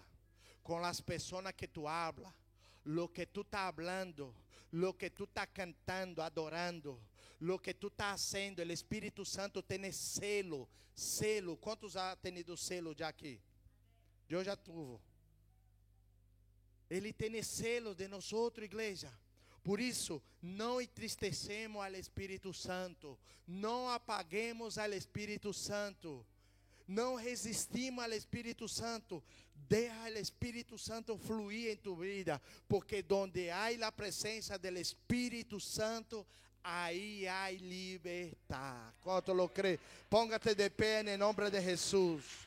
con 0.63 0.83
las 0.83 1.01
personas 1.01 1.55
que 1.55 1.67
tú 1.67 1.89
hablas, 1.89 2.33
lo 2.85 3.13
que 3.13 3.27
tú 3.27 3.41
estás 3.41 3.63
hablando, 3.63 4.35
lo 4.73 4.97
que 4.97 5.11
tú 5.11 5.25
estás 5.25 5.49
cantando, 5.53 6.23
adorando, 6.23 7.01
lo 7.41 7.59
que 7.61 7.73
tú 7.73 7.87
estás 7.87 8.21
haciendo. 8.21 8.63
El 8.63 8.71
Espíritu 8.71 9.25
Santo 9.25 9.63
tiene 9.63 9.93
celo, 9.93 10.69
celo. 10.95 11.57
¿Cuántos 11.57 11.97
ha 11.97 12.17
tenido 12.17 12.57
celo 12.57 12.93
ya 12.93 13.09
aquí? 13.09 13.41
Yo 14.29 14.43
ya 14.43 14.57
tuve. 14.57 14.99
Ele 16.89 17.13
tem 17.13 17.43
selo 17.43 17.95
de 17.95 18.09
nós, 18.09 18.33
igreja. 18.63 19.13
Por 19.67 19.81
isso, 19.81 20.23
não 20.41 20.81
entristecemos 20.81 21.85
ao 21.85 21.93
Espírito 21.97 22.55
Santo, 22.55 23.19
não 23.45 23.89
apaguemos 23.89 24.79
ao 24.79 24.93
Espírito 24.93 25.53
Santo, 25.53 26.25
não 26.87 27.17
resistimos 27.17 28.05
ao 28.05 28.13
Espírito 28.13 28.69
Santo. 28.69 29.21
Deja 29.53 30.05
o 30.05 30.19
Espírito 30.19 30.79
Santo 30.79 31.19
fluir 31.19 31.73
em 31.73 31.77
tu 31.77 31.97
vida, 31.97 32.41
porque 32.69 33.03
donde 33.03 33.51
há 33.51 33.67
a 33.85 33.91
presença 33.91 34.57
do 34.57 34.69
Espírito 34.79 35.59
Santo, 35.59 36.25
aí 36.63 37.27
há 37.27 37.51
libertad. 37.51 38.95
Quanto 39.03 39.33
lo 39.33 39.49
crê? 39.49 39.81
Póngate 40.09 40.55
de 40.55 40.71
pé 40.71 41.01
em 41.01 41.17
nome 41.17 41.51
de 41.51 41.61
Jesus. 41.61 42.46